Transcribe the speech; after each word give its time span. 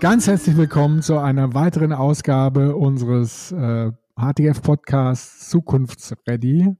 Ganz 0.00 0.26
herzlich 0.26 0.56
willkommen 0.56 1.02
zu 1.02 1.18
einer 1.18 1.52
weiteren 1.52 1.92
Ausgabe 1.92 2.74
unseres 2.74 3.52
äh, 3.52 3.92
HTF-Podcasts 4.16 5.50
Zukunftsready. 5.50 6.74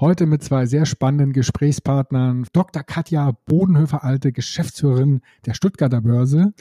Heute 0.00 0.26
mit 0.26 0.42
zwei 0.42 0.66
sehr 0.66 0.84
spannenden 0.84 1.32
Gesprächspartnern, 1.32 2.48
Dr. 2.52 2.82
Katja 2.82 3.30
Bodenhöfer-Alte, 3.46 4.32
Geschäftsführerin 4.32 5.20
der 5.46 5.54
Stuttgarter 5.54 6.00
Börse 6.00 6.52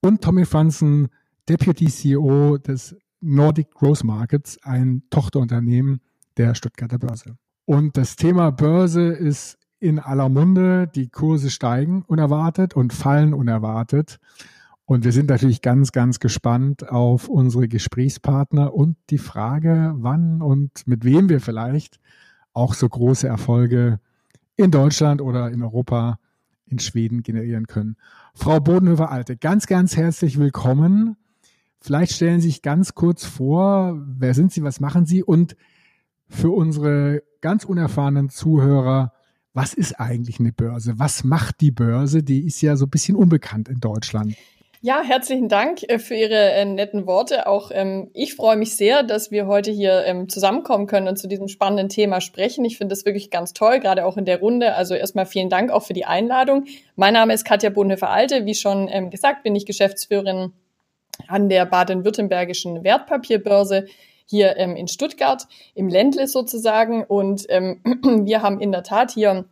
und 0.00 0.22
Tommy 0.22 0.46
Franzen, 0.46 1.08
Deputy 1.46 1.88
CEO 1.88 2.56
des 2.56 2.96
Nordic 3.20 3.72
Growth 3.72 4.04
Markets, 4.04 4.58
ein 4.62 5.02
Tochterunternehmen 5.10 6.00
der 6.38 6.54
Stuttgarter 6.54 6.98
Börse. 6.98 7.36
Und 7.66 7.98
das 7.98 8.16
Thema 8.16 8.52
Börse 8.52 9.08
ist 9.08 9.58
in 9.80 9.98
aller 9.98 10.30
Munde. 10.30 10.86
Die 10.94 11.10
Kurse 11.10 11.50
steigen 11.50 12.04
unerwartet 12.06 12.72
und 12.74 12.94
fallen 12.94 13.34
unerwartet. 13.34 14.18
Und 14.86 15.04
wir 15.04 15.10
sind 15.10 15.28
natürlich 15.28 15.62
ganz, 15.62 15.90
ganz 15.90 16.20
gespannt 16.20 16.88
auf 16.88 17.28
unsere 17.28 17.66
Gesprächspartner 17.66 18.72
und 18.72 18.96
die 19.10 19.18
Frage, 19.18 19.94
wann 19.96 20.40
und 20.40 20.86
mit 20.86 21.04
wem 21.04 21.28
wir 21.28 21.40
vielleicht 21.40 21.98
auch 22.52 22.72
so 22.72 22.88
große 22.88 23.26
Erfolge 23.26 23.98
in 24.56 24.70
Deutschland 24.70 25.20
oder 25.20 25.50
in 25.50 25.64
Europa, 25.64 26.20
in 26.66 26.78
Schweden 26.78 27.24
generieren 27.24 27.66
können. 27.66 27.96
Frau 28.32 28.60
Bodenhöfer-Alte, 28.60 29.36
ganz, 29.36 29.66
ganz 29.66 29.96
herzlich 29.96 30.38
willkommen. 30.38 31.16
Vielleicht 31.80 32.12
stellen 32.12 32.40
Sie 32.40 32.48
sich 32.48 32.62
ganz 32.62 32.94
kurz 32.94 33.24
vor, 33.24 34.00
wer 34.06 34.34
sind 34.34 34.52
Sie, 34.52 34.62
was 34.62 34.78
machen 34.78 35.04
Sie 35.04 35.24
und 35.24 35.56
für 36.28 36.50
unsere 36.50 37.24
ganz 37.40 37.64
unerfahrenen 37.64 38.28
Zuhörer, 38.28 39.12
was 39.52 39.74
ist 39.74 39.98
eigentlich 39.98 40.38
eine 40.38 40.52
Börse? 40.52 40.98
Was 40.98 41.24
macht 41.24 41.60
die 41.60 41.70
Börse? 41.72 42.22
Die 42.22 42.46
ist 42.46 42.60
ja 42.60 42.76
so 42.76 42.86
ein 42.86 42.90
bisschen 42.90 43.16
unbekannt 43.16 43.68
in 43.68 43.80
Deutschland. 43.80 44.36
Ja, 44.86 45.02
herzlichen 45.02 45.48
Dank 45.48 45.82
äh, 45.88 45.98
für 45.98 46.14
Ihre 46.14 46.52
äh, 46.52 46.64
netten 46.64 47.08
Worte. 47.08 47.48
Auch 47.48 47.72
ähm, 47.74 48.08
ich 48.14 48.36
freue 48.36 48.54
mich 48.54 48.76
sehr, 48.76 49.02
dass 49.02 49.32
wir 49.32 49.48
heute 49.48 49.72
hier 49.72 50.04
ähm, 50.04 50.28
zusammenkommen 50.28 50.86
können 50.86 51.08
und 51.08 51.16
zu 51.16 51.26
diesem 51.26 51.48
spannenden 51.48 51.88
Thema 51.88 52.20
sprechen. 52.20 52.64
Ich 52.64 52.78
finde 52.78 52.92
das 52.92 53.04
wirklich 53.04 53.32
ganz 53.32 53.52
toll, 53.52 53.80
gerade 53.80 54.06
auch 54.06 54.16
in 54.16 54.26
der 54.26 54.38
Runde. 54.38 54.76
Also 54.76 54.94
erstmal 54.94 55.26
vielen 55.26 55.50
Dank 55.50 55.72
auch 55.72 55.82
für 55.82 55.92
die 55.92 56.04
Einladung. 56.04 56.66
Mein 56.94 57.14
Name 57.14 57.34
ist 57.34 57.44
Katja 57.44 57.70
Bodenhöfer-Alte. 57.70 58.46
Wie 58.46 58.54
schon 58.54 58.86
ähm, 58.88 59.10
gesagt, 59.10 59.42
bin 59.42 59.56
ich 59.56 59.66
Geschäftsführerin 59.66 60.52
an 61.26 61.48
der 61.48 61.66
baden-württembergischen 61.66 62.84
Wertpapierbörse 62.84 63.86
hier 64.24 64.56
ähm, 64.56 64.76
in 64.76 64.86
Stuttgart, 64.86 65.48
im 65.74 65.88
Ländle 65.88 66.28
sozusagen. 66.28 67.02
Und 67.02 67.44
ähm, 67.48 67.80
wir 68.24 68.40
haben 68.40 68.60
in 68.60 68.70
der 68.70 68.84
Tat 68.84 69.10
hier 69.10 69.46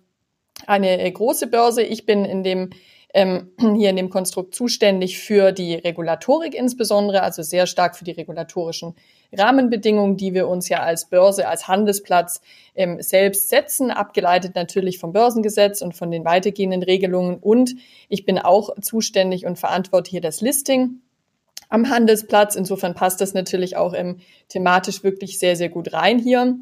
eine 0.68 1.00
äh, 1.00 1.10
große 1.10 1.48
Börse. 1.48 1.82
Ich 1.82 2.06
bin 2.06 2.24
in 2.24 2.44
dem 2.44 2.70
ähm, 3.14 3.52
hier 3.76 3.90
in 3.90 3.96
dem 3.96 4.10
Konstrukt 4.10 4.54
zuständig 4.54 5.18
für 5.18 5.52
die 5.52 5.74
Regulatorik 5.74 6.54
insbesondere, 6.54 7.22
also 7.22 7.42
sehr 7.42 7.66
stark 7.66 7.96
für 7.96 8.04
die 8.04 8.10
regulatorischen 8.10 8.94
Rahmenbedingungen, 9.32 10.16
die 10.16 10.34
wir 10.34 10.48
uns 10.48 10.68
ja 10.68 10.80
als 10.80 11.08
Börse, 11.08 11.48
als 11.48 11.66
Handelsplatz 11.66 12.40
ähm, 12.74 13.00
selbst 13.00 13.48
setzen, 13.48 13.90
abgeleitet 13.90 14.54
natürlich 14.54 14.98
vom 14.98 15.12
Börsengesetz 15.12 15.80
und 15.80 15.94
von 15.94 16.10
den 16.10 16.24
weitergehenden 16.24 16.82
Regelungen. 16.82 17.38
Und 17.38 17.74
ich 18.08 18.24
bin 18.26 18.38
auch 18.38 18.70
zuständig 18.80 19.46
und 19.46 19.58
verantworte 19.58 20.10
hier 20.10 20.20
das 20.20 20.40
Listing 20.40 21.00
am 21.68 21.88
Handelsplatz. 21.88 22.56
Insofern 22.56 22.94
passt 22.94 23.20
das 23.20 23.34
natürlich 23.34 23.76
auch 23.76 23.94
ähm, 23.94 24.18
thematisch 24.48 25.02
wirklich 25.02 25.38
sehr, 25.38 25.56
sehr 25.56 25.68
gut 25.68 25.92
rein 25.92 26.18
hier. 26.18 26.56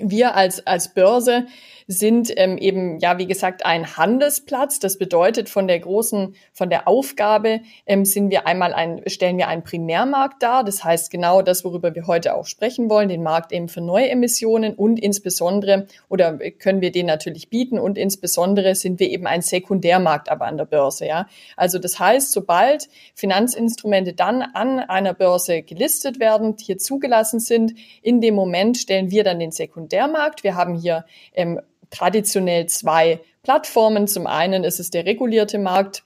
Wir 0.00 0.36
als, 0.36 0.64
als 0.66 0.94
Börse 0.94 1.46
sind 1.90 2.30
ähm, 2.36 2.58
eben, 2.58 2.98
ja, 2.98 3.16
wie 3.16 3.26
gesagt, 3.26 3.64
ein 3.64 3.96
Handelsplatz. 3.96 4.78
Das 4.78 4.98
bedeutet, 4.98 5.48
von 5.48 5.66
der 5.66 5.80
großen, 5.80 6.34
von 6.52 6.68
der 6.68 6.86
Aufgabe 6.86 7.62
ähm, 7.86 8.04
sind 8.04 8.30
wir 8.30 8.46
einmal 8.46 8.74
ein, 8.74 9.00
stellen 9.06 9.38
wir 9.38 9.48
einen 9.48 9.64
Primärmarkt 9.64 10.42
dar. 10.42 10.64
Das 10.64 10.84
heißt 10.84 11.10
genau 11.10 11.40
das, 11.40 11.64
worüber 11.64 11.94
wir 11.94 12.06
heute 12.06 12.34
auch 12.34 12.44
sprechen 12.44 12.90
wollen, 12.90 13.08
den 13.08 13.22
Markt 13.22 13.52
eben 13.52 13.70
für 13.70 13.80
neue 13.80 14.10
Emissionen 14.10 14.74
und 14.74 15.00
insbesondere, 15.00 15.86
oder 16.10 16.36
können 16.36 16.82
wir 16.82 16.92
den 16.92 17.06
natürlich 17.06 17.48
bieten 17.48 17.78
und 17.78 17.96
insbesondere 17.96 18.74
sind 18.74 19.00
wir 19.00 19.08
eben 19.08 19.26
ein 19.26 19.40
Sekundärmarkt 19.40 20.28
aber 20.28 20.44
an 20.44 20.58
der 20.58 20.66
Börse, 20.66 21.06
ja. 21.06 21.26
Also 21.56 21.78
das 21.78 21.98
heißt, 21.98 22.32
sobald 22.32 22.90
Finanzinstrumente 23.14 24.12
dann 24.12 24.42
an 24.42 24.78
einer 24.78 25.14
Börse 25.14 25.62
gelistet 25.62 26.20
werden, 26.20 26.54
hier 26.60 26.76
zugelassen 26.76 27.40
sind, 27.40 27.72
in 28.02 28.20
dem 28.20 28.34
Moment 28.34 28.76
stellen 28.76 29.10
wir 29.10 29.24
dann 29.24 29.38
den 29.38 29.52
Sekundärmarkt. 29.52 30.44
Wir 30.44 30.54
haben 30.54 30.74
hier 30.74 31.06
ähm, 31.32 31.62
traditionell 31.90 32.66
zwei 32.66 33.20
Plattformen. 33.42 34.08
Zum 34.08 34.26
einen 34.26 34.64
ist 34.64 34.80
es 34.80 34.90
der 34.90 35.06
regulierte 35.06 35.58
Markt 35.58 36.04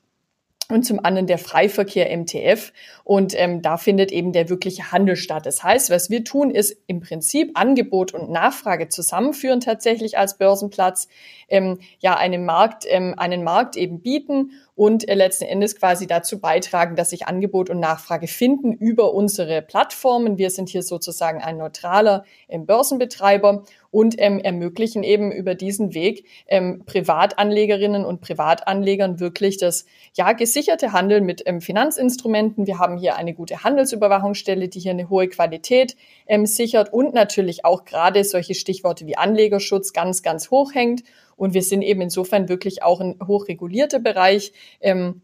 und 0.69 0.84
zum 0.84 1.04
anderen 1.04 1.26
der 1.26 1.38
Freiverkehr 1.38 2.16
MTF. 2.16 2.72
Und 3.04 3.38
ähm, 3.38 3.62
da 3.62 3.76
findet 3.76 4.10
eben 4.10 4.32
der 4.32 4.48
wirkliche 4.48 4.91
Handel 4.91 5.16
statt. 5.16 5.47
Das 5.47 5.62
heißt, 5.62 5.91
was 5.91 6.10
wir 6.10 6.25
tun, 6.25 6.50
ist 6.50 6.76
im 6.87 7.00
Prinzip 7.00 7.53
Angebot 7.54 8.15
und 8.15 8.31
Nachfrage 8.31 8.88
zusammenführen 8.88 9.60
tatsächlich 9.60 10.19
als 10.19 10.38
Börsenplatz, 10.38 11.09
ähm, 11.52 11.78
ja 12.00 12.16
einen 12.16 12.44
Markt, 12.44 12.84
ähm, 12.88 13.14
einen 13.16 13.44
Markt 13.44 13.76
eben 13.76 14.00
bieten 14.00 14.50
und 14.74 15.08
äh, 15.08 15.14
letzten 15.14 15.44
Endes 15.44 15.76
quasi 15.76 16.06
dazu 16.06 16.40
beitragen, 16.40 16.96
dass 16.96 17.10
sich 17.10 17.26
Angebot 17.26 17.70
und 17.70 17.78
Nachfrage 17.78 18.26
finden 18.26 18.72
über 18.72 19.12
unsere 19.12 19.62
Plattformen. 19.62 20.38
Wir 20.38 20.50
sind 20.50 20.70
hier 20.70 20.82
sozusagen 20.82 21.42
ein 21.42 21.58
neutraler 21.58 22.24
ähm, 22.48 22.66
Börsenbetreiber 22.66 23.64
und 23.90 24.14
ähm, 24.18 24.40
ermöglichen 24.40 25.02
eben 25.02 25.30
über 25.30 25.54
diesen 25.54 25.92
Weg 25.92 26.26
ähm, 26.48 26.82
Privatanlegerinnen 26.86 28.06
und 28.06 28.22
Privatanlegern 28.22 29.20
wirklich 29.20 29.58
das 29.58 29.84
ja 30.14 30.32
gesicherte 30.32 30.92
Handeln 30.92 31.24
mit 31.24 31.42
ähm, 31.44 31.60
Finanzinstrumenten. 31.60 32.66
Wir 32.66 32.78
haben 32.78 32.96
hier 32.96 33.16
eine 33.16 33.34
gute 33.34 33.62
Handelsüberwachungsstelle, 33.62 34.69
die 34.69 34.80
hier 34.80 34.92
eine 34.92 35.10
hohe 35.10 35.28
Qualität 35.28 35.96
ähm, 36.26 36.46
sichert 36.46 36.90
und 36.92 37.12
natürlich 37.12 37.66
auch 37.66 37.84
gerade 37.84 38.24
solche 38.24 38.54
Stichworte 38.54 39.06
wie 39.06 39.19
Anlegerschutz 39.19 39.92
ganz, 39.92 40.22
ganz 40.22 40.50
hoch 40.50 40.74
hängt. 40.74 41.04
Und 41.42 41.54
wir 41.54 41.62
sind 41.62 41.82
eben 41.82 42.00
insofern 42.00 42.48
wirklich 42.48 42.84
auch 42.84 43.00
ein 43.00 43.16
hochregulierter 43.26 43.98
Bereich. 43.98 44.53
Ähm, 44.80 45.22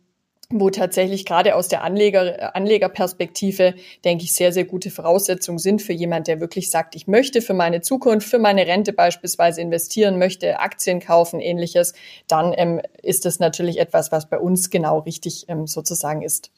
wo 0.50 0.70
tatsächlich 0.70 1.26
gerade 1.26 1.54
aus 1.54 1.68
der 1.68 1.84
Anleger, 1.84 2.56
Anlegerperspektive, 2.56 3.74
denke 4.04 4.24
ich, 4.24 4.32
sehr, 4.32 4.50
sehr 4.50 4.64
gute 4.64 4.90
Voraussetzungen 4.90 5.58
sind 5.58 5.82
für 5.82 5.92
jemand, 5.92 6.26
der 6.26 6.40
wirklich 6.40 6.70
sagt, 6.70 6.96
ich 6.96 7.06
möchte 7.06 7.42
für 7.42 7.52
meine 7.52 7.82
Zukunft, 7.82 8.26
für 8.26 8.38
meine 8.38 8.66
Rente 8.66 8.94
beispielsweise 8.94 9.60
investieren, 9.60 10.18
möchte 10.18 10.58
Aktien 10.58 11.00
kaufen, 11.00 11.38
ähnliches, 11.38 11.92
dann 12.28 12.54
ähm, 12.56 12.80
ist 13.02 13.26
das 13.26 13.40
natürlich 13.40 13.78
etwas, 13.78 14.10
was 14.10 14.28
bei 14.28 14.38
uns 14.38 14.70
genau 14.70 15.00
richtig 15.00 15.44
ähm, 15.48 15.66
sozusagen 15.66 16.22
ist. 16.22 16.50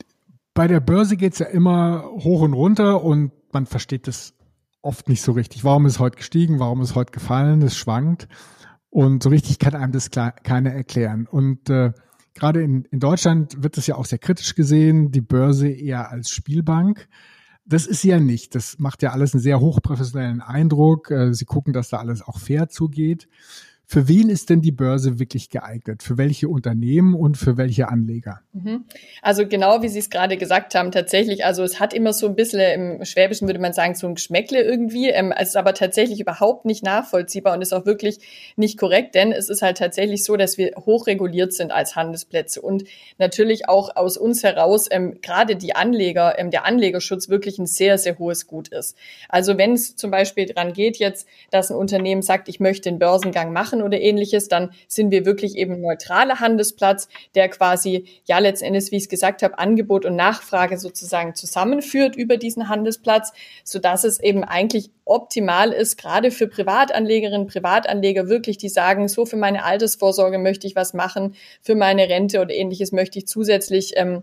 Bei 0.55 0.69
der 0.69 0.79
Börse 0.79 1.17
geht 1.17 1.33
es 1.33 1.41
ja 1.41 1.47
immer 1.47 2.09
hoch 2.23 2.43
und 2.43 2.55
runter 2.55 3.03
und 3.03 3.33
man 3.53 3.67
versteht 3.67 4.07
das 4.07 4.35
oft 4.83 5.09
nicht 5.09 5.21
so 5.21 5.33
richtig. 5.33 5.65
Warum 5.65 5.85
ist 5.85 5.99
heute 5.99 6.17
gestiegen? 6.17 6.61
Warum 6.61 6.81
ist 6.81 6.95
heute 6.95 7.11
gefallen? 7.11 7.61
Es 7.63 7.77
schwankt. 7.77 8.29
Und 8.91 9.23
so 9.23 9.29
richtig 9.29 9.59
kann 9.59 9.75
einem 9.75 9.93
das 9.93 10.11
keiner 10.11 10.73
erklären. 10.73 11.27
Und 11.27 11.71
äh, 11.71 11.93
gerade 12.35 12.63
in, 12.63 12.85
in 12.91 12.99
Deutschland 12.99 13.63
wird 13.63 13.77
das 13.77 13.87
ja 13.87 13.95
auch 13.95 14.05
sehr 14.05 14.19
kritisch 14.19 14.55
gesehen, 14.55 15.13
die 15.13 15.21
Börse 15.21 15.69
eher 15.69 16.11
als 16.11 16.31
Spielbank. 16.31 17.09
Das 17.65 17.87
ist 17.87 18.03
sie 18.03 18.09
ja 18.09 18.19
nicht. 18.19 18.57
Das 18.57 18.81
macht 18.81 19.03
ja 19.03 19.13
alles 19.13 19.33
einen 19.33 19.43
sehr 19.43 19.61
hochprofessionellen 19.61 20.41
Eindruck. 20.41 21.11
Äh, 21.13 21.33
sie 21.35 21.45
gucken, 21.45 21.73
dass 21.73 21.89
da 21.89 21.99
alles 21.99 22.21
auch 22.21 22.39
fair 22.39 22.69
zugeht. 22.69 23.29
Für 23.93 24.07
wen 24.07 24.29
ist 24.29 24.51
denn 24.51 24.61
die 24.61 24.71
Börse 24.71 25.19
wirklich 25.19 25.51
geeignet? 25.51 26.05
Für 26.05 26.17
welche 26.17 26.49
Unternehmen 26.49 27.13
und 27.13 27.37
für 27.37 27.57
welche 27.57 27.89
Anleger? 27.89 28.41
Mhm. 28.53 28.85
Also 29.21 29.49
genau 29.49 29.83
wie 29.83 29.89
Sie 29.89 29.99
es 29.99 30.11
gerade 30.11 30.37
gesagt 30.37 30.77
haben, 30.77 30.93
tatsächlich, 30.93 31.45
also 31.45 31.65
es 31.65 31.81
hat 31.81 31.93
immer 31.93 32.13
so 32.13 32.29
ein 32.29 32.37
bisschen, 32.37 32.61
im 32.61 33.05
Schwäbischen 33.05 33.49
würde 33.49 33.59
man 33.59 33.73
sagen, 33.73 33.97
so 33.97 34.07
ein 34.07 34.15
Geschmäckle 34.15 34.63
irgendwie. 34.63 35.09
Ähm, 35.09 35.35
es 35.37 35.49
ist 35.49 35.57
aber 35.57 35.75
tatsächlich 35.75 36.21
überhaupt 36.21 36.67
nicht 36.67 36.85
nachvollziehbar 36.85 37.53
und 37.53 37.63
ist 37.63 37.73
auch 37.73 37.85
wirklich 37.85 38.21
nicht 38.55 38.79
korrekt, 38.79 39.17
denn 39.17 39.33
es 39.33 39.49
ist 39.49 39.61
halt 39.61 39.79
tatsächlich 39.79 40.23
so, 40.23 40.37
dass 40.37 40.57
wir 40.57 40.71
hochreguliert 40.77 41.53
sind 41.53 41.73
als 41.73 41.97
Handelsplätze 41.97 42.63
und 42.63 42.85
natürlich 43.19 43.69
auch 43.69 43.97
aus 43.97 44.17
uns 44.17 44.45
heraus 44.45 44.87
ähm, 44.89 45.21
gerade 45.21 45.57
die 45.57 45.75
Anleger, 45.75 46.39
ähm, 46.39 46.53
der 46.53 46.65
Anlegerschutz 46.65 47.29
wirklich 47.29 47.59
ein 47.59 47.67
sehr, 47.67 47.99
sehr 47.99 48.21
hohes 48.21 48.47
Gut 48.47 48.69
ist. 48.69 48.97
Also 49.29 49.59
wenn 49.59 49.73
es 49.73 49.97
zum 49.97 50.13
Beispiel 50.13 50.47
dran 50.47 50.75
geht 50.75 50.99
jetzt, 50.99 51.27
dass 51.51 51.73
ein 51.73 51.77
Unternehmen 51.77 52.23
sagt, 52.23 52.49
ich 52.49 52.61
möchte 52.61 52.89
den 52.89 53.01
Börsengang 53.01 53.53
machen, 53.53 53.80
machen 53.81 53.83
oder 53.83 54.01
ähnliches, 54.01 54.49
dann 54.49 54.71
sind 54.87 55.11
wir 55.11 55.25
wirklich 55.25 55.57
eben 55.57 55.81
neutraler 55.81 56.41
Handelsplatz, 56.41 57.09
der 57.35 57.49
quasi, 57.49 58.05
ja, 58.25 58.39
letzten 58.39 58.67
Endes, 58.67 58.91
wie 58.91 58.97
ich 58.97 59.05
es 59.05 59.09
gesagt 59.09 59.43
habe, 59.43 59.59
Angebot 59.59 60.05
und 60.05 60.17
Nachfrage 60.17 60.79
sozusagen 60.79 61.35
zusammenführt 61.35 62.17
über 62.17 62.37
diesen 62.37 62.69
Handelsplatz, 62.69 63.33
so 63.65 63.79
dass 63.79 64.05
es 64.05 64.21
eben 64.21 64.45
eigentlich 64.45 64.91
optimal 65.05 65.73
ist, 65.73 65.97
gerade 65.97 66.31
für 66.31 66.47
Privatanlegerinnen, 66.47 67.47
Privatanleger 67.47 68.29
wirklich, 68.29 68.59
die 68.59 68.69
sagen, 68.69 69.09
so 69.09 69.27
für 69.27 69.37
meine 69.37 69.65
Altersvorsorge 69.65 70.39
möchte 70.39 70.67
ich 70.67 70.77
was 70.77 70.95
machen, 70.95 71.35
für 71.61 71.75
meine 71.75 72.09
Rente 72.09 72.41
oder 72.41 72.55
ähnliches 72.55 72.93
möchte 72.93 73.19
ich 73.19 73.27
zusätzlich 73.27 73.95
ähm, 73.97 74.23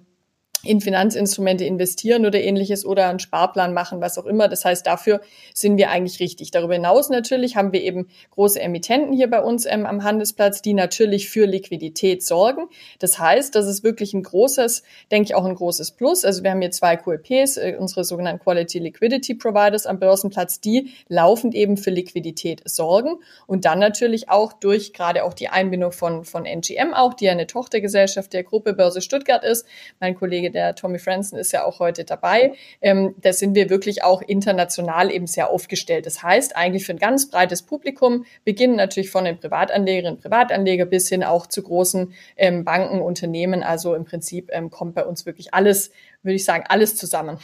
in 0.68 0.82
Finanzinstrumente 0.82 1.66
investieren 1.66 2.26
oder 2.26 2.42
ähnliches 2.42 2.86
oder 2.86 3.08
einen 3.08 3.20
Sparplan 3.20 3.74
machen, 3.74 4.02
was 4.02 4.18
auch 4.18 4.26
immer. 4.26 4.48
Das 4.48 4.66
heißt, 4.66 4.86
dafür 4.86 5.22
sind 5.54 5.78
wir 5.78 5.90
eigentlich 5.90 6.20
richtig. 6.20 6.52
Darüber 6.52 6.74
hinaus 6.74 7.10
natürlich 7.10 7.56
haben 7.56 7.72
wir 7.72 7.82
eben 7.82 8.08
große 8.32 8.60
Emittenten 8.60 9.14
hier 9.14 9.30
bei 9.30 9.42
uns 9.42 9.66
ähm, 9.66 9.86
am 9.86 10.04
Handelsplatz, 10.04 10.62
die 10.62 10.74
natürlich 10.74 11.30
für 11.30 11.46
Liquidität 11.46 12.24
sorgen. 12.24 12.70
Das 13.00 13.20
heißt, 13.20 13.56
das 13.56 13.68
ist 13.68 13.84
wirklich 13.84 14.14
ein 14.14 14.24
großes, 14.24 14.84
denke 15.12 15.28
ich 15.28 15.36
auch 15.36 15.46
ein 15.46 15.56
großes 15.56 15.92
Plus. 15.92 16.26
Also 16.26 16.44
wir 16.44 16.52
haben 16.52 16.62
hier 16.62 16.72
zwei 16.72 16.96
QLPs, 16.98 17.58
äh, 17.58 17.76
unsere 17.80 18.04
sogenannten 18.04 18.44
Quality 18.44 18.80
Liquidity 18.80 19.36
Providers 19.36 19.86
am 19.86 20.00
Börsenplatz, 20.00 20.60
die 20.62 20.92
laufend 21.08 21.56
eben 21.56 21.78
für 21.78 21.90
Liquidität 21.90 22.62
sorgen 22.66 23.20
und 23.46 23.66
dann 23.66 23.80
natürlich 23.80 24.30
auch 24.30 24.54
durch 24.54 24.94
gerade 24.94 25.24
auch 25.24 25.34
die 25.34 25.50
Einbindung 25.50 25.92
von, 25.92 26.26
von 26.26 26.46
NGM 26.46 26.94
auch, 26.94 27.14
die 27.14 27.26
ja 27.26 27.32
eine 27.32 27.48
Tochtergesellschaft 27.48 28.34
der 28.34 28.44
Gruppe 28.44 28.74
Börse 28.74 29.02
Stuttgart 29.02 29.44
ist. 29.44 29.66
Mein 30.00 30.16
Kollege 30.16 30.52
der 30.58 30.74
Tommy 30.74 30.98
Franzen 30.98 31.38
ist 31.38 31.52
ja 31.52 31.64
auch 31.64 31.80
heute 31.80 32.04
dabei. 32.04 32.54
Ähm, 32.82 33.14
da 33.22 33.32
sind 33.32 33.54
wir 33.54 33.70
wirklich 33.70 34.04
auch 34.04 34.24
international 34.24 35.12
eben 35.12 35.28
sehr 35.28 35.52
aufgestellt. 35.52 36.08
Das 36.08 36.24
heißt, 36.24 36.56
eigentlich 36.56 36.84
für 36.84 36.94
ein 36.94 36.98
ganz 36.98 37.30
breites 37.30 37.62
Publikum, 37.62 38.26
beginnen 38.44 38.76
natürlich 38.76 39.12
von 39.12 39.26
den 39.26 39.38
Privatanlegerinnen 39.38 40.16
und 40.16 40.22
Privatanleger 40.22 40.86
bis 40.86 41.10
hin 41.10 41.24
auch 41.24 41.46
zu 41.46 41.62
großen 41.62 42.12
ähm, 42.38 42.64
Banken, 42.64 43.02
Unternehmen. 43.02 43.62
Also 43.62 43.94
im 43.94 44.04
Prinzip 44.04 44.50
ähm, 44.52 44.72
kommt 44.72 44.96
bei 44.96 45.06
uns 45.06 45.28
wirklich 45.28 45.54
alles, 45.54 45.92
würde 46.24 46.36
ich 46.36 46.44
sagen, 46.44 46.64
alles 46.68 46.96
zusammen. 46.96 47.38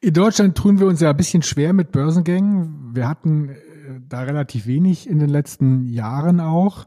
In 0.00 0.14
Deutschland 0.14 0.56
tun 0.56 0.78
wir 0.78 0.86
uns 0.86 1.00
ja 1.00 1.10
ein 1.10 1.16
bisschen 1.16 1.42
schwer 1.42 1.72
mit 1.72 1.90
Börsengängen. 1.90 2.94
Wir 2.94 3.08
hatten 3.08 3.48
äh, 3.48 3.56
da 4.08 4.20
relativ 4.20 4.68
wenig 4.68 5.10
in 5.10 5.18
den 5.18 5.28
letzten 5.28 5.88
Jahren 5.88 6.38
auch. 6.38 6.86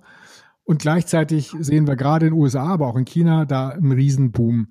Und 0.69 0.83
gleichzeitig 0.83 1.51
sehen 1.59 1.87
wir 1.87 1.95
gerade 1.95 2.27
in 2.27 2.33
den 2.33 2.39
USA, 2.39 2.67
aber 2.67 2.85
auch 2.85 2.95
in 2.95 3.05
China 3.05 3.45
da 3.45 3.69
einen 3.69 3.91
Riesenboom. 3.91 4.67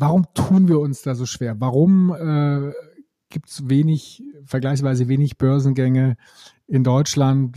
Warum 0.00 0.26
tun 0.32 0.68
wir 0.68 0.78
uns 0.78 1.02
da 1.02 1.16
so 1.16 1.26
schwer? 1.26 1.60
Warum 1.60 2.14
äh, 2.14 2.72
gibt 3.30 3.48
es 3.48 3.68
wenig, 3.68 4.22
vergleichsweise 4.44 5.08
wenig 5.08 5.38
Börsengänge 5.38 6.16
in 6.68 6.84
Deutschland? 6.84 7.56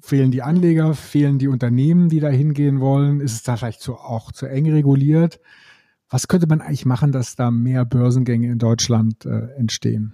Fehlen 0.00 0.30
die 0.30 0.42
Anleger? 0.42 0.92
Fehlen 0.92 1.38
die 1.38 1.48
Unternehmen, 1.48 2.10
die 2.10 2.20
da 2.20 2.28
hingehen 2.28 2.80
wollen? 2.80 3.20
Ist 3.20 3.32
es 3.32 3.42
da 3.44 3.56
vielleicht 3.56 3.80
zu, 3.80 3.94
auch 3.94 4.30
zu 4.30 4.44
eng 4.44 4.70
reguliert? 4.70 5.40
Was 6.10 6.28
könnte 6.28 6.46
man 6.46 6.60
eigentlich 6.60 6.84
machen, 6.84 7.12
dass 7.12 7.34
da 7.34 7.50
mehr 7.50 7.86
Börsengänge 7.86 8.52
in 8.52 8.58
Deutschland 8.58 9.24
äh, 9.24 9.46
entstehen? 9.56 10.12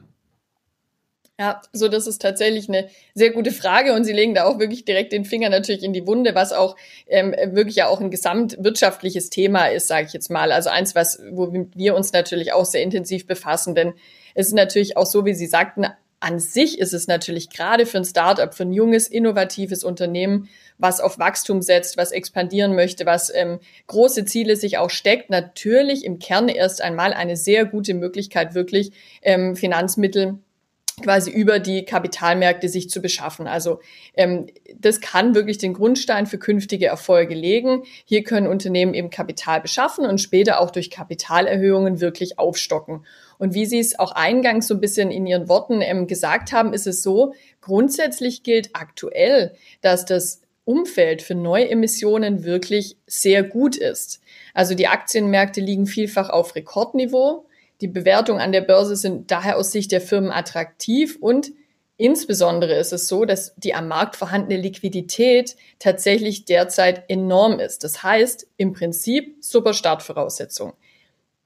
Ja, 1.41 1.63
so 1.73 1.89
das 1.89 2.07
ist 2.07 2.21
tatsächlich 2.21 2.69
eine 2.69 2.91
sehr 3.15 3.31
gute 3.31 3.51
Frage 3.51 3.95
und 3.95 4.05
Sie 4.05 4.13
legen 4.13 4.35
da 4.35 4.45
auch 4.45 4.59
wirklich 4.59 4.85
direkt 4.85 5.11
den 5.11 5.25
Finger 5.25 5.49
natürlich 5.49 5.83
in 5.83 5.95
die 5.95 6.07
Wunde, 6.07 6.35
was 6.35 6.53
auch 6.53 6.77
ähm, 7.07 7.35
wirklich 7.55 7.77
ja 7.77 7.87
auch 7.87 7.99
ein 7.99 8.11
gesamtwirtschaftliches 8.11 9.31
Thema 9.31 9.65
ist, 9.69 9.89
sage 9.89 10.07
ich 10.07 10.13
jetzt 10.13 10.31
mal. 10.31 10.53
Also 10.53 10.69
eins, 10.69 10.95
was 10.95 11.19
wo 11.31 11.51
wir 11.51 11.95
uns 11.95 12.13
natürlich 12.13 12.53
auch 12.53 12.67
sehr 12.67 12.83
intensiv 12.83 13.27
befassen, 13.27 13.75
denn 13.75 13.95
es 14.35 14.49
ist 14.49 14.53
natürlich 14.53 14.99
auch 14.99 15.07
so, 15.07 15.25
wie 15.25 15.33
Sie 15.33 15.47
sagten, 15.47 15.87
an 16.23 16.41
sich 16.41 16.79
ist 16.79 16.93
es 16.93 17.07
natürlich 17.07 17.49
gerade 17.49 17.87
für 17.87 17.97
ein 17.97 18.05
Startup, 18.05 18.55
für 18.55 18.65
ein 18.65 18.75
junges, 18.75 19.09
innovatives 19.09 19.83
Unternehmen, 19.83 20.51
was 20.77 21.01
auf 21.01 21.19
Wachstum 21.19 21.63
setzt, 21.63 21.97
was 21.97 22.13
expandieren 22.13 22.75
möchte, 22.75 23.07
was 23.07 23.33
ähm, 23.35 23.61
große 23.87 24.27
Ziele 24.27 24.57
sich 24.57 24.77
auch 24.77 24.91
steckt, 24.91 25.31
natürlich 25.31 26.05
im 26.05 26.19
Kern 26.19 26.51
erst 26.51 26.83
einmal 26.83 27.15
eine 27.15 27.37
sehr 27.37 27.65
gute 27.65 27.95
Möglichkeit, 27.95 28.55
wirklich 28.55 28.93
ähm, 29.23 29.57
Finanzmittel 29.57 30.39
quasi 31.03 31.31
über 31.31 31.59
die 31.59 31.85
Kapitalmärkte 31.85 32.69
sich 32.69 32.91
zu 32.91 33.01
beschaffen. 33.01 33.47
Also 33.47 33.81
ähm, 34.15 34.47
das 34.79 35.01
kann 35.01 35.35
wirklich 35.35 35.59
den 35.59 35.75
Grundstein 35.75 36.27
für 36.27 36.39
künftige 36.39 36.87
Erfolge 36.87 37.35
legen. 37.35 37.83
Hier 38.05 38.25
können 38.25 38.47
Unternehmen 38.47 38.95
eben 38.95 39.11
Kapital 39.11 39.61
beschaffen 39.61 40.07
und 40.07 40.21
später 40.21 40.61
auch 40.61 40.71
durch 40.71 40.91
Kapitalerhöhungen 40.91 42.01
wirklich 42.01 42.39
aufstocken. 42.39 43.05
Und 43.39 43.55
wie 43.55 43.67
Sie 43.67 43.79
es 43.79 43.99
auch 43.99 44.13
eingangs 44.13 44.67
so 44.67 44.75
ein 44.75 44.81
bisschen 44.81 45.11
in 45.11 45.27
Ihren 45.27 45.49
Worten 45.49 45.81
ähm, 45.81 46.07
gesagt 46.07 46.53
haben, 46.53 46.73
ist 46.73 46.87
es 46.87 47.03
so, 47.03 47.35
grundsätzlich 47.61 48.43
gilt 48.43 48.71
aktuell, 48.75 49.55
dass 49.81 50.05
das 50.05 50.43
Umfeld 50.65 51.23
für 51.23 51.35
Neuemissionen 51.35 52.45
wirklich 52.45 52.97
sehr 53.07 53.43
gut 53.43 53.77
ist. 53.77 54.21
Also 54.55 54.75
die 54.75 54.89
Aktienmärkte 54.89 55.61
liegen 55.61 55.87
vielfach 55.87 56.31
auf 56.31 56.55
Rekordniveau. 56.55 57.47
Die 57.81 57.89
Bewertungen 57.89 58.41
an 58.41 58.53
der 58.53 58.61
Börse 58.61 58.97
sind 58.97 59.31
daher 59.31 59.57
aus 59.57 59.73
Sicht 59.73 59.93
der 59.93 60.01
Firmen 60.01 60.31
attraktiv 60.31 61.17
und 61.21 61.53
insbesondere 61.97 62.75
ist 62.75 62.93
es 62.93 63.09
so, 63.09 63.25
dass 63.25 63.55
die 63.57 63.75
am 63.75 63.89
Markt 63.89 64.17
vorhandene 64.17 64.61
Liquidität 64.61 65.57
tatsächlich 65.79 66.45
derzeit 66.45 67.05
enorm 67.09 67.59
ist. 67.59 67.85
Das 67.85 68.03
heißt, 68.03 68.47
im 68.57 68.73
Prinzip 68.73 69.37
super 69.41 69.73
Startvoraussetzung. 69.73 70.75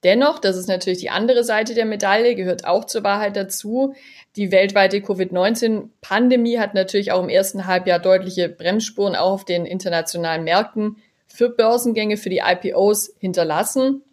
Dennoch, 0.05 0.39
das 0.39 0.57
ist 0.57 0.69
natürlich 0.69 0.99
die 0.99 1.09
andere 1.09 1.45
Seite 1.45 1.73
der 1.75 1.87
Medaille, 1.87 2.35
gehört 2.35 2.67
auch 2.67 2.85
zur 2.85 3.03
Wahrheit 3.05 3.37
dazu. 3.37 3.95
Die 4.37 4.53
weltweite 4.53 5.01
Covid-19-Pandemie 5.01 6.59
hat 6.59 6.75
natürlich 6.75 7.11
auch 7.11 7.23
im 7.23 7.31
ersten 7.31 7.67
Halbjahr 7.67 8.01
deutliche 8.01 8.51
Bremsspuren 8.51 9.17
auch 9.17 9.33
auf 9.33 9.45
den 9.47 9.65
internationalen 9.65 10.45
Märkten 10.45 10.99
für 11.27 11.49
Börsengänge, 11.49 12.19
für 12.19 12.29
die 12.29 12.43
IPOs 12.45 13.15
hinterlassen. 13.19 14.04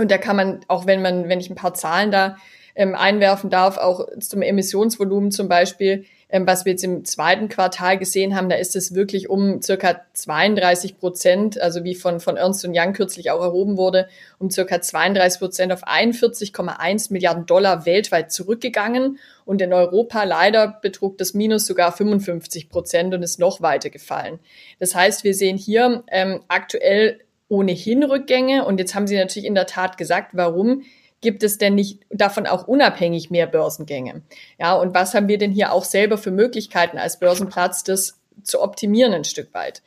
Und 0.00 0.10
da 0.10 0.18
kann 0.18 0.36
man, 0.36 0.60
auch 0.68 0.86
wenn 0.86 1.02
man, 1.02 1.28
wenn 1.28 1.40
ich 1.40 1.50
ein 1.50 1.56
paar 1.56 1.74
Zahlen 1.74 2.10
da 2.10 2.36
ähm, 2.74 2.94
einwerfen 2.94 3.50
darf, 3.50 3.76
auch 3.76 4.06
zum 4.20 4.42
Emissionsvolumen 4.42 5.30
zum 5.30 5.48
Beispiel, 5.48 6.04
ähm, 6.30 6.46
was 6.46 6.64
wir 6.64 6.72
jetzt 6.72 6.84
im 6.84 7.04
zweiten 7.04 7.48
Quartal 7.48 7.98
gesehen 7.98 8.36
haben, 8.36 8.48
da 8.48 8.56
ist 8.56 8.76
es 8.76 8.94
wirklich 8.94 9.30
um 9.30 9.62
circa 9.62 10.02
32 10.12 10.98
Prozent, 10.98 11.60
also 11.60 11.84
wie 11.84 11.94
von, 11.94 12.20
von 12.20 12.36
Ernst 12.36 12.66
Young 12.68 12.92
kürzlich 12.92 13.30
auch 13.30 13.40
erhoben 13.40 13.76
wurde, 13.76 14.08
um 14.38 14.50
circa 14.50 14.80
32 14.80 15.38
Prozent 15.40 15.72
auf 15.72 15.86
41,1 15.86 17.12
Milliarden 17.12 17.46
Dollar 17.46 17.86
weltweit 17.86 18.30
zurückgegangen. 18.30 19.18
Und 19.44 19.62
in 19.62 19.72
Europa 19.72 20.24
leider 20.24 20.78
betrug 20.82 21.16
das 21.16 21.32
Minus 21.32 21.66
sogar 21.66 21.92
55 21.92 22.68
Prozent 22.68 23.14
und 23.14 23.22
ist 23.22 23.38
noch 23.38 23.62
weiter 23.62 23.88
gefallen. 23.88 24.38
Das 24.78 24.94
heißt, 24.94 25.24
wir 25.24 25.34
sehen 25.34 25.56
hier 25.56 26.04
ähm, 26.08 26.42
aktuell 26.48 27.20
ohnehin 27.48 28.02
Rückgänge. 28.04 28.64
Und 28.64 28.78
jetzt 28.78 28.94
haben 28.94 29.06
Sie 29.06 29.16
natürlich 29.16 29.46
in 29.46 29.54
der 29.54 29.66
Tat 29.66 29.96
gesagt, 29.96 30.32
warum 30.34 30.82
gibt 31.20 31.42
es 31.42 31.58
denn 31.58 31.74
nicht 31.74 32.00
davon 32.10 32.46
auch 32.46 32.68
unabhängig 32.68 33.30
mehr 33.30 33.46
Börsengänge? 33.46 34.22
Ja, 34.58 34.74
und 34.74 34.94
was 34.94 35.14
haben 35.14 35.28
wir 35.28 35.38
denn 35.38 35.52
hier 35.52 35.72
auch 35.72 35.84
selber 35.84 36.18
für 36.18 36.30
Möglichkeiten 36.30 36.98
als 36.98 37.18
Börsenplatz, 37.18 37.84
das 37.84 38.18
zu 38.42 38.62
optimieren 38.62 39.12
ein 39.12 39.24
Stück 39.24 39.52
weit? 39.54 39.82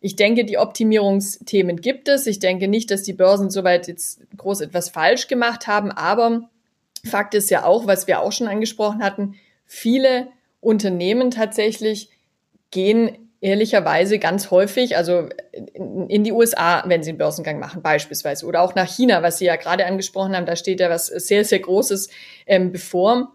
Ich 0.00 0.16
denke, 0.16 0.46
die 0.46 0.56
Optimierungsthemen 0.56 1.80
gibt 1.80 2.08
es. 2.08 2.26
Ich 2.26 2.38
denke 2.38 2.68
nicht, 2.68 2.90
dass 2.90 3.02
die 3.02 3.12
Börsen 3.12 3.50
soweit 3.50 3.86
jetzt 3.86 4.20
groß 4.36 4.62
etwas 4.62 4.88
falsch 4.88 5.28
gemacht 5.28 5.66
haben, 5.66 5.90
aber 5.90 6.48
Fakt 7.04 7.34
ist 7.34 7.50
ja 7.50 7.64
auch, 7.64 7.86
was 7.86 8.06
wir 8.06 8.20
auch 8.20 8.32
schon 8.32 8.48
angesprochen 8.48 9.02
hatten, 9.02 9.34
viele 9.66 10.28
Unternehmen 10.60 11.30
tatsächlich 11.30 12.10
gehen 12.70 13.29
ehrlicherweise 13.40 14.18
ganz 14.18 14.50
häufig, 14.50 14.96
also 14.96 15.28
in 15.72 16.24
die 16.24 16.32
USA, 16.32 16.84
wenn 16.86 17.02
sie 17.02 17.10
einen 17.10 17.18
Börsengang 17.18 17.58
machen 17.58 17.82
beispielsweise, 17.82 18.44
oder 18.46 18.60
auch 18.62 18.74
nach 18.74 18.88
China, 18.88 19.22
was 19.22 19.38
Sie 19.38 19.46
ja 19.46 19.56
gerade 19.56 19.86
angesprochen 19.86 20.36
haben, 20.36 20.46
da 20.46 20.56
steht 20.56 20.80
ja 20.80 20.90
was 20.90 21.06
sehr, 21.06 21.44
sehr 21.44 21.60
Großes 21.60 22.10
ähm, 22.46 22.72
bevor. 22.72 23.32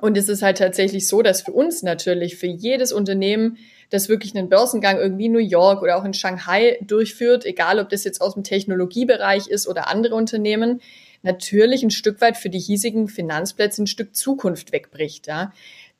Und 0.00 0.16
es 0.16 0.28
ist 0.28 0.42
halt 0.42 0.58
tatsächlich 0.58 1.08
so, 1.08 1.22
dass 1.22 1.42
für 1.42 1.52
uns 1.52 1.82
natürlich, 1.82 2.36
für 2.36 2.46
jedes 2.46 2.92
Unternehmen, 2.92 3.58
das 3.90 4.08
wirklich 4.08 4.36
einen 4.36 4.48
Börsengang 4.48 4.98
irgendwie 4.98 5.26
in 5.26 5.32
New 5.32 5.38
York 5.38 5.82
oder 5.82 5.96
auch 5.96 6.04
in 6.04 6.14
Shanghai 6.14 6.78
durchführt, 6.82 7.46
egal 7.46 7.80
ob 7.80 7.88
das 7.88 8.04
jetzt 8.04 8.20
aus 8.20 8.34
dem 8.34 8.44
Technologiebereich 8.44 9.48
ist 9.48 9.66
oder 9.66 9.88
andere 9.88 10.14
Unternehmen, 10.14 10.80
natürlich 11.22 11.82
ein 11.82 11.90
Stück 11.90 12.20
weit 12.20 12.36
für 12.36 12.50
die 12.50 12.60
hiesigen 12.60 13.08
Finanzplätze 13.08 13.82
ein 13.82 13.86
Stück 13.86 14.14
Zukunft 14.14 14.72
wegbricht. 14.72 15.26
Ja. 15.26 15.52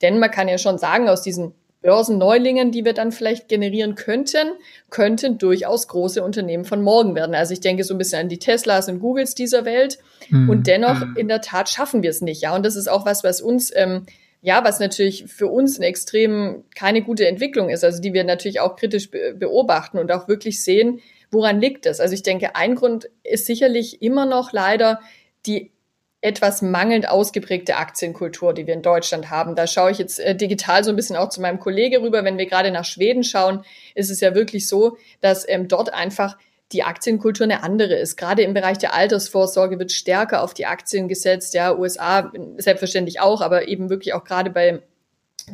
Denn 0.02 0.19
man 0.19 0.31
kann 0.31 0.49
ja 0.49 0.59
schon 0.59 0.78
sagen, 0.78 1.09
aus 1.09 1.23
diesen 1.23 1.55
Börsenneulingen, 1.80 2.73
die 2.73 2.85
wir 2.85 2.92
dann 2.92 3.12
vielleicht 3.12 3.49
generieren 3.49 3.94
könnten, 3.94 4.49
könnten 4.90 5.38
durchaus 5.38 5.87
große 5.87 6.23
Unternehmen 6.23 6.64
von 6.64 6.82
morgen 6.82 7.14
werden. 7.14 7.35
Also 7.35 7.52
ich 7.52 7.61
denke 7.61 7.85
so 7.85 7.94
ein 7.94 7.99
bisschen 7.99 8.20
an 8.20 8.28
die 8.28 8.38
Teslas 8.38 8.88
und 8.88 8.99
Googles 8.99 9.35
dieser 9.35 9.64
Welt. 9.64 9.99
Mhm. 10.28 10.50
Und 10.50 10.66
dennoch, 10.66 11.00
hm. 11.00 11.16
in 11.16 11.28
der 11.28 11.40
Tat, 11.40 11.68
schaffen 11.68 12.02
wir 12.02 12.11
es 12.11 12.20
nicht. 12.20 12.42
Ja, 12.42 12.56
und 12.56 12.66
das 12.66 12.75
ist 12.75 12.88
auch 12.88 13.06
was, 13.06 13.23
was 13.23 13.40
uns, 13.40 13.73
ähm, 13.75 14.06
ja, 14.42 14.64
was 14.64 14.80
natürlich 14.80 15.26
für 15.26 15.47
uns 15.47 15.78
eine 15.78 15.87
extrem 15.87 16.64
keine 16.75 17.02
gute 17.02 17.28
Entwicklung 17.28 17.70
ist, 17.70 17.85
also 17.85 18.02
die 18.02 18.12
wir 18.12 18.25
natürlich 18.25 18.61
auch 18.61 18.76
kritisch 18.76 19.11
be 19.11 19.35
beobachten 19.38 19.99
und 19.99 20.11
auch 20.11 20.26
wirklich 20.26 20.62
sehen, 20.62 21.00
woran 21.30 21.61
liegt 21.61 21.87
das? 21.87 22.00
Also 22.00 22.14
ich 22.14 22.23
denke, 22.23 22.56
ein 22.56 22.75
Grund 22.75 23.08
ist 23.23 23.47
sicherlich 23.47 24.02
immer 24.02 24.26
noch 24.26 24.52
leider 24.52 25.00
die 25.47 25.73
etwas 26.21 26.63
mangelnd 26.63 27.09
ausgeprägte 27.09 27.77
Aktienkultur, 27.77 28.53
die 28.53 28.67
wir 28.67 28.75
in 28.75 28.83
Deutschland 28.83 29.31
haben. 29.31 29.55
Da 29.55 29.67
schaue 29.67 29.93
ich 29.93 29.99
jetzt 29.99 30.19
äh, 30.19 30.35
digital 30.35 30.83
so 30.83 30.91
ein 30.91 30.97
bisschen 30.97 31.17
auch 31.17 31.29
zu 31.29 31.41
meinem 31.41 31.61
Kollege 31.61 32.03
rüber. 32.03 32.25
Wenn 32.25 32.39
wir 32.39 32.47
gerade 32.47 32.73
nach 32.73 32.85
Schweden 32.85 33.23
schauen, 33.23 33.65
ist 33.95 34.11
es 34.11 34.21
ja 34.21 34.35
wirklich 34.35 34.67
so, 34.67 34.97
dass 35.21 35.49
ähm, 35.49 35.69
dort 35.69 35.95
einfach 35.95 36.37
die 36.73 36.83
Aktienkultur 36.83 37.45
eine 37.45 37.63
andere 37.63 37.95
ist. 37.95 38.17
Gerade 38.17 38.43
im 38.43 38.53
Bereich 38.53 38.79
der 38.79 38.95
Altersvorsorge 38.95 39.79
wird 39.79 39.93
stärker 39.93 40.43
auf 40.43 40.55
die 40.55 40.67
Aktien 40.67 41.09
gesetzt. 41.09 41.55
Ja, 41.55 41.77
USA 41.77 42.33
selbstverständlich 42.59 43.21
auch, 43.21 43.41
aber 43.41 43.69
eben 43.69 43.89
wirklich 43.89 44.13
auch 44.13 44.25
gerade 44.25 44.51
bei 44.51 44.83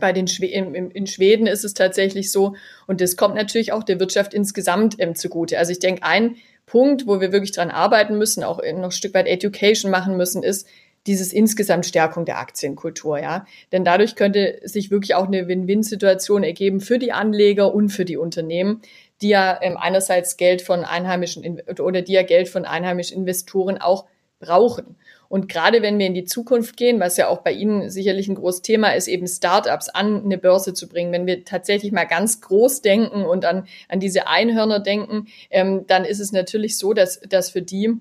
bei 0.00 0.12
den 0.12 0.26
Schwe 0.26 0.46
in, 0.46 0.90
in 0.90 1.06
Schweden 1.06 1.46
ist 1.46 1.64
es 1.64 1.72
tatsächlich 1.74 2.32
so 2.32 2.56
und 2.88 3.00
das 3.00 3.16
kommt 3.16 3.36
natürlich 3.36 3.72
auch 3.72 3.84
der 3.84 4.00
Wirtschaft 4.00 4.34
insgesamt 4.34 4.96
ähm, 4.98 5.14
zugute. 5.14 5.56
Also 5.58 5.70
ich 5.70 5.78
denke, 5.78 6.02
ein 6.02 6.36
Punkt, 6.66 7.06
wo 7.06 7.20
wir 7.20 7.32
wirklich 7.32 7.52
dran 7.52 7.70
arbeiten 7.70 8.16
müssen, 8.18 8.44
auch 8.44 8.58
noch 8.58 8.84
ein 8.84 8.90
Stück 8.90 9.14
weit 9.14 9.26
Education 9.26 9.90
machen 9.90 10.16
müssen, 10.16 10.42
ist 10.42 10.66
dieses 11.06 11.32
insgesamt 11.32 11.84
Stärkung 11.84 12.24
der 12.24 12.38
Aktienkultur, 12.38 13.18
ja. 13.18 13.46
Denn 13.72 13.84
dadurch 13.84 14.16
könnte 14.16 14.60
sich 14.64 14.90
wirklich 14.90 15.14
auch 15.14 15.26
eine 15.26 15.48
Win-Win-Situation 15.48 16.42
ergeben 16.42 16.80
für 16.80 16.98
die 16.98 17.12
Anleger 17.12 17.74
und 17.74 17.90
für 17.90 18.04
die 18.04 18.16
Unternehmen, 18.16 18.80
die 19.20 19.28
ja 19.28 19.58
ähm, 19.60 19.76
einerseits 19.76 20.36
Geld 20.36 20.62
von 20.62 20.84
einheimischen 20.84 21.60
oder 21.78 22.02
die 22.02 22.12
ja 22.12 22.22
Geld 22.22 22.48
von 22.48 22.64
einheimischen 22.64 23.18
Investoren 23.18 23.78
auch 23.78 24.06
brauchen. 24.40 24.96
Und 25.34 25.48
gerade 25.48 25.82
wenn 25.82 25.98
wir 25.98 26.06
in 26.06 26.14
die 26.14 26.26
Zukunft 26.26 26.76
gehen, 26.76 27.00
was 27.00 27.16
ja 27.16 27.26
auch 27.26 27.40
bei 27.40 27.50
Ihnen 27.50 27.90
sicherlich 27.90 28.28
ein 28.28 28.36
großes 28.36 28.62
Thema 28.62 28.90
ist, 28.94 29.08
eben 29.08 29.26
Startups 29.26 29.88
an 29.88 30.24
eine 30.24 30.38
Börse 30.38 30.74
zu 30.74 30.88
bringen, 30.88 31.10
wenn 31.10 31.26
wir 31.26 31.44
tatsächlich 31.44 31.90
mal 31.90 32.04
ganz 32.04 32.40
groß 32.40 32.82
denken 32.82 33.24
und 33.24 33.44
an, 33.44 33.66
an 33.88 33.98
diese 33.98 34.28
Einhörner 34.28 34.78
denken, 34.78 35.26
ähm, 35.50 35.88
dann 35.88 36.04
ist 36.04 36.20
es 36.20 36.30
natürlich 36.30 36.78
so, 36.78 36.92
dass, 36.92 37.18
dass 37.22 37.50
für 37.50 37.62
die, 37.62 37.94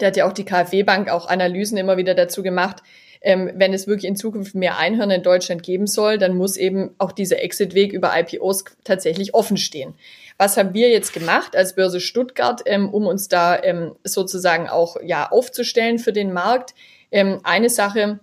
da 0.00 0.06
hat 0.06 0.16
ja 0.16 0.26
auch 0.26 0.32
die 0.32 0.44
KfW-Bank 0.44 1.08
auch 1.08 1.28
Analysen 1.28 1.78
immer 1.78 1.98
wieder 1.98 2.16
dazu 2.16 2.42
gemacht, 2.42 2.82
ähm, 3.20 3.52
wenn 3.54 3.72
es 3.72 3.86
wirklich 3.86 4.08
in 4.08 4.16
Zukunft 4.16 4.56
mehr 4.56 4.76
Einhörner 4.76 5.14
in 5.14 5.22
Deutschland 5.22 5.62
geben 5.62 5.86
soll, 5.86 6.18
dann 6.18 6.36
muss 6.36 6.56
eben 6.56 6.96
auch 6.98 7.12
dieser 7.12 7.44
Exit-Weg 7.44 7.92
über 7.92 8.10
IPOs 8.18 8.64
tatsächlich 8.82 9.34
offen 9.34 9.56
stehen. 9.56 9.94
Was 10.38 10.56
haben 10.56 10.74
wir 10.74 10.90
jetzt 10.90 11.12
gemacht 11.12 11.56
als 11.56 11.74
Börse 11.74 12.00
Stuttgart, 12.00 12.62
ähm, 12.66 12.92
um 12.92 13.06
uns 13.06 13.28
da 13.28 13.62
ähm, 13.62 13.96
sozusagen 14.04 14.68
auch 14.68 14.96
ja 15.02 15.30
aufzustellen 15.30 15.98
für 15.98 16.12
den 16.12 16.32
Markt? 16.32 16.74
Ähm, 17.10 17.40
eine 17.42 17.70
Sache, 17.70 18.20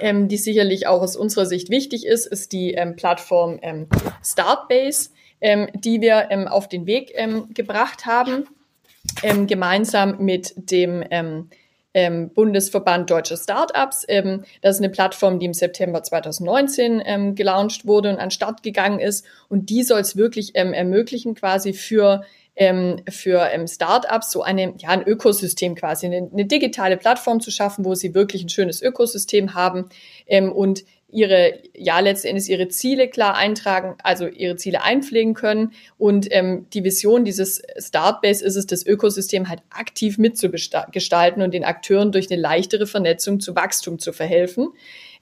ähm, 0.00 0.28
die 0.28 0.38
sicherlich 0.38 0.86
auch 0.86 1.02
aus 1.02 1.16
unserer 1.16 1.46
Sicht 1.46 1.70
wichtig 1.70 2.06
ist, 2.06 2.26
ist 2.26 2.52
die 2.52 2.72
ähm, 2.72 2.96
Plattform 2.96 3.58
ähm, 3.62 3.88
Startbase, 4.24 5.10
ähm, 5.40 5.68
die 5.74 6.00
wir 6.00 6.28
ähm, 6.30 6.48
auf 6.48 6.68
den 6.68 6.86
Weg 6.86 7.12
ähm, 7.14 7.52
gebracht 7.52 8.06
haben, 8.06 8.48
ähm, 9.22 9.46
gemeinsam 9.46 10.16
mit 10.18 10.54
dem 10.56 11.04
ähm, 11.10 11.50
ähm, 11.94 12.30
Bundesverband 12.30 13.08
Deutsche 13.08 13.36
Startups. 13.36 14.04
Ähm, 14.08 14.44
das 14.60 14.76
ist 14.76 14.82
eine 14.82 14.90
Plattform, 14.90 15.38
die 15.38 15.46
im 15.46 15.54
September 15.54 16.02
2019 16.02 17.02
ähm, 17.04 17.34
gelauncht 17.34 17.86
wurde 17.86 18.10
und 18.10 18.18
an 18.18 18.30
Start 18.30 18.62
gegangen 18.62 18.98
ist. 18.98 19.24
Und 19.48 19.70
die 19.70 19.82
soll 19.82 20.00
es 20.00 20.16
wirklich 20.16 20.52
ähm, 20.54 20.72
ermöglichen, 20.72 21.34
quasi 21.34 21.72
für 21.72 22.22
ähm, 22.56 23.02
für 23.08 23.48
ähm, 23.52 23.66
Startups 23.66 24.30
so 24.30 24.42
eine, 24.42 24.74
ja, 24.78 24.90
ein 24.90 25.02
Ökosystem 25.02 25.74
quasi, 25.74 26.06
eine, 26.06 26.28
eine 26.32 26.44
digitale 26.44 26.96
Plattform 26.96 27.40
zu 27.40 27.50
schaffen, 27.50 27.84
wo 27.84 27.96
sie 27.96 28.14
wirklich 28.14 28.44
ein 28.44 28.48
schönes 28.48 28.80
Ökosystem 28.80 29.54
haben 29.54 29.88
ähm, 30.26 30.52
und 30.52 30.84
ihre, 31.14 31.60
ja, 31.74 32.00
letztendlich 32.00 32.50
ihre 32.50 32.68
Ziele 32.68 33.08
klar 33.08 33.36
eintragen, 33.36 33.96
also 34.02 34.26
ihre 34.26 34.56
Ziele 34.56 34.82
einpflegen 34.82 35.34
können. 35.34 35.72
Und 35.96 36.26
ähm, 36.30 36.66
die 36.72 36.82
Vision 36.82 37.24
dieses 37.24 37.62
Startbase 37.78 38.44
ist 38.44 38.56
es, 38.56 38.66
das 38.66 38.84
Ökosystem 38.84 39.48
halt 39.48 39.60
aktiv 39.70 40.18
mitzugestalten 40.18 41.42
und 41.42 41.54
den 41.54 41.64
Akteuren 41.64 42.10
durch 42.10 42.30
eine 42.30 42.40
leichtere 42.40 42.86
Vernetzung 42.86 43.38
zu 43.38 43.54
Wachstum 43.54 44.00
zu 44.00 44.12
verhelfen. 44.12 44.68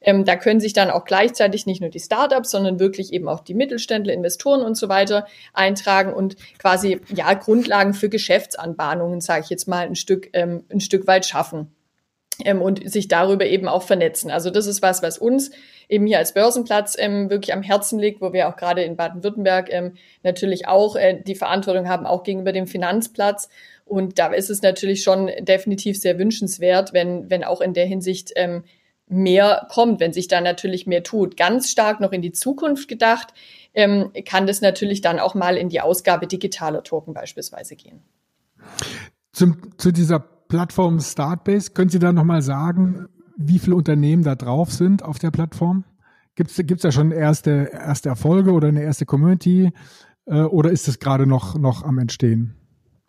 Ähm, 0.00 0.24
da 0.24 0.36
können 0.36 0.60
sich 0.60 0.72
dann 0.72 0.90
auch 0.90 1.04
gleichzeitig 1.04 1.66
nicht 1.66 1.82
nur 1.82 1.90
die 1.90 2.00
Startups, 2.00 2.50
sondern 2.50 2.80
wirklich 2.80 3.12
eben 3.12 3.28
auch 3.28 3.40
die 3.40 3.54
Mittelständler, 3.54 4.14
Investoren 4.14 4.62
und 4.62 4.76
so 4.76 4.88
weiter 4.88 5.26
eintragen 5.52 6.12
und 6.12 6.36
quasi 6.58 7.00
ja 7.14 7.34
Grundlagen 7.34 7.92
für 7.92 8.08
Geschäftsanbahnungen, 8.08 9.20
sage 9.20 9.42
ich 9.44 9.50
jetzt 9.50 9.68
mal, 9.68 9.86
ein 9.86 9.94
Stück 9.94 10.30
ähm, 10.32 10.64
ein 10.70 10.80
Stück 10.80 11.06
weit 11.06 11.26
schaffen 11.26 11.68
ähm, 12.44 12.62
und 12.62 12.90
sich 12.90 13.08
darüber 13.08 13.46
eben 13.46 13.68
auch 13.68 13.82
vernetzen. 13.82 14.30
Also 14.30 14.50
das 14.50 14.66
ist 14.66 14.82
was, 14.82 15.02
was 15.02 15.18
uns 15.18 15.50
eben 15.92 16.06
hier 16.06 16.18
als 16.18 16.32
Börsenplatz 16.32 16.96
ähm, 16.98 17.28
wirklich 17.28 17.52
am 17.52 17.62
Herzen 17.62 17.98
liegt, 17.98 18.22
wo 18.22 18.32
wir 18.32 18.48
auch 18.48 18.56
gerade 18.56 18.82
in 18.82 18.96
Baden-Württemberg 18.96 19.68
ähm, 19.70 19.92
natürlich 20.22 20.66
auch 20.66 20.96
äh, 20.96 21.22
die 21.22 21.34
Verantwortung 21.34 21.86
haben, 21.86 22.06
auch 22.06 22.22
gegenüber 22.22 22.52
dem 22.52 22.66
Finanzplatz. 22.66 23.50
Und 23.84 24.18
da 24.18 24.28
ist 24.28 24.48
es 24.48 24.62
natürlich 24.62 25.02
schon 25.02 25.30
definitiv 25.40 26.00
sehr 26.00 26.18
wünschenswert, 26.18 26.94
wenn, 26.94 27.28
wenn 27.28 27.44
auch 27.44 27.60
in 27.60 27.74
der 27.74 27.84
Hinsicht 27.84 28.32
ähm, 28.36 28.64
mehr 29.06 29.66
kommt, 29.70 30.00
wenn 30.00 30.14
sich 30.14 30.28
da 30.28 30.40
natürlich 30.40 30.86
mehr 30.86 31.02
tut. 31.02 31.36
Ganz 31.36 31.70
stark 31.70 32.00
noch 32.00 32.12
in 32.12 32.22
die 32.22 32.32
Zukunft 32.32 32.88
gedacht, 32.88 33.34
ähm, 33.74 34.12
kann 34.24 34.46
das 34.46 34.62
natürlich 34.62 35.02
dann 35.02 35.18
auch 35.18 35.34
mal 35.34 35.58
in 35.58 35.68
die 35.68 35.82
Ausgabe 35.82 36.26
digitaler 36.26 36.82
Token 36.82 37.12
beispielsweise 37.12 37.76
gehen. 37.76 38.00
Zum, 39.32 39.76
zu 39.76 39.92
dieser 39.92 40.20
Plattform 40.20 41.00
Startbase. 41.00 41.72
Können 41.72 41.90
Sie 41.90 41.98
da 41.98 42.12
nochmal 42.12 42.40
sagen, 42.40 43.08
wie 43.36 43.58
viele 43.58 43.76
Unternehmen 43.76 44.22
da 44.22 44.34
drauf 44.34 44.72
sind 44.72 45.02
auf 45.02 45.18
der 45.18 45.30
Plattform? 45.30 45.84
Gibt 46.34 46.50
es 46.50 46.82
da 46.82 46.92
schon 46.92 47.10
erste, 47.10 47.70
erste 47.72 48.08
Erfolge 48.08 48.52
oder 48.52 48.68
eine 48.68 48.82
erste 48.82 49.04
Community 49.04 49.70
äh, 50.26 50.42
oder 50.42 50.70
ist 50.70 50.88
es 50.88 50.98
gerade 50.98 51.26
noch, 51.26 51.58
noch 51.58 51.82
am 51.82 51.98
Entstehen? 51.98 52.54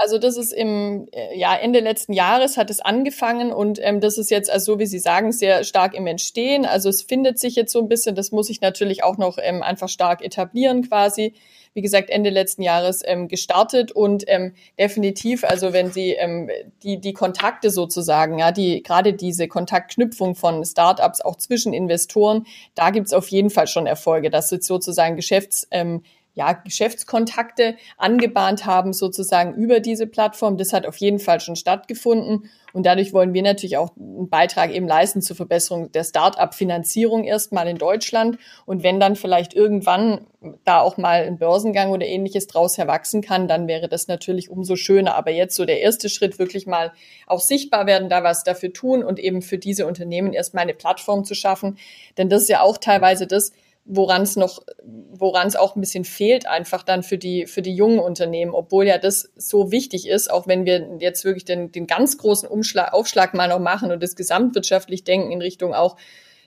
Also 0.03 0.17
das 0.17 0.35
ist 0.35 0.51
im 0.51 1.07
äh, 1.13 1.39
ja, 1.39 1.55
Ende 1.55 1.79
letzten 1.79 2.11
Jahres 2.11 2.57
hat 2.57 2.69
es 2.69 2.81
angefangen 2.81 3.53
und 3.53 3.79
ähm, 3.81 4.01
das 4.01 4.17
ist 4.17 4.29
jetzt, 4.29 4.51
also 4.51 4.73
so 4.73 4.79
wie 4.79 4.85
Sie 4.85 4.99
sagen, 4.99 5.31
sehr 5.31 5.63
stark 5.63 5.93
im 5.93 6.07
Entstehen. 6.07 6.65
Also 6.65 6.89
es 6.89 7.03
findet 7.03 7.39
sich 7.39 7.55
jetzt 7.55 7.71
so 7.71 7.79
ein 7.79 7.87
bisschen, 7.87 8.13
das 8.13 8.33
muss 8.33 8.49
ich 8.49 8.59
natürlich 8.59 9.01
auch 9.05 9.17
noch 9.17 9.37
ähm, 9.41 9.63
einfach 9.63 9.87
stark 9.87 10.21
etablieren 10.21 10.89
quasi 10.89 11.33
wie 11.75 11.81
gesagt, 11.81 12.11
Ende 12.11 12.29
letzten 12.29 12.61
Jahres 12.61 13.01
ähm, 13.03 13.27
gestartet 13.27 13.91
und 13.91 14.25
ähm, 14.27 14.53
definitiv, 14.77 15.43
also 15.43 15.73
wenn 15.73 15.91
Sie 15.91 16.11
ähm, 16.11 16.47
die, 16.83 16.99
die 17.01 17.13
Kontakte 17.13 17.71
sozusagen, 17.71 18.37
ja, 18.37 18.51
die 18.51 18.83
gerade 18.83 19.13
diese 19.13 19.47
Kontaktknüpfung 19.47 20.35
von 20.35 20.63
Startups 20.63 21.21
auch 21.21 21.35
zwischen 21.35 21.73
Investoren, 21.73 22.45
da 22.75 22.91
gibt's 22.91 23.11
auf 23.11 23.27
jeden 23.29 23.49
Fall 23.49 23.65
schon 23.65 23.87
Erfolge. 23.87 24.29
Das 24.29 24.51
ist 24.51 24.65
sozusagen 24.65 25.15
Geschäfts 25.15 25.67
ähm, 25.71 26.03
ja, 26.35 26.53
Geschäftskontakte 26.53 27.75
angebahnt 27.97 28.65
haben, 28.65 28.91
sozusagen 28.93 29.53
über 29.53 29.79
diese 29.79 30.07
Plattform. 30.07 30.57
Das 30.57 30.73
hat 30.73 30.87
auf 30.87 30.97
jeden 30.97 31.19
Fall 31.19 31.39
schon 31.39 31.55
stattgefunden. 31.55 32.49
Und 32.73 32.87
dadurch 32.87 33.13
wollen 33.13 33.35
wir 33.35 33.43
natürlich 33.43 33.77
auch 33.77 33.91
einen 33.95 34.29
Beitrag 34.29 34.73
eben 34.73 34.87
leisten 34.87 35.21
zur 35.21 35.35
Verbesserung 35.35 35.91
der 35.91 36.03
Start-up-Finanzierung 36.03 37.23
erstmal 37.23 37.67
in 37.67 37.77
Deutschland. 37.77 38.39
Und 38.65 38.81
wenn 38.81 38.99
dann 38.99 39.15
vielleicht 39.15 39.53
irgendwann 39.53 40.25
da 40.65 40.81
auch 40.81 40.97
mal 40.97 41.21
ein 41.21 41.37
Börsengang 41.37 41.91
oder 41.91 42.07
ähnliches 42.07 42.47
draus 42.47 42.79
erwachsen 42.79 43.21
kann, 43.21 43.47
dann 43.47 43.67
wäre 43.67 43.87
das 43.87 44.07
natürlich 44.07 44.49
umso 44.49 44.75
schöner. 44.75 45.13
Aber 45.13 45.29
jetzt 45.29 45.55
so 45.55 45.65
der 45.65 45.81
erste 45.81 46.09
Schritt, 46.09 46.39
wirklich 46.39 46.65
mal 46.65 46.93
auch 47.27 47.41
sichtbar 47.41 47.85
werden, 47.85 48.09
da 48.09 48.23
was 48.23 48.43
dafür 48.43 48.73
tun 48.73 49.03
und 49.03 49.19
eben 49.19 49.43
für 49.43 49.59
diese 49.59 49.85
Unternehmen 49.85 50.33
erstmal 50.33 50.63
eine 50.63 50.73
Plattform 50.73 51.25
zu 51.25 51.35
schaffen. 51.35 51.77
Denn 52.17 52.27
das 52.27 52.43
ist 52.43 52.49
ja 52.49 52.61
auch 52.61 52.79
teilweise 52.79 53.27
das, 53.27 53.51
woran 53.85 54.21
es 54.21 54.35
noch, 54.35 54.63
woran 54.83 55.47
es 55.47 55.55
auch 55.55 55.75
ein 55.75 55.81
bisschen 55.81 56.05
fehlt, 56.05 56.47
einfach 56.47 56.83
dann 56.83 57.03
für 57.03 57.17
die, 57.17 57.47
für 57.47 57.61
die 57.61 57.75
jungen 57.75 57.99
Unternehmen, 57.99 58.53
obwohl 58.53 58.87
ja 58.87 58.97
das 58.97 59.31
so 59.35 59.71
wichtig 59.71 60.07
ist, 60.07 60.31
auch 60.31 60.47
wenn 60.47 60.65
wir 60.65 60.97
jetzt 60.99 61.25
wirklich 61.25 61.45
den, 61.45 61.71
den 61.71 61.85
ganz 61.85 62.17
großen 62.17 62.47
Umschlag, 62.47 62.93
Aufschlag 62.93 63.33
mal 63.33 63.49
noch 63.49 63.59
machen 63.59 63.91
und 63.91 64.01
das 64.01 64.15
gesamtwirtschaftlich 64.15 65.03
denken 65.03 65.31
in 65.31 65.41
Richtung 65.41 65.73
auch 65.73 65.97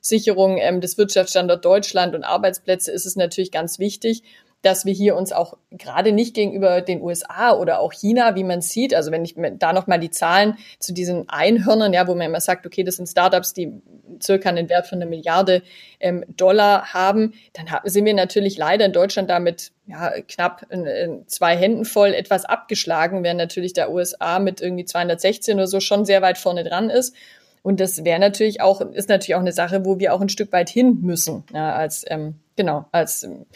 Sicherung 0.00 0.56
ähm, 0.58 0.80
des 0.80 0.98
Wirtschaftsstandort 0.98 1.64
Deutschland 1.64 2.14
und 2.14 2.24
Arbeitsplätze, 2.24 2.92
ist 2.92 3.06
es 3.06 3.16
natürlich 3.16 3.50
ganz 3.50 3.78
wichtig 3.78 4.22
dass 4.66 4.84
wir 4.84 4.92
hier 4.92 5.14
uns 5.14 5.30
auch 5.30 5.56
gerade 5.70 6.10
nicht 6.10 6.34
gegenüber 6.34 6.80
den 6.80 7.00
USA 7.00 7.52
oder 7.52 7.78
auch 7.78 7.92
China, 7.92 8.34
wie 8.34 8.42
man 8.42 8.60
sieht, 8.60 8.94
also 8.94 9.12
wenn 9.12 9.24
ich 9.24 9.36
da 9.58 9.72
nochmal 9.72 10.00
die 10.00 10.10
Zahlen 10.10 10.58
zu 10.80 10.92
diesen 10.92 11.28
Einhörnern, 11.28 11.92
ja, 11.92 12.08
wo 12.08 12.14
man 12.16 12.26
immer 12.26 12.40
sagt, 12.40 12.66
okay, 12.66 12.82
das 12.82 12.96
sind 12.96 13.06
Startups, 13.06 13.52
die 13.52 13.80
circa 14.20 14.48
einen 14.48 14.68
Wert 14.68 14.88
von 14.88 15.00
einer 15.00 15.08
Milliarde 15.08 15.62
ähm, 16.00 16.24
Dollar 16.28 16.92
haben, 16.92 17.34
dann 17.52 17.66
sind 17.84 18.04
wir 18.06 18.14
natürlich 18.14 18.58
leider 18.58 18.84
in 18.86 18.92
Deutschland 18.92 19.30
damit 19.30 19.70
ja, 19.86 20.10
knapp 20.26 20.66
in, 20.70 20.84
in 20.84 21.28
zwei 21.28 21.56
Händen 21.56 21.84
voll 21.84 22.12
etwas 22.12 22.44
abgeschlagen, 22.44 23.22
während 23.22 23.38
natürlich 23.38 23.72
der 23.72 23.92
USA 23.92 24.40
mit 24.40 24.60
irgendwie 24.60 24.84
216 24.84 25.56
oder 25.56 25.68
so 25.68 25.78
schon 25.78 26.04
sehr 26.04 26.22
weit 26.22 26.38
vorne 26.38 26.64
dran 26.64 26.90
ist. 26.90 27.14
Und 27.62 27.78
das 27.78 28.04
wäre 28.04 28.18
natürlich 28.18 28.60
auch, 28.60 28.80
ist 28.80 29.08
natürlich 29.08 29.36
auch 29.36 29.40
eine 29.40 29.52
Sache, 29.52 29.84
wo 29.84 30.00
wir 30.00 30.12
auch 30.12 30.20
ein 30.20 30.28
Stück 30.28 30.50
weit 30.52 30.68
hin 30.68 30.98
müssen, 31.02 31.44
ja, 31.54 31.72
als, 31.74 32.04
ähm, 32.08 32.40
genau, 32.56 32.86
als 32.92 33.22
ähm, 33.22 33.46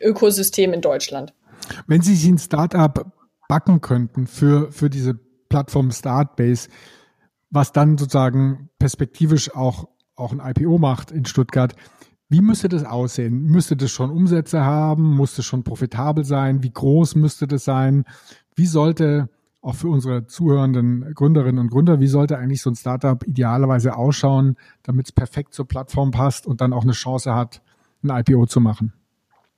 Ökosystem 0.00 0.72
in 0.72 0.80
Deutschland. 0.80 1.34
Wenn 1.86 2.00
Sie 2.00 2.14
sich 2.14 2.30
ein 2.30 2.38
Startup 2.38 3.12
backen 3.48 3.80
könnten 3.80 4.26
für, 4.26 4.70
für 4.72 4.90
diese 4.90 5.14
Plattform 5.48 5.90
Startbase, 5.90 6.68
was 7.50 7.72
dann 7.72 7.96
sozusagen 7.98 8.70
perspektivisch 8.78 9.54
auch, 9.54 9.88
auch 10.14 10.32
ein 10.32 10.40
IPO 10.44 10.78
macht 10.78 11.10
in 11.10 11.24
Stuttgart, 11.24 11.74
wie 12.28 12.42
müsste 12.42 12.68
das 12.68 12.84
aussehen? 12.84 13.44
Müsste 13.44 13.74
das 13.74 13.90
schon 13.90 14.10
Umsätze 14.10 14.62
haben? 14.62 15.16
Muss 15.16 15.38
es 15.38 15.46
schon 15.46 15.64
profitabel 15.64 16.24
sein? 16.24 16.62
Wie 16.62 16.70
groß 16.70 17.14
müsste 17.14 17.46
das 17.46 17.64
sein? 17.64 18.04
Wie 18.54 18.66
sollte 18.66 19.30
auch 19.62 19.74
für 19.74 19.88
unsere 19.88 20.26
zuhörenden 20.26 21.14
Gründerinnen 21.14 21.58
und 21.58 21.70
Gründer, 21.70 22.00
wie 22.00 22.06
sollte 22.06 22.38
eigentlich 22.38 22.62
so 22.62 22.70
ein 22.70 22.76
Startup 22.76 23.26
idealerweise 23.26 23.96
ausschauen, 23.96 24.56
damit 24.82 25.06
es 25.06 25.12
perfekt 25.12 25.54
zur 25.54 25.66
Plattform 25.66 26.10
passt 26.10 26.46
und 26.46 26.60
dann 26.60 26.72
auch 26.72 26.84
eine 26.84 26.92
Chance 26.92 27.34
hat, 27.34 27.62
ein 28.02 28.10
IPO 28.10 28.46
zu 28.46 28.60
machen? 28.60 28.92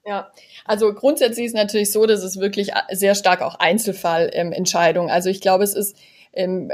Ja, 0.04 0.30
also 0.64 0.92
grundsätzlich 0.94 1.47
ist 1.47 1.54
natürlich 1.54 1.92
so, 1.92 2.06
dass 2.06 2.23
es 2.23 2.40
wirklich 2.40 2.70
sehr 2.90 3.14
stark 3.14 3.42
auch 3.42 3.56
Einzelfallentscheidungen. 3.56 5.11
Ähm, 5.11 5.14
also 5.14 5.28
ich 5.28 5.40
glaube, 5.40 5.62
es 5.62 5.75
ist 5.75 5.97
ähm, 6.32 6.70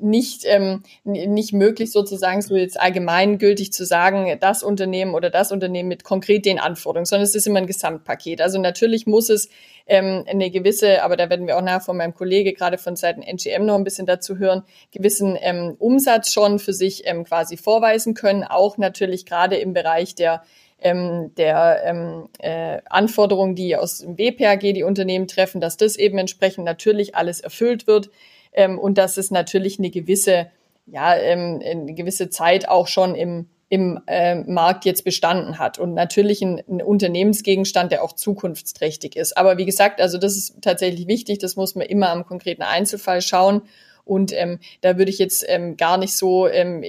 nicht, 0.00 0.42
ähm, 0.44 0.82
nicht 1.04 1.52
möglich 1.52 1.92
sozusagen 1.92 2.42
so 2.42 2.56
jetzt 2.56 2.78
allgemeingültig 2.78 3.72
zu 3.72 3.84
sagen, 3.84 4.36
das 4.40 4.62
Unternehmen 4.62 5.14
oder 5.14 5.30
das 5.30 5.52
Unternehmen 5.52 5.88
mit 5.88 6.02
konkret 6.04 6.44
den 6.44 6.58
Anforderungen, 6.58 7.06
sondern 7.06 7.24
es 7.24 7.34
ist 7.34 7.46
immer 7.46 7.58
ein 7.58 7.66
Gesamtpaket. 7.66 8.40
Also 8.40 8.60
natürlich 8.60 9.06
muss 9.06 9.30
es 9.30 9.48
ähm, 9.86 10.24
eine 10.26 10.50
gewisse, 10.50 11.02
aber 11.04 11.16
da 11.16 11.30
werden 11.30 11.46
wir 11.46 11.56
auch 11.56 11.62
nachher 11.62 11.80
von 11.80 11.96
meinem 11.96 12.14
Kollege 12.14 12.52
gerade 12.52 12.78
von 12.78 12.96
Seiten 12.96 13.22
NGM 13.22 13.64
noch 13.64 13.76
ein 13.76 13.84
bisschen 13.84 14.06
dazu 14.06 14.38
hören, 14.38 14.64
gewissen 14.90 15.38
ähm, 15.40 15.76
Umsatz 15.78 16.32
schon 16.32 16.58
für 16.58 16.72
sich 16.72 17.06
ähm, 17.06 17.24
quasi 17.24 17.56
vorweisen 17.56 18.14
können, 18.14 18.42
auch 18.42 18.76
natürlich 18.76 19.24
gerade 19.24 19.56
im 19.56 19.72
Bereich 19.72 20.16
der 20.16 20.42
ähm, 20.80 21.32
der 21.36 21.82
ähm, 21.84 22.28
äh, 22.38 22.80
Anforderungen, 22.86 23.54
die 23.54 23.76
aus 23.76 23.98
dem 23.98 24.18
WPAG 24.18 24.60
die 24.60 24.82
Unternehmen 24.82 25.26
treffen, 25.26 25.60
dass 25.60 25.76
das 25.76 25.96
eben 25.96 26.18
entsprechend 26.18 26.64
natürlich 26.64 27.14
alles 27.14 27.40
erfüllt 27.40 27.86
wird. 27.86 28.10
Ähm, 28.52 28.78
und 28.78 28.98
dass 28.98 29.16
es 29.16 29.30
natürlich 29.30 29.78
eine 29.78 29.90
gewisse, 29.90 30.50
ja, 30.86 31.16
ähm, 31.16 31.60
eine 31.64 31.94
gewisse 31.94 32.30
Zeit 32.30 32.68
auch 32.68 32.88
schon 32.88 33.14
im 33.14 33.48
im 33.68 34.00
äh, 34.06 34.36
Markt 34.36 34.84
jetzt 34.84 35.04
bestanden 35.04 35.58
hat. 35.58 35.78
Und 35.78 35.94
natürlich 35.94 36.40
ein, 36.40 36.62
ein 36.68 36.80
Unternehmensgegenstand, 36.80 37.90
der 37.90 38.04
auch 38.04 38.12
zukunftsträchtig 38.12 39.16
ist. 39.16 39.36
Aber 39.36 39.58
wie 39.58 39.66
gesagt, 39.66 40.00
also 40.00 40.18
das 40.18 40.36
ist 40.36 40.62
tatsächlich 40.62 41.08
wichtig, 41.08 41.38
das 41.38 41.56
muss 41.56 41.74
man 41.74 41.86
immer 41.86 42.10
am 42.10 42.24
konkreten 42.24 42.62
Einzelfall 42.62 43.20
schauen 43.22 43.62
und 44.06 44.32
ähm, 44.32 44.60
da 44.80 44.96
würde 44.98 45.10
ich 45.10 45.18
jetzt 45.18 45.44
ähm, 45.48 45.76
gar 45.76 45.98
nicht 45.98 46.16
so 46.16 46.48
ähm, 46.48 46.82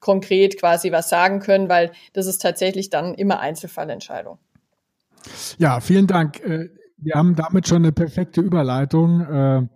konkret 0.00 0.58
quasi 0.58 0.92
was 0.92 1.08
sagen 1.08 1.40
können, 1.40 1.68
weil 1.68 1.90
das 2.12 2.26
ist 2.26 2.40
tatsächlich 2.40 2.88
dann 2.88 3.14
immer 3.14 3.40
Einzelfallentscheidung. 3.40 4.38
Ja, 5.58 5.80
vielen 5.80 6.06
Dank. 6.06 6.40
Äh, 6.40 6.70
wir 6.98 7.14
haben 7.14 7.34
damit 7.34 7.66
schon 7.66 7.78
eine 7.78 7.92
perfekte 7.92 8.40
Überleitung. 8.40 9.20
Uh, 9.22 9.68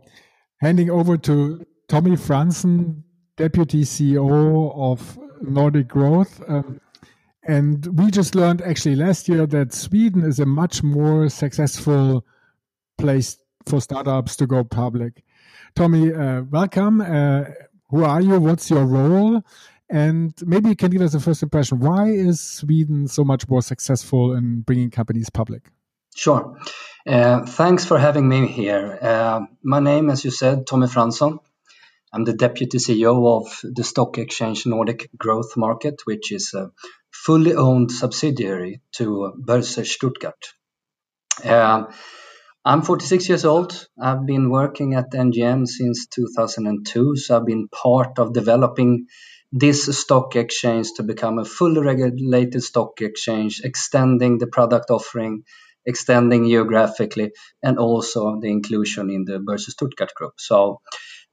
handing 0.63 0.91
over 0.91 1.21
to 1.21 1.59
Tommy 1.89 2.17
Franzen, 2.17 3.03
Deputy 3.37 3.85
CEO 3.85 4.73
of 4.75 5.19
Nordic 5.43 5.89
Growth. 5.89 6.41
Um, 6.49 6.81
and 7.43 7.87
we 7.99 8.13
just 8.13 8.37
learned 8.37 8.63
actually 8.63 8.95
last 8.95 9.29
year 9.29 9.47
that 9.49 9.73
Sweden 9.73 10.23
is 10.23 10.39
a 10.39 10.47
much 10.47 10.85
more 10.85 11.29
successful 11.29 12.25
place 12.97 13.39
for 13.67 13.81
startups 13.81 14.37
to 14.37 14.47
go 14.47 14.63
public. 14.63 15.25
Tommy, 15.77 16.11
uh, 16.11 16.41
welcome. 16.51 17.03
Uh, 17.03 17.45
who 17.91 18.03
are 18.03 18.23
you? 18.23 18.41
What's 18.41 18.71
your 18.71 18.87
role? 18.87 19.43
And 19.91 20.33
maybe 20.47 20.71
you 20.71 20.75
can 20.75 20.91
give 20.91 21.03
us 21.03 21.13
a 21.13 21.21
first 21.21 21.43
impression. 21.43 21.81
Why 21.81 22.09
is 22.09 22.41
Sweden 22.41 23.07
so 23.09 23.25
much 23.25 23.47
more 23.47 23.61
successful 23.61 24.35
in 24.35 24.63
bringing 24.63 24.91
companies 24.91 25.29
public? 25.29 25.65
Sure. 26.17 26.57
Uh, 27.07 27.45
thanks 27.45 27.85
for 27.85 27.99
having 27.99 28.27
me 28.27 28.47
here. 28.47 28.99
Uh, 29.03 29.41
my 29.63 29.81
name, 29.81 30.09
as 30.09 30.25
you 30.25 30.31
said, 30.31 30.67
Tommy 30.67 30.87
Fransson. 30.87 31.41
I'm 32.11 32.25
the 32.25 32.33
deputy 32.33 32.79
CEO 32.79 33.37
of 33.37 33.61
the 33.63 33.85
stock 33.85 34.17
exchange 34.17 34.65
Nordic 34.65 35.11
Growth 35.15 35.59
Market, 35.59 36.01
which 36.07 36.33
is 36.33 36.55
a 36.55 36.71
fully 37.13 37.55
owned 37.55 37.93
subsidiary 37.93 38.81
to 38.93 39.35
Börse 39.39 39.85
Stuttgart. 39.85 40.55
Uh, 41.45 41.85
I'm 42.69 42.83
46 42.83 43.29
years 43.29 43.45
old. 43.45 43.87
I've 43.97 44.27
been 44.27 44.51
working 44.51 44.95
at 44.95 45.13
NGM 45.13 45.69
since 45.69 46.09
2002, 46.09 47.15
so 47.15 47.37
I've 47.37 47.47
been 47.47 47.69
part 47.69 48.19
of 48.19 48.33
developing 48.33 49.07
this 49.53 49.87
stock 49.97 50.35
exchange 50.35 50.89
to 50.97 51.05
become 51.05 51.39
a 51.39 51.45
fully 51.45 51.81
regulated 51.81 52.61
stock 52.65 53.01
exchange, 53.03 53.61
extending 53.63 54.39
the 54.39 54.49
product 54.49 54.91
offering, 54.91 55.45
extending 55.85 56.49
geographically, 56.49 57.31
and 57.63 57.79
also 57.79 58.41
the 58.41 58.49
inclusion 58.49 59.11
in 59.11 59.25
the 59.25 59.39
Börse 59.39 59.71
Stuttgart 59.71 60.13
group. 60.17 60.33
So 60.39 60.81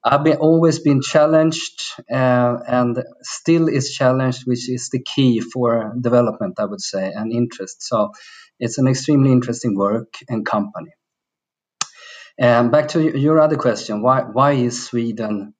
I've 0.04 0.24
been, 0.24 0.38
always 0.38 0.78
been 0.78 1.02
challenged 1.02 1.82
uh, 2.12 2.58
and 2.68 3.04
still 3.24 3.70
is 3.70 3.92
challenged, 3.92 4.44
which 4.46 4.70
is 4.70 4.90
the 4.90 5.02
key 5.02 5.40
for 5.40 5.96
development, 6.00 6.60
I 6.60 6.66
would 6.66 6.82
say, 6.82 7.12
and 7.12 7.34
interest. 7.34 7.82
So 7.82 8.12
it's 8.60 8.78
an 8.78 8.88
extremely 8.88 9.32
interesting 9.32 9.76
work 9.76 10.14
and 10.30 10.46
company. 10.46 10.92
Um, 12.42 12.72
back 12.72 12.90
to 12.90 13.18
your 13.18 13.40
other 13.40 13.58
question, 13.58 14.02
why 14.02 14.22
why 14.24 14.54
is 14.54 14.86
Sweden 14.88 15.54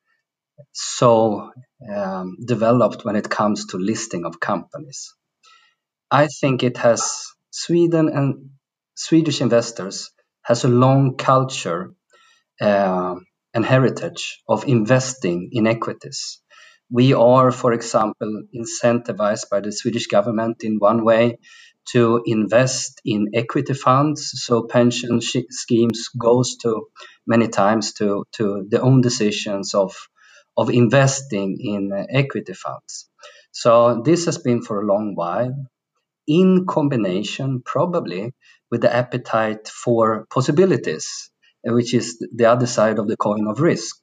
so 0.74 1.52
um, 1.94 2.38
developed 2.46 3.06
when 3.06 3.16
it 3.16 3.30
comes 3.30 3.68
to 3.68 3.78
listing 3.78 4.26
of 4.26 4.40
companies? 4.40 5.14
I 6.12 6.28
think 6.28 6.64
it 6.64 6.78
has 6.78 7.28
Sweden 7.52 8.10
and 8.10 8.52
Swedish 8.96 9.42
investors 9.42 10.12
has 10.44 10.64
a 10.64 10.70
long 10.70 11.16
culture 11.18 11.94
uh, 12.62 13.16
and 13.54 13.66
heritage 13.66 14.42
of 14.48 14.66
investing 14.68 15.50
in 15.52 15.68
equities. 15.68 16.42
We 16.92 17.14
are, 17.14 17.52
for 17.52 17.74
example, 17.74 18.44
incentivized 18.56 19.50
by 19.50 19.62
the 19.62 19.72
Swedish 19.72 20.08
government 20.08 20.64
in 20.64 20.78
one 20.78 21.04
way 21.06 21.40
to 21.92 22.22
invest 22.26 23.02
in 23.06 23.30
equity 23.34 23.74
funds. 23.74 24.32
So 24.36 24.64
pension 24.64 25.20
sh- 25.22 25.50
schemes 25.50 26.10
goes 26.10 26.58
to 26.64 26.88
many 27.28 27.48
times 27.48 27.94
to, 27.96 28.26
to 28.34 28.66
the 28.70 28.82
own 28.82 29.02
decisions 29.02 29.74
of, 29.74 29.96
of 30.58 30.70
investing 30.70 31.58
in 31.60 31.92
uh, 31.94 32.06
equity 32.10 32.54
funds. 32.54 33.10
So 33.52 34.02
this 34.04 34.26
has 34.26 34.38
been 34.38 34.62
for 34.62 34.82
a 34.82 34.86
long 34.86 35.16
while 35.16 35.56
in 36.28 36.66
combination 36.68 37.62
probably 37.66 38.34
with 38.72 38.82
the 38.82 38.94
appetite 38.94 39.68
for 39.68 40.26
possibilities, 40.32 41.30
which 41.64 41.94
is 41.94 42.26
the 42.36 42.46
other 42.46 42.68
side 42.68 43.00
of 43.00 43.08
the 43.08 43.18
coin 43.18 43.48
of 43.48 43.62
risk. 43.62 43.98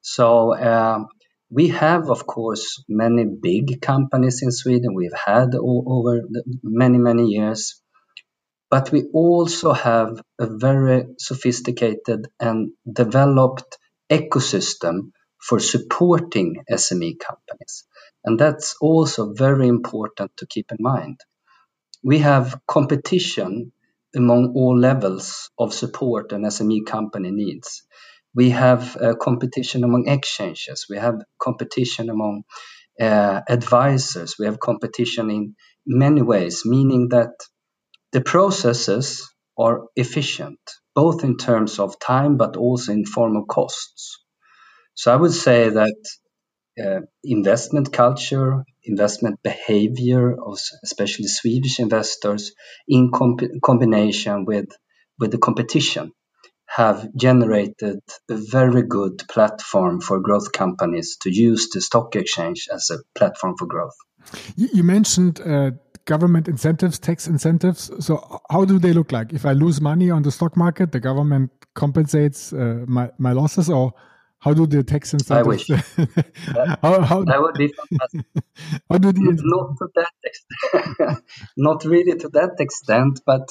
So 0.00 0.54
uh, 0.54 1.04
we 1.50 1.68
have, 1.68 2.10
of 2.10 2.26
course, 2.26 2.84
many 2.88 3.24
big 3.24 3.80
companies 3.82 4.42
in 4.42 4.52
Sweden. 4.52 4.94
We've 4.94 5.12
had 5.12 5.54
over 5.56 6.22
many, 6.62 6.98
many 6.98 7.26
years. 7.26 7.82
But 8.70 8.92
we 8.92 9.06
also 9.12 9.72
have 9.72 10.22
a 10.38 10.46
very 10.46 11.06
sophisticated 11.18 12.28
and 12.38 12.70
developed 12.90 13.78
ecosystem 14.10 15.10
for 15.38 15.58
supporting 15.58 16.62
SME 16.70 17.18
companies. 17.18 17.84
And 18.24 18.38
that's 18.38 18.76
also 18.80 19.32
very 19.32 19.66
important 19.66 20.36
to 20.36 20.46
keep 20.46 20.70
in 20.70 20.76
mind. 20.78 21.20
We 22.04 22.18
have 22.18 22.60
competition 22.68 23.72
among 24.14 24.52
all 24.54 24.78
levels 24.78 25.50
of 25.58 25.74
support 25.74 26.30
an 26.32 26.42
SME 26.42 26.86
company 26.86 27.30
needs 27.32 27.82
we 28.34 28.50
have 28.50 28.96
uh, 28.96 29.14
competition 29.14 29.84
among 29.84 30.08
exchanges, 30.08 30.86
we 30.90 30.96
have 30.96 31.16
competition 31.40 32.10
among 32.10 32.44
uh, 33.00 33.40
advisors, 33.48 34.36
we 34.38 34.46
have 34.46 34.60
competition 34.60 35.30
in 35.30 35.56
many 35.86 36.22
ways, 36.22 36.64
meaning 36.64 37.08
that 37.10 37.32
the 38.12 38.20
processes 38.20 39.30
are 39.58 39.86
efficient, 39.96 40.58
both 40.94 41.24
in 41.24 41.36
terms 41.36 41.78
of 41.78 41.98
time 41.98 42.36
but 42.36 42.56
also 42.56 42.92
in 42.92 43.04
form 43.04 43.36
of 43.36 43.46
costs. 43.48 44.18
So 44.94 45.12
I 45.12 45.16
would 45.16 45.32
say 45.32 45.70
that 45.70 45.96
uh, 46.82 47.00
investment 47.24 47.92
culture, 47.92 48.64
investment 48.84 49.40
behavior 49.42 50.32
of 50.32 50.58
especially 50.84 51.28
Swedish 51.28 51.80
investors, 51.80 52.52
in 52.88 53.10
comp- 53.12 53.62
combination 53.62 54.44
with 54.44 54.68
with 55.18 55.32
the 55.32 55.38
competition, 55.38 56.12
have 56.76 57.08
generated 57.16 57.98
a 58.28 58.36
very 58.36 58.82
good 58.82 59.22
platform 59.28 60.00
for 60.00 60.20
growth 60.20 60.52
companies 60.52 61.16
to 61.20 61.28
use 61.28 61.68
the 61.70 61.80
stock 61.80 62.14
exchange 62.14 62.68
as 62.72 62.90
a 62.90 62.98
platform 63.18 63.56
for 63.58 63.66
growth. 63.66 63.96
You 64.56 64.84
mentioned 64.84 65.40
uh, 65.40 65.72
government 66.04 66.46
incentives, 66.46 66.98
tax 66.98 67.26
incentives. 67.26 67.90
So, 67.98 68.40
how 68.50 68.64
do 68.64 68.78
they 68.78 68.92
look 68.92 69.10
like? 69.10 69.32
If 69.32 69.44
I 69.46 69.52
lose 69.52 69.80
money 69.80 70.10
on 70.10 70.22
the 70.22 70.30
stock 70.30 70.56
market, 70.56 70.92
the 70.92 71.00
government 71.00 71.50
compensates 71.74 72.52
uh, 72.52 72.84
my, 72.86 73.10
my 73.18 73.32
losses, 73.32 73.68
or 73.68 73.92
how 74.38 74.54
do 74.54 74.64
the 74.66 74.84
tax 74.84 75.12
incentives? 75.12 75.68
I 75.68 75.74
wish. 75.74 75.82
how, 76.82 77.02
how, 77.02 77.24
that 77.24 77.40
would 77.40 77.54
be 77.54 77.72
fantastic. 77.72 78.26
how 78.90 78.98
do 78.98 79.12
the 79.12 79.40
not 79.42 79.76
to 79.78 79.88
that 79.96 80.12
extent, 80.24 81.24
not 81.56 81.84
really 81.84 82.16
to 82.16 82.28
that 82.28 82.60
extent, 82.60 83.22
but 83.26 83.50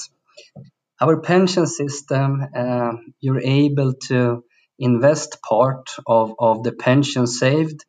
our 1.00 1.20
pension 1.20 1.66
system, 1.66 2.42
uh, 2.54 2.92
you're 3.20 3.40
able 3.40 3.94
to 4.08 4.44
invest 4.78 5.38
part 5.42 5.88
of, 6.06 6.34
of 6.38 6.62
the 6.62 6.72
pension 6.72 7.26
saved 7.26 7.84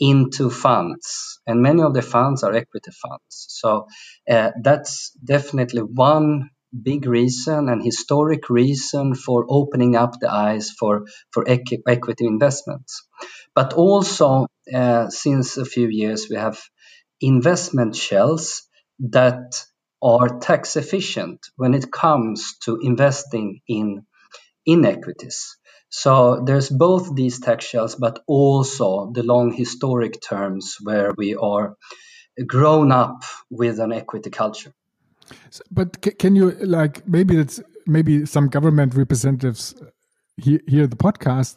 into 0.00 0.50
funds, 0.50 1.40
and 1.46 1.62
many 1.62 1.82
of 1.82 1.94
the 1.94 2.02
funds 2.02 2.42
are 2.42 2.52
equity 2.54 2.90
funds. 3.02 3.46
So 3.50 3.86
uh, 4.30 4.50
that's 4.62 5.12
definitely 5.24 5.82
one 5.82 6.50
big 6.82 7.06
reason 7.06 7.68
and 7.68 7.82
historic 7.82 8.50
reason 8.50 9.14
for 9.14 9.46
opening 9.48 9.94
up 9.96 10.18
the 10.20 10.32
eyes 10.32 10.70
for 10.70 11.04
for 11.32 11.48
equi- 11.48 11.82
equity 11.86 12.26
investments. 12.26 13.04
But 13.54 13.74
also, 13.74 14.48
uh, 14.74 15.08
since 15.10 15.56
a 15.56 15.64
few 15.64 15.88
years, 15.88 16.26
we 16.28 16.36
have 16.36 16.60
investment 17.20 17.96
shells 17.96 18.62
that 19.00 19.64
are 20.04 20.38
tax 20.38 20.76
efficient 20.76 21.40
when 21.56 21.72
it 21.74 21.90
comes 21.90 22.56
to 22.64 22.78
investing 22.82 23.60
in 23.66 24.04
inequities. 24.66 25.56
So 25.88 26.42
there's 26.44 26.68
both 26.68 27.14
these 27.14 27.40
tax 27.40 27.64
shells, 27.64 27.94
but 27.94 28.22
also 28.26 29.10
the 29.12 29.22
long 29.22 29.52
historic 29.52 30.20
terms 30.20 30.76
where 30.82 31.12
we 31.16 31.34
are 31.34 31.76
grown 32.46 32.92
up 32.92 33.22
with 33.50 33.78
an 33.78 33.92
equity 33.92 34.30
culture. 34.30 34.72
But 35.70 36.18
can 36.18 36.36
you 36.36 36.50
like 36.50 37.06
maybe 37.08 37.38
it's 37.38 37.62
maybe 37.86 38.26
some 38.26 38.48
government 38.48 38.94
representatives 38.94 39.74
hear, 40.36 40.60
hear 40.66 40.86
the 40.86 40.96
podcast? 40.96 41.56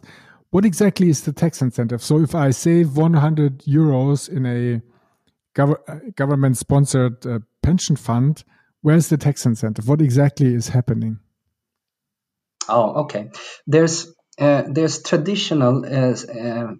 What 0.51 0.63
exactly 0.63 1.09
is 1.09 1.21
the 1.21 1.33
tax 1.33 1.61
incentive? 1.61 2.01
So 2.01 2.19
if 2.19 2.33
I 2.33 2.51
save 2.51 2.95
100 2.95 3.63
euros 3.63 4.29
in 4.29 4.45
a 4.45 4.81
gov 5.55 6.15
government 6.15 6.57
sponsored 6.57 7.25
uh, 7.25 7.39
pension 7.67 7.97
fund, 7.97 8.45
where's 8.81 9.09
the 9.09 9.17
tax 9.17 9.45
incentive? 9.45 9.89
What 9.89 10.01
exactly 10.01 10.53
is 10.53 10.69
happening? 10.69 11.19
Oh, 12.69 13.03
okay. 13.03 13.31
There's 13.65 14.07
uh, 14.39 14.63
there's 14.69 15.03
traditional, 15.03 15.83
uh, 15.83 16.15
uh, 16.43 16.71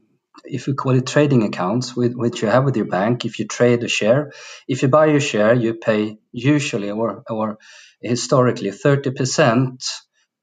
if 0.46 0.68
you 0.68 0.76
call 0.76 0.94
it 0.96 1.06
trading 1.06 1.44
accounts, 1.44 1.94
with, 1.94 2.14
which 2.14 2.42
you 2.42 2.48
have 2.48 2.64
with 2.64 2.78
your 2.78 2.86
bank. 2.86 3.26
If 3.26 3.38
you 3.40 3.46
trade 3.48 3.84
a 3.84 3.90
share, 3.90 4.32
if 4.66 4.82
you 4.82 4.88
buy 4.88 5.08
a 5.08 5.20
share, 5.20 5.54
you 5.54 5.74
pay 5.74 6.20
usually 6.32 6.92
or 6.92 7.24
or 7.30 7.58
historically 8.02 8.72
30% 8.72 9.84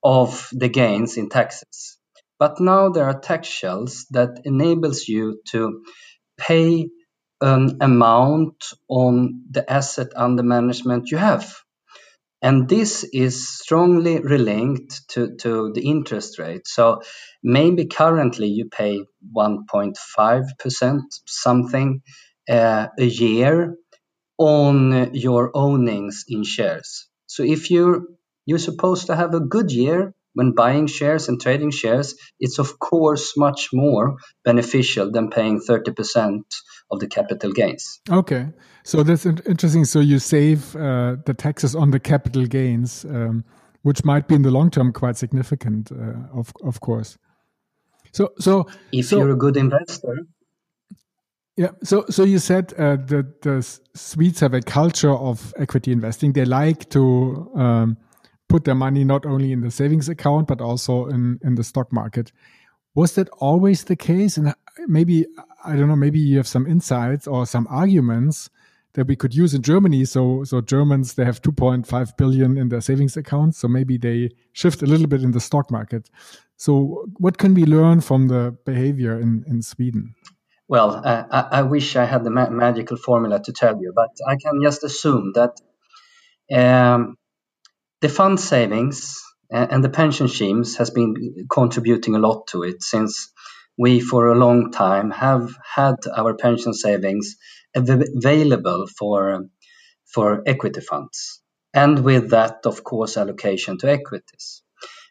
of 0.02 0.48
the 0.52 0.68
gains 0.68 1.16
in 1.16 1.30
taxes. 1.30 1.96
But 2.38 2.60
now 2.60 2.90
there 2.90 3.06
are 3.06 3.18
tax 3.18 3.48
shells 3.48 4.06
that 4.10 4.42
enables 4.44 5.08
you 5.08 5.40
to 5.52 5.84
pay 6.36 6.90
an 7.40 7.78
amount 7.80 8.64
on 8.88 9.44
the 9.50 9.70
asset 9.70 10.08
under 10.16 10.42
management 10.42 11.10
you 11.10 11.18
have. 11.18 11.54
And 12.42 12.68
this 12.68 13.04
is 13.04 13.48
strongly 13.48 14.18
relinked 14.18 15.06
to, 15.08 15.36
to 15.36 15.72
the 15.72 15.88
interest 15.88 16.38
rate. 16.38 16.66
So 16.66 17.00
maybe 17.42 17.86
currently 17.86 18.48
you 18.48 18.68
pay 18.68 19.04
1.5% 19.34 21.00
something 21.26 22.02
uh, 22.48 22.88
a 22.98 23.04
year 23.04 23.76
on 24.38 25.14
your 25.14 25.50
ownings 25.54 26.24
in 26.28 26.44
shares. 26.44 27.08
So 27.26 27.42
if 27.44 27.70
you're 27.70 28.02
you're 28.46 28.58
supposed 28.58 29.06
to 29.06 29.16
have 29.16 29.34
a 29.34 29.40
good 29.40 29.72
year 29.72 30.12
when 30.34 30.52
buying 30.52 30.86
shares 30.86 31.28
and 31.28 31.40
trading 31.40 31.70
shares, 31.70 32.14
it's 32.38 32.58
of 32.58 32.78
course 32.78 33.36
much 33.38 33.70
more 33.72 34.16
beneficial 34.44 35.10
than 35.10 35.30
paying 35.30 35.60
30% 35.60 36.40
of 36.90 37.00
the 37.00 37.08
capital 37.08 37.52
gains. 37.52 38.00
Okay, 38.10 38.48
so 38.84 39.02
that's 39.02 39.26
interesting. 39.26 39.84
So 39.84 40.00
you 40.00 40.18
save 40.18 40.76
uh, 40.76 41.16
the 41.24 41.34
taxes 41.34 41.74
on 41.74 41.90
the 41.90 42.00
capital 42.00 42.46
gains, 42.46 43.04
um, 43.04 43.44
which 43.82 44.04
might 44.04 44.28
be 44.28 44.34
in 44.34 44.42
the 44.42 44.50
long 44.50 44.70
term 44.70 44.92
quite 44.92 45.16
significant, 45.16 45.90
uh, 45.92 46.38
of 46.38 46.52
of 46.62 46.80
course. 46.80 47.18
So, 48.12 48.32
so 48.38 48.68
if 48.92 49.06
so, 49.06 49.18
you're 49.18 49.32
a 49.32 49.36
good 49.36 49.56
investor, 49.56 50.14
yeah. 51.56 51.70
So, 51.84 52.04
so 52.10 52.24
you 52.24 52.38
said 52.38 52.72
uh, 52.78 52.96
that 52.96 53.42
the 53.42 53.62
Swedes 53.94 54.40
have 54.40 54.54
a 54.54 54.60
culture 54.60 55.12
of 55.12 55.54
equity 55.56 55.92
investing. 55.92 56.32
They 56.32 56.44
like 56.44 56.90
to 56.90 57.50
um, 57.54 57.96
put 58.48 58.64
their 58.64 58.74
money 58.74 59.04
not 59.04 59.24
only 59.24 59.52
in 59.52 59.60
the 59.60 59.70
savings 59.70 60.08
account 60.08 60.48
but 60.48 60.60
also 60.60 61.06
in 61.06 61.38
in 61.44 61.54
the 61.54 61.64
stock 61.64 61.92
market. 61.92 62.32
Was 62.96 63.14
that 63.14 63.28
always 63.38 63.84
the 63.84 63.96
case? 63.96 64.36
And 64.36 64.54
maybe 64.86 65.26
I 65.64 65.76
don't 65.76 65.88
know. 65.88 65.96
Maybe 65.96 66.18
you 66.18 66.36
have 66.36 66.48
some 66.48 66.66
insights 66.66 67.26
or 67.26 67.46
some 67.46 67.66
arguments 67.70 68.50
that 68.94 69.06
we 69.06 69.16
could 69.16 69.34
use 69.34 69.54
in 69.54 69.62
Germany. 69.62 70.04
So, 70.04 70.44
so 70.44 70.60
Germans 70.60 71.14
they 71.14 71.24
have 71.24 71.42
2.5 71.42 72.16
billion 72.16 72.56
in 72.56 72.68
their 72.68 72.80
savings 72.80 73.16
accounts. 73.16 73.58
So 73.58 73.68
maybe 73.68 73.98
they 73.98 74.30
shift 74.52 74.82
a 74.82 74.86
little 74.86 75.06
bit 75.06 75.22
in 75.22 75.32
the 75.32 75.40
stock 75.40 75.70
market. 75.70 76.10
So, 76.56 77.06
what 77.18 77.38
can 77.38 77.54
we 77.54 77.64
learn 77.64 78.00
from 78.00 78.28
the 78.28 78.56
behavior 78.64 79.18
in 79.18 79.44
in 79.46 79.62
Sweden? 79.62 80.14
Well, 80.66 81.02
uh, 81.04 81.24
I, 81.30 81.58
I, 81.58 81.62
wish 81.62 81.94
I 81.94 82.06
had 82.06 82.24
the 82.24 82.30
ma 82.30 82.48
magical 82.48 82.96
formula 82.96 83.42
to 83.42 83.52
tell 83.52 83.78
you, 83.82 83.92
but 83.94 84.10
I 84.26 84.36
can 84.36 84.62
just 84.62 84.82
assume 84.82 85.34
that 85.34 85.60
um, 86.50 87.18
the 88.00 88.08
fund 88.08 88.40
savings 88.40 89.22
and 89.50 89.84
the 89.84 89.90
pension 89.90 90.28
schemes 90.28 90.76
has 90.76 90.90
been 90.90 91.46
contributing 91.50 92.14
a 92.14 92.18
lot 92.18 92.46
to 92.48 92.62
it 92.62 92.82
since 92.82 93.30
we 93.78 94.00
for 94.00 94.28
a 94.28 94.38
long 94.38 94.70
time 94.70 95.10
have 95.10 95.54
had 95.74 95.96
our 96.16 96.34
pension 96.34 96.74
savings 96.74 97.36
available 97.74 98.86
for 98.98 99.46
for 100.06 100.42
equity 100.46 100.80
funds 100.80 101.40
and 101.72 102.04
with 102.04 102.30
that 102.30 102.58
of 102.66 102.84
course 102.84 103.16
allocation 103.16 103.78
to 103.78 103.90
equities 103.90 104.62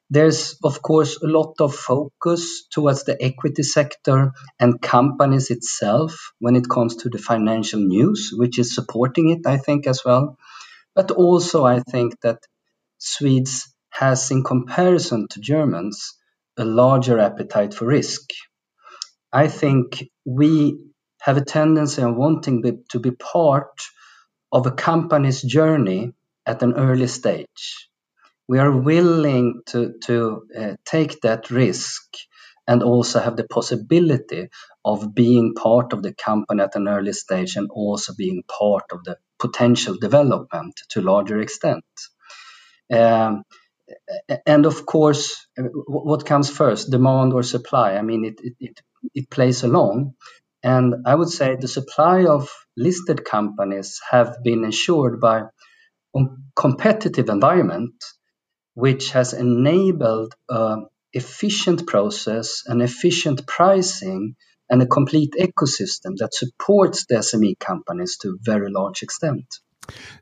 there's, 0.09 0.57
of 0.63 0.81
course, 0.83 1.17
a 1.23 1.27
lot 1.27 1.55
of 1.59 1.73
focus 1.73 2.67
towards 2.71 3.03
the 3.03 3.17
equity 3.19 3.63
sector 3.63 4.31
and 4.59 4.79
companies 4.81 5.49
itself 5.49 6.33
when 6.39 6.55
it 6.55 6.69
comes 6.69 6.97
to 6.97 7.09
the 7.09 7.17
financial 7.17 7.79
news, 7.79 8.31
which 8.31 8.59
is 8.59 8.75
supporting 8.75 9.29
it, 9.29 9.47
I 9.47 9.57
think, 9.57 9.87
as 9.87 10.01
well. 10.05 10.37
But 10.93 11.09
also, 11.09 11.65
I 11.65 11.79
think 11.79 12.21
that 12.21 12.39
Swedes 12.99 13.73
has, 13.89 14.29
in 14.29 14.43
comparison 14.43 15.27
to 15.29 15.39
Germans, 15.39 16.13
a 16.57 16.65
larger 16.65 17.17
appetite 17.17 17.73
for 17.73 17.85
risk. 17.85 18.29
I 19.33 19.49
think 19.49 20.05
we 20.25 20.79
have 21.21 21.37
a 21.37 21.45
tendency 21.45 22.03
of 22.03 22.15
wanting 22.15 22.83
to 22.91 22.99
be 22.99 23.11
part 23.11 23.81
of 24.51 24.67
a 24.67 24.71
company's 24.71 25.41
journey 25.41 26.13
at 26.45 26.63
an 26.63 26.75
early 26.75 27.07
stage 27.07 27.87
we 28.47 28.59
are 28.59 28.71
willing 28.71 29.61
to, 29.67 29.95
to 30.05 30.43
uh, 30.57 30.73
take 30.85 31.21
that 31.21 31.49
risk 31.49 32.03
and 32.67 32.83
also 32.83 33.19
have 33.19 33.35
the 33.37 33.47
possibility 33.47 34.49
of 34.85 35.15
being 35.15 35.55
part 35.55 35.93
of 35.93 36.03
the 36.03 36.13
company 36.13 36.61
at 36.63 36.75
an 36.75 36.87
early 36.87 37.13
stage 37.13 37.55
and 37.55 37.69
also 37.71 38.13
being 38.17 38.43
part 38.47 38.85
of 38.91 39.03
the 39.05 39.17
potential 39.39 39.97
development 39.99 40.75
to 40.89 41.01
a 41.01 41.03
larger 41.03 41.41
extent. 41.41 41.85
Um, 42.91 43.43
and 44.45 44.65
of 44.65 44.85
course, 44.85 45.47
what 45.57 46.25
comes 46.25 46.49
first, 46.49 46.91
demand 46.91 47.33
or 47.33 47.43
supply? 47.43 47.95
I 47.95 48.01
mean, 48.01 48.25
it, 48.25 48.39
it, 48.43 48.53
it, 48.59 48.81
it 49.13 49.29
plays 49.29 49.63
along. 49.63 50.13
And 50.63 51.05
I 51.05 51.15
would 51.15 51.29
say 51.29 51.55
the 51.55 51.67
supply 51.67 52.25
of 52.25 52.49
listed 52.77 53.25
companies 53.25 53.99
have 54.09 54.37
been 54.43 54.63
ensured 54.63 55.19
by 55.19 55.43
a 56.15 56.19
competitive 56.55 57.29
environment 57.29 57.93
which 58.75 59.11
has 59.11 59.33
enabled 59.33 60.33
an 60.49 60.87
efficient 61.13 61.85
process 61.85 62.63
and 62.65 62.81
efficient 62.81 63.45
pricing 63.45 64.35
and 64.69 64.81
a 64.81 64.87
complete 64.87 65.33
ecosystem 65.39 66.17
that 66.17 66.33
supports 66.33 67.05
the 67.05 67.15
SME 67.15 67.59
companies 67.59 68.17
to 68.21 68.29
a 68.29 68.37
very 68.41 68.71
large 68.71 69.03
extent. 69.03 69.45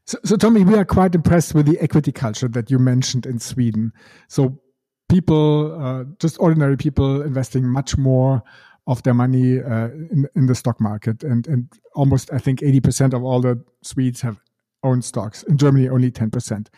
So, 0.05 0.17
so, 0.25 0.35
Tommy, 0.35 0.63
we 0.63 0.75
are 0.75 0.85
quite 0.85 1.13
impressed 1.13 1.53
with 1.53 1.67
the 1.67 1.79
equity 1.79 2.11
culture 2.11 2.47
that 2.49 2.71
you 2.71 2.79
mentioned 2.79 3.25
in 3.25 3.39
Sweden. 3.39 3.93
So, 4.27 4.59
people, 5.07 5.79
uh, 5.79 6.03
just 6.19 6.37
ordinary 6.39 6.77
people, 6.77 7.21
investing 7.21 7.65
much 7.65 7.97
more 7.97 8.41
of 8.87 9.03
their 9.03 9.13
money 9.13 9.59
uh, 9.59 9.89
in, 9.89 10.27
in 10.35 10.45
the 10.47 10.55
stock 10.55 10.79
market, 10.81 11.23
and 11.23 11.47
and 11.47 11.67
almost 11.95 12.31
I 12.33 12.39
think 12.39 12.61
eighty 12.63 12.79
percent 12.79 13.13
of 13.13 13.23
all 13.23 13.41
the 13.41 13.63
Swedes 13.83 14.21
have 14.21 14.39
owned 14.83 15.05
stocks. 15.05 15.43
In 15.43 15.57
Germany, 15.57 15.89
only 15.89 16.11
ten 16.11 16.31
percent. 16.31 16.69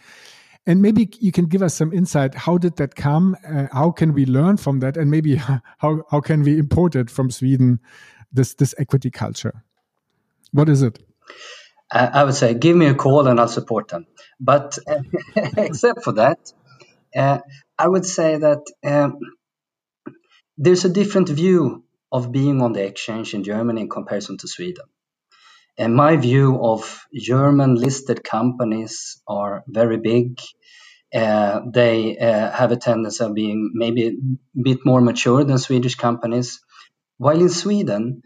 And 0.66 0.82
maybe 0.82 1.10
you 1.20 1.32
can 1.32 1.46
give 1.46 1.62
us 1.62 1.74
some 1.74 1.92
insight. 1.92 2.36
How 2.36 2.58
did 2.58 2.78
that 2.78 2.96
come? 2.96 3.36
Uh, 3.46 3.68
how 3.74 3.92
can 3.92 4.14
we 4.14 4.26
learn 4.26 4.56
from 4.58 4.80
that? 4.80 4.96
And 4.96 5.12
maybe 5.12 5.36
how, 5.36 5.62
how 6.10 6.22
can 6.22 6.44
we 6.44 6.58
import 6.58 6.96
it 6.96 7.10
from 7.10 7.32
Sweden, 7.32 7.80
this, 8.32 8.54
this 8.54 8.74
equity 8.78 9.12
culture? 9.12 9.64
What 10.52 10.70
is 10.70 10.82
it? 10.82 11.00
I 11.92 12.24
would 12.24 12.34
say, 12.34 12.56
give 12.56 12.76
me 12.76 12.88
a 12.88 12.96
call 12.96 13.28
and 13.28 13.40
I'll 13.40 13.48
support 13.48 13.90
them. 13.90 14.08
But 14.40 14.80
uh, 14.88 15.02
except 15.58 16.04
for 16.04 16.14
that, 16.14 16.40
uh, 17.16 17.40
I 17.78 17.88
would 17.88 18.06
say 18.06 18.38
that 18.38 18.62
um, 18.84 19.20
there's 20.58 20.86
a 20.86 20.90
different 20.90 21.30
view 21.30 21.84
of 22.14 22.32
being 22.32 22.62
on 22.62 22.74
the 22.74 22.86
exchange 22.86 23.34
in 23.34 23.44
Germany 23.44 23.82
in 23.82 23.90
comparison 23.90 24.38
to 24.38 24.48
Sweden. 24.48 24.86
And 25.78 25.96
my 25.96 26.16
view 26.18 26.60
of 26.64 27.02
German 27.14 27.74
listed 27.74 28.24
companies 28.24 29.20
are 29.28 29.64
very 29.68 29.98
big. 29.98 30.40
Uh, 31.14 31.62
they 31.74 32.16
uh, 32.18 32.52
have 32.52 32.72
a 32.72 32.78
tendency 32.78 33.24
of 33.24 33.34
being 33.34 33.72
maybe 33.74 34.08
a 34.08 34.62
bit 34.62 34.86
more 34.86 35.02
mature 35.02 35.44
than 35.44 35.58
Swedish 35.58 35.96
companies. 35.96 36.60
While 37.18 37.42
in 37.42 37.50
Sweden, 37.50 38.22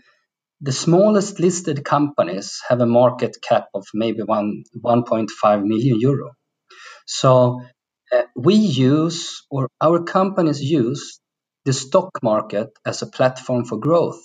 the 0.60 0.74
smallest 0.74 1.40
listed 1.40 1.86
companies 1.86 2.62
have 2.68 2.82
a 2.82 2.86
market 2.86 3.38
cap 3.42 3.68
of 3.74 3.86
maybe 3.94 4.24
one, 4.24 4.64
1.5 4.84 5.64
million 5.64 6.00
euro. 6.00 6.32
So 7.06 7.62
uh, 8.12 8.24
we 8.36 8.56
use, 8.56 9.46
or 9.50 9.70
our 9.80 10.04
companies 10.04 10.62
use, 10.62 11.22
the 11.68 11.74
stock 11.74 12.12
market 12.24 12.70
as 12.86 13.04
a 13.04 13.08
platform 13.18 13.66
for 13.66 13.80
growth. 13.80 14.24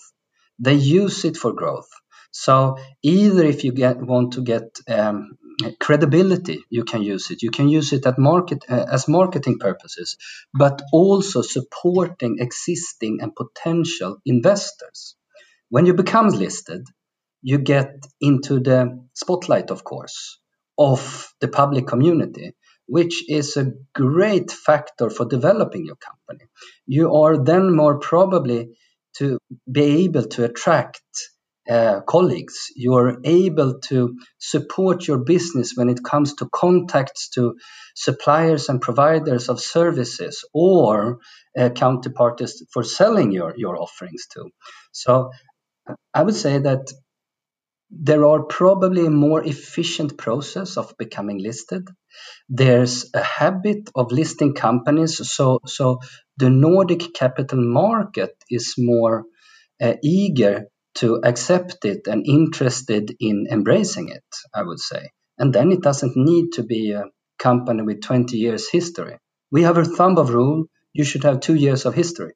They 0.60 0.76
use 0.76 1.26
it 1.26 1.36
for 1.36 1.52
growth. 1.54 1.90
So 2.32 2.78
either 3.02 3.44
if 3.44 3.64
you 3.64 3.72
get 3.72 3.98
want 4.12 4.34
to 4.34 4.42
get 4.42 4.68
um, 4.88 5.38
credibility, 5.80 6.60
you 6.70 6.84
can 6.84 7.02
use 7.02 7.30
it. 7.32 7.42
You 7.42 7.50
can 7.50 7.68
use 7.68 7.92
it 7.94 8.06
at 8.06 8.18
market 8.18 8.64
uh, 8.70 8.86
as 8.92 9.08
marketing 9.08 9.58
purposes, 9.60 10.16
but 10.54 10.82
also 10.94 11.42
supporting 11.42 12.38
existing 12.40 13.20
and 13.22 13.36
potential 13.36 14.18
investors. 14.26 15.16
When 15.70 15.86
you 15.86 15.94
become 15.94 16.28
listed, 16.28 16.82
you 17.42 17.58
get 17.58 18.06
into 18.20 18.60
the 18.60 19.06
spotlight, 19.14 19.70
of 19.70 19.84
course, 19.84 20.40
of 20.78 21.34
the 21.40 21.48
public 21.48 21.88
community, 21.88 22.54
which 22.86 23.28
is 23.28 23.56
a 23.56 23.72
great 23.94 24.50
factor 24.50 25.10
for 25.10 25.26
developing 25.26 25.86
your 25.86 25.96
company. 25.96 26.48
You 26.86 27.14
are 27.14 27.42
then 27.42 27.74
more 27.74 27.98
probably 27.98 28.70
to 29.18 29.38
be 29.70 30.04
able 30.04 30.24
to 30.24 30.44
attract 30.44 31.00
uh, 31.70 32.00
colleagues. 32.00 32.68
You 32.74 32.94
are 32.94 33.18
able 33.24 33.78
to 33.88 34.16
support 34.38 35.06
your 35.06 35.18
business 35.18 35.72
when 35.76 35.88
it 35.88 36.02
comes 36.02 36.34
to 36.34 36.48
contacts 36.52 37.30
to 37.30 37.56
suppliers 37.94 38.68
and 38.68 38.80
providers 38.80 39.48
of 39.48 39.60
services 39.60 40.44
or 40.52 41.18
uh, 41.56 41.68
counterparties 41.68 42.62
for 42.72 42.82
selling 42.82 43.30
your, 43.32 43.54
your 43.56 43.80
offerings 43.80 44.26
to. 44.32 44.50
So 44.90 45.30
I 46.14 46.22
would 46.22 46.34
say 46.34 46.58
that 46.58 46.92
there 47.92 48.24
are 48.24 48.42
probably 48.44 49.06
a 49.06 49.10
more 49.10 49.44
efficient 49.44 50.16
process 50.16 50.76
of 50.76 50.94
becoming 50.98 51.38
listed. 51.38 51.88
There's 52.48 53.10
a 53.14 53.22
habit 53.22 53.90
of 53.94 54.12
listing 54.12 54.54
companies, 54.54 55.16
so 55.30 55.60
so 55.66 56.00
the 56.38 56.50
Nordic 56.50 57.14
capital 57.14 57.60
market 57.60 58.34
is 58.50 58.74
more 58.78 59.24
uh, 59.80 59.94
eager 60.02 60.66
to 60.94 61.20
accept 61.22 61.84
it 61.84 62.06
and 62.06 62.26
interested 62.26 63.14
in 63.20 63.46
embracing 63.50 64.08
it, 64.08 64.24
I 64.54 64.62
would 64.62 64.80
say. 64.80 65.10
And 65.38 65.52
then 65.52 65.72
it 65.72 65.82
doesn't 65.82 66.16
need 66.16 66.52
to 66.52 66.62
be 66.62 66.92
a 66.92 67.04
company 67.38 67.82
with 67.82 68.02
20 68.02 68.36
years 68.36 68.68
history. 68.68 69.18
We 69.50 69.62
have 69.62 69.78
a 69.78 69.84
thumb 69.84 70.18
of 70.18 70.30
rule. 70.30 70.66
You 70.92 71.04
should 71.04 71.24
have 71.24 71.40
two 71.40 71.54
years 71.54 71.86
of 71.86 71.94
history 71.94 72.34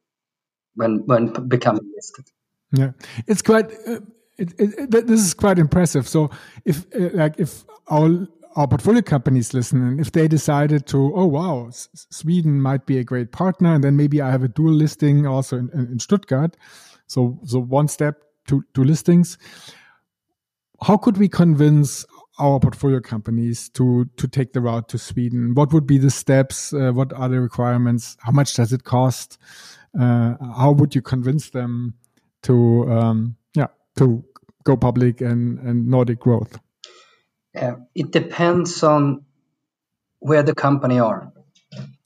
when, 0.75 1.03
when 1.07 1.49
becoming 1.49 1.91
listed. 1.95 2.25
Yeah, 2.73 2.93
it's 3.27 3.43
quite, 3.43 3.73
uh, 3.87 4.01
it, 4.39 4.53
it, 4.59 4.95
it, 4.95 5.07
this 5.07 5.21
is 5.21 5.35
quite 5.35 5.59
impressive. 5.59 6.09
So 6.09 6.31
if, 6.65 6.87
uh, 6.95 7.11
like, 7.15 7.39
if 7.39 7.65
our, 7.89 8.29
our 8.57 8.67
portfolio 8.67 9.03
companies 9.03 9.53
listen 9.55 9.87
and 9.87 10.01
if 10.01 10.13
they 10.13 10.29
decided 10.29 10.87
to, 10.87 11.13
oh, 11.15 11.27
wow, 11.27 11.69
S 11.69 11.89
Sweden 12.11 12.61
might 12.61 12.87
be 12.87 12.99
a 12.99 13.05
great 13.05 13.33
partner. 13.33 13.75
And 13.75 13.85
then 13.85 13.97
maybe 13.97 14.21
I 14.21 14.31
have 14.31 14.43
a 14.43 14.49
dual 14.49 14.73
listing 14.73 15.27
also 15.27 15.59
in, 15.59 15.71
in, 15.75 15.93
in 15.93 15.99
Stuttgart. 15.99 16.57
So, 17.07 17.39
so 17.45 17.61
one 17.61 17.89
step 17.89 18.23
to, 18.49 18.65
to 18.75 18.85
listings. 18.85 19.39
How 20.83 20.97
could 20.97 21.19
we 21.19 21.29
convince 21.29 22.05
our 22.39 22.61
portfolio 22.61 23.01
companies 23.01 23.71
to 23.71 24.05
to 24.17 24.29
take 24.29 24.53
the 24.53 24.61
route 24.61 24.89
to 24.91 24.99
Sweden? 24.99 25.55
What 25.55 25.73
would 25.73 25.87
be 25.87 25.97
the 25.97 26.11
steps? 26.11 26.73
Uh, 26.73 26.93
what 26.93 27.13
are 27.15 27.31
the 27.31 27.41
requirements? 27.41 28.17
How 28.21 28.33
much 28.33 28.55
does 28.55 28.73
it 28.73 28.85
cost? 28.85 29.39
Uh, 29.99 30.35
how 30.55 30.73
would 30.73 30.95
you 30.95 31.01
convince 31.01 31.51
them 31.51 31.95
to 32.43 32.91
um, 32.91 33.37
to 33.97 34.25
go 34.65 34.77
public 34.77 35.21
and, 35.21 35.59
and 35.59 35.89
Nordic 35.89 36.21
growth? 36.21 36.59
Uh, 37.57 37.77
it 37.95 38.11
depends 38.11 38.83
on 38.83 39.25
where 40.19 40.43
the 40.43 40.55
company 40.55 40.99
are 40.99 41.33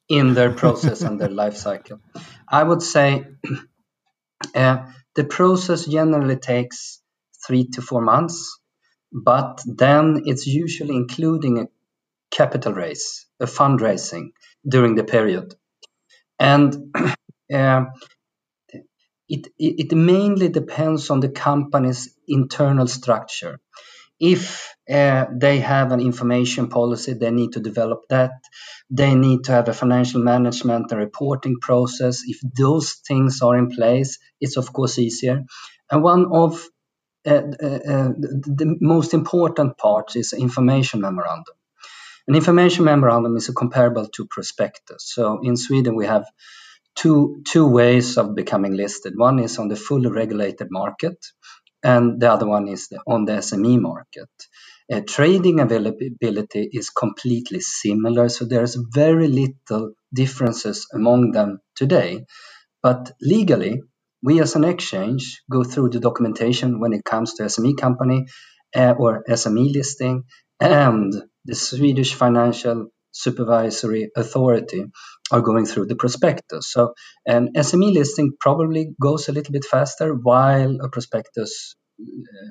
in 0.09 0.35
their 0.35 0.53
process 0.53 1.03
and 1.03 1.21
their 1.21 1.31
life 1.31 1.57
cycle. 1.57 2.01
I 2.49 2.63
would 2.63 2.83
say 2.83 3.25
uh, 4.55 4.87
the 5.15 5.25
process 5.25 5.87
generally 5.87 6.37
takes 6.37 7.01
three 7.47 7.69
to 7.69 7.83
four 7.83 8.01
months, 8.01 8.59
but 9.13 9.63
then 9.67 10.23
it's 10.27 10.47
usually 10.47 10.97
including 10.97 11.59
a 11.59 11.69
capital 12.31 12.73
raise, 12.73 13.27
a 13.41 13.47
fundraising 13.47 14.31
during 14.69 14.95
the 14.95 15.05
period. 15.05 15.55
And 16.39 16.95
uh, 17.53 17.85
it, 19.31 19.47
it 19.59 19.93
mainly 19.93 20.49
depends 20.49 21.09
on 21.11 21.21
the 21.21 21.29
company's 21.29 22.15
internal 22.27 22.87
structure. 22.87 23.61
If 24.19 24.75
uh, 24.91 25.27
they 25.33 25.61
have 25.61 25.93
an 25.93 26.01
information 26.01 26.69
policy, 26.69 27.15
they 27.15 27.31
need 27.31 27.53
to 27.53 27.61
develop 27.61 28.01
that. 28.11 28.33
They 28.91 29.15
need 29.15 29.45
to 29.45 29.53
have 29.53 29.69
a 29.69 29.73
financial 29.73 30.21
management 30.23 30.91
and 30.91 31.01
reporting 31.01 31.59
process. 31.61 32.23
If 32.27 32.41
those 32.59 32.95
things 33.07 33.41
are 33.41 33.57
in 33.57 33.71
place, 33.71 34.19
it's 34.41 34.57
of 34.57 34.73
course 34.73 34.99
easier. 34.99 35.45
And 35.91 36.03
one 36.03 36.27
of 36.33 36.67
uh, 37.27 37.43
uh, 37.63 37.81
uh 37.95 38.13
the 38.59 38.77
most 38.81 39.15
important 39.15 39.79
parts 39.79 40.17
is 40.17 40.33
information 40.33 41.01
memorandum. 41.01 41.55
An 42.27 42.35
information 42.35 42.85
memorandum 42.85 43.37
is 43.37 43.49
comparable 43.49 44.07
to 44.07 44.27
prospectus. 44.27 45.13
So 45.15 45.41
in 45.43 45.57
Sweden, 45.57 45.97
we 45.97 46.07
have 46.07 46.27
two 46.95 47.43
two 47.47 47.67
ways 47.67 48.17
of 48.19 48.35
becoming 48.35 48.75
listed. 48.75 49.15
One 49.17 49.39
is 49.39 49.59
on 49.59 49.69
the 49.69 49.77
fully 49.77 50.11
regulated 50.11 50.69
market, 50.71 51.17
and 51.83 52.21
the 52.21 52.33
other 52.33 52.47
one 52.47 52.69
is 52.69 52.89
the, 52.89 53.01
on 53.07 53.25
the 53.25 53.33
SME 53.33 53.81
market. 53.81 54.29
Uh, 54.93 55.01
trading 55.07 55.61
availability 55.61 56.69
is 56.73 56.91
completely 56.91 57.61
similar, 57.61 58.29
so 58.29 58.45
there's 58.45 58.77
very 58.93 59.29
little 59.29 59.93
differences 60.13 60.87
among 60.93 61.31
them 61.31 61.61
today. 61.77 62.25
But 62.83 63.13
legally, 63.21 63.83
we 64.23 64.41
as 64.41 64.57
an 64.57 64.65
exchange 64.65 65.43
go 65.51 65.63
through 65.65 65.91
the 65.91 66.01
documentation 66.01 66.81
when 66.81 66.93
it 66.93 67.05
comes 67.05 67.35
to 67.35 67.45
SME 67.45 67.79
company 67.79 68.27
uh, 68.75 68.95
or 68.99 69.23
SME 69.29 69.73
listing, 69.73 70.25
and 70.61 71.15
the 71.45 71.55
Swedish 71.55 72.15
Financial 72.15 72.89
Supervisory 73.13 74.11
Authority 74.17 74.87
are 75.33 75.43
going 75.43 75.67
through 75.67 75.87
the 75.87 75.97
prospectus. 75.97 76.71
So 76.73 76.95
an 77.27 77.51
SME 77.57 77.95
listing 77.95 78.33
probably 78.41 78.95
goes 79.01 79.29
a 79.29 79.33
little 79.33 79.53
bit 79.53 79.65
faster, 79.65 80.15
while 80.15 80.79
a 80.83 80.89
prospectus 80.91 81.77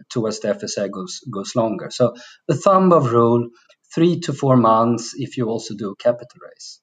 towards 0.10 0.40
the 0.42 0.50
FSA 0.50 0.92
goes 0.92 1.22
goes 1.34 1.56
longer. 1.56 1.90
So 1.92 2.14
a 2.50 2.56
thumb 2.56 2.94
of 2.94 3.12
rule, 3.14 3.50
three 3.96 4.20
to 4.22 4.34
four 4.34 4.58
months 4.58 5.14
if 5.16 5.38
you 5.38 5.48
also 5.50 5.76
do 5.76 5.96
capital 6.00 6.40
raise. 6.44 6.82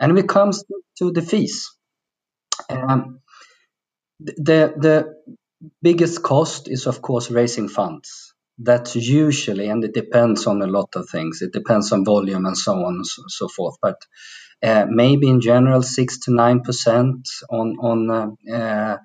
And 0.00 0.14
when 0.14 0.24
it 0.24 0.28
comes 0.28 0.64
to 0.98 1.12
the 1.12 1.22
fees, 1.22 1.70
um, 2.70 3.20
the 4.20 4.74
the 4.76 5.14
biggest 5.82 6.22
cost 6.22 6.68
is 6.68 6.86
of 6.86 7.02
course 7.02 7.30
raising 7.30 7.68
funds. 7.68 8.31
That's 8.62 8.96
usually, 8.96 9.68
and 9.68 9.84
it 9.84 9.94
depends 9.94 10.46
on 10.46 10.62
a 10.62 10.68
lot 10.68 10.90
of 10.96 11.10
things. 11.10 11.42
It 11.42 11.52
depends 11.52 11.92
on 11.92 12.04
volume 12.06 12.46
and 12.46 12.58
so 12.58 12.74
on 12.74 12.96
and 12.96 13.06
so, 13.06 13.22
so 13.28 13.48
forth. 13.48 13.76
But 13.82 13.98
uh, 14.62 14.86
maybe 14.88 15.28
in 15.28 15.40
general, 15.42 15.82
six 15.82 16.20
to 16.20 16.34
nine 16.34 16.62
percent 16.62 17.28
on 17.50 17.76
on 17.80 18.10
uh, 18.52 18.98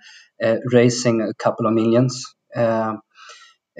uh, 0.44 0.58
raising 0.72 1.22
a 1.22 1.34
couple 1.36 1.68
of 1.68 1.74
millions. 1.74 2.26
Uh, 2.56 2.98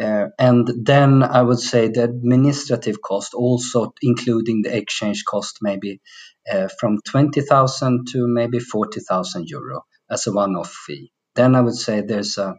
uh, 0.02 0.28
and 0.40 0.70
then 0.86 1.24
I 1.24 1.42
would 1.44 1.60
say 1.60 1.90
the 1.90 2.06
administrative 2.06 3.02
cost, 3.02 3.34
also 3.36 3.94
including 4.02 4.64
the 4.64 4.76
exchange 4.76 5.26
cost, 5.26 5.60
maybe 5.62 6.02
uh, 6.52 6.70
from 6.80 7.00
20,000 7.08 8.08
to 8.14 8.28
maybe 8.28 8.60
40,000 8.60 9.50
euro 9.50 9.86
as 10.12 10.28
a 10.28 10.34
one-off 10.34 10.72
fee. 10.72 11.12
Then 11.36 11.56
I 11.56 11.62
would 11.62 11.76
say 11.76 12.02
there's 12.02 12.38
a 12.40 12.56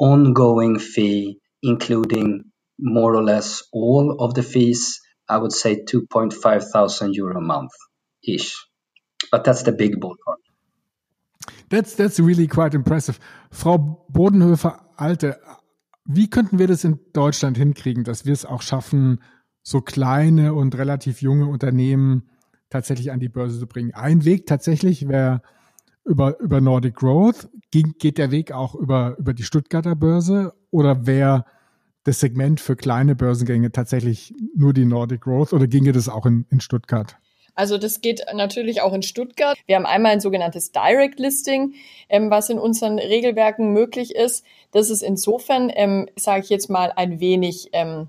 ongoing 0.00 0.78
fee, 0.80 1.40
including 1.62 2.51
more 2.82 3.14
or 3.14 3.22
less 3.22 3.62
all 3.72 4.16
of 4.18 4.34
the 4.34 4.42
fees. 4.42 5.00
I 5.28 5.38
would 5.38 5.52
say 5.52 5.84
2.5 5.84 6.64
thousand 6.72 7.14
euro 7.14 7.38
a 7.38 7.40
month 7.40 7.72
ish, 8.22 8.66
but 9.30 9.44
that's 9.44 9.62
the 9.62 9.72
big 9.72 10.00
ballpark. 10.00 10.42
That's 11.70 11.94
that's 11.94 12.18
really 12.18 12.48
quite 12.48 12.74
impressive. 12.74 13.18
Frau 13.50 14.04
Bodenhöfer-Alte, 14.10 15.38
wie 16.04 16.28
könnten 16.28 16.58
wir 16.58 16.66
das 16.66 16.84
in 16.84 16.98
Deutschland 17.12 17.56
hinkriegen, 17.56 18.04
dass 18.04 18.26
wir 18.26 18.32
es 18.32 18.44
auch 18.44 18.62
schaffen, 18.62 19.22
so 19.62 19.80
kleine 19.80 20.52
und 20.54 20.76
relativ 20.76 21.22
junge 21.22 21.46
Unternehmen 21.46 22.28
tatsächlich 22.68 23.12
an 23.12 23.20
die 23.20 23.28
Börse 23.28 23.58
zu 23.58 23.66
bringen? 23.66 23.94
Ein 23.94 24.24
Weg 24.24 24.46
tatsächlich 24.46 25.08
wäre 25.08 25.40
über, 26.04 26.38
über 26.40 26.60
Nordic 26.60 26.96
Growth. 26.96 27.48
Geht, 27.70 27.98
geht 27.98 28.18
der 28.18 28.30
Weg 28.30 28.52
auch 28.52 28.74
über, 28.74 29.16
über 29.18 29.32
die 29.32 29.44
Stuttgarter 29.44 29.94
Börse 29.94 30.52
oder 30.70 31.06
wäre 31.06 31.44
das 32.04 32.20
Segment 32.20 32.60
für 32.60 32.76
kleine 32.76 33.14
Börsengänge 33.14 33.72
tatsächlich 33.72 34.34
nur 34.54 34.72
die 34.72 34.84
Nordic 34.84 35.22
Growth 35.22 35.52
oder 35.52 35.66
ginge 35.66 35.92
das 35.92 36.08
auch 36.08 36.26
in, 36.26 36.46
in 36.50 36.60
Stuttgart? 36.60 37.16
Also 37.54 37.76
das 37.76 38.00
geht 38.00 38.24
natürlich 38.34 38.80
auch 38.80 38.94
in 38.94 39.02
Stuttgart. 39.02 39.58
Wir 39.66 39.76
haben 39.76 39.86
einmal 39.86 40.12
ein 40.12 40.20
sogenanntes 40.20 40.72
Direct 40.72 41.20
Listing, 41.20 41.74
ähm, 42.08 42.30
was 42.30 42.48
in 42.48 42.58
unseren 42.58 42.98
Regelwerken 42.98 43.72
möglich 43.72 44.14
ist. 44.14 44.44
Das 44.70 44.88
ist 44.88 45.02
insofern, 45.02 45.70
ähm, 45.74 46.08
sage 46.16 46.44
ich 46.44 46.48
jetzt 46.48 46.70
mal, 46.70 46.92
ein 46.96 47.20
wenig 47.20 47.68
ähm, 47.72 48.08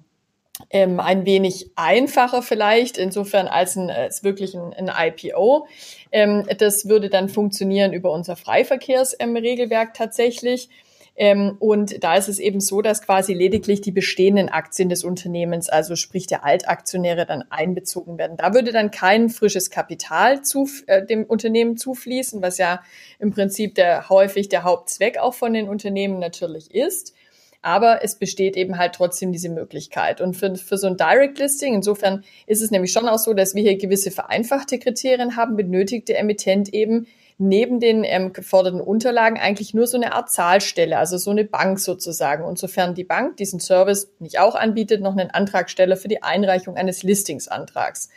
ähm, 0.69 0.99
ein 0.99 1.25
wenig 1.25 1.71
einfacher 1.75 2.41
vielleicht, 2.41 2.97
insofern 2.97 3.47
als, 3.47 3.75
ein, 3.75 3.89
als 3.89 4.23
wirklich 4.23 4.55
ein, 4.55 4.73
ein 4.73 4.91
IPO. 4.95 5.67
Ähm, 6.11 6.45
das 6.57 6.87
würde 6.87 7.09
dann 7.09 7.27
funktionieren 7.27 7.91
über 7.91 8.11
unser 8.11 8.35
Freiverkehrsregelwerk 8.35 9.89
ähm, 9.89 9.93
tatsächlich. 9.95 10.69
Ähm, 11.15 11.57
und 11.59 12.03
da 12.03 12.15
ist 12.15 12.27
es 12.27 12.39
eben 12.39 12.59
so, 12.59 12.81
dass 12.81 13.03
quasi 13.03 13.33
lediglich 13.33 13.81
die 13.81 13.91
bestehenden 13.91 14.49
Aktien 14.49 14.89
des 14.89 15.03
Unternehmens, 15.03 15.69
also 15.69 15.95
sprich 15.95 16.25
der 16.25 16.43
Altaktionäre, 16.43 17.27
dann 17.27 17.43
einbezogen 17.51 18.17
werden. 18.17 18.37
Da 18.37 18.53
würde 18.53 18.71
dann 18.71 18.89
kein 18.89 19.29
frisches 19.29 19.69
Kapital 19.69 20.41
zu, 20.41 20.67
äh, 20.87 21.05
dem 21.05 21.23
Unternehmen 21.25 21.77
zufließen, 21.77 22.41
was 22.41 22.57
ja 22.57 22.81
im 23.19 23.31
Prinzip 23.31 23.75
der 23.75 24.09
häufig 24.09 24.49
der 24.49 24.63
Hauptzweck 24.63 25.19
auch 25.19 25.35
von 25.35 25.53
den 25.53 25.69
Unternehmen 25.69 26.17
natürlich 26.17 26.73
ist. 26.73 27.13
Aber 27.61 28.03
es 28.03 28.15
besteht 28.15 28.57
eben 28.57 28.77
halt 28.77 28.95
trotzdem 28.95 29.31
diese 29.31 29.49
Möglichkeit. 29.49 30.19
Und 30.19 30.33
für, 30.33 30.55
für 30.55 30.77
so 30.77 30.87
ein 30.87 30.97
Direct 30.97 31.39
Listing, 31.39 31.75
insofern 31.75 32.23
ist 32.45 32.61
es 32.61 32.71
nämlich 32.71 32.91
schon 32.91 33.07
auch 33.07 33.19
so, 33.19 33.33
dass 33.33 33.55
wir 33.55 33.61
hier 33.61 33.77
gewisse 33.77 34.11
vereinfachte 34.11 34.79
Kriterien 34.79 35.37
haben, 35.37 35.55
benötigt 35.55 36.09
der 36.09 36.19
Emittent 36.19 36.73
eben 36.73 37.07
neben 37.47 37.79
den 37.79 38.03
ähm, 38.03 38.33
geforderten 38.33 38.81
Unterlagen 38.81 39.39
eigentlich 39.39 39.73
nur 39.73 39.87
so 39.87 39.97
eine 39.97 40.13
Art 40.13 40.31
Zahlstelle, 40.31 40.97
also 40.97 41.17
so 41.17 41.31
eine 41.31 41.43
Bank 41.43 41.79
sozusagen. 41.79 42.43
Und 42.43 42.57
sofern 42.57 42.95
die 42.95 43.03
Bank 43.03 43.37
diesen 43.37 43.59
Service 43.59 44.11
nicht 44.19 44.39
auch 44.39 44.55
anbietet, 44.55 45.01
noch 45.01 45.15
einen 45.15 45.31
Antragsteller 45.31 45.97
für 45.97 46.07
die 46.07 46.23
Einreichung 46.23 46.77
eines 46.77 47.03
Listingsantrags. 47.03 48.09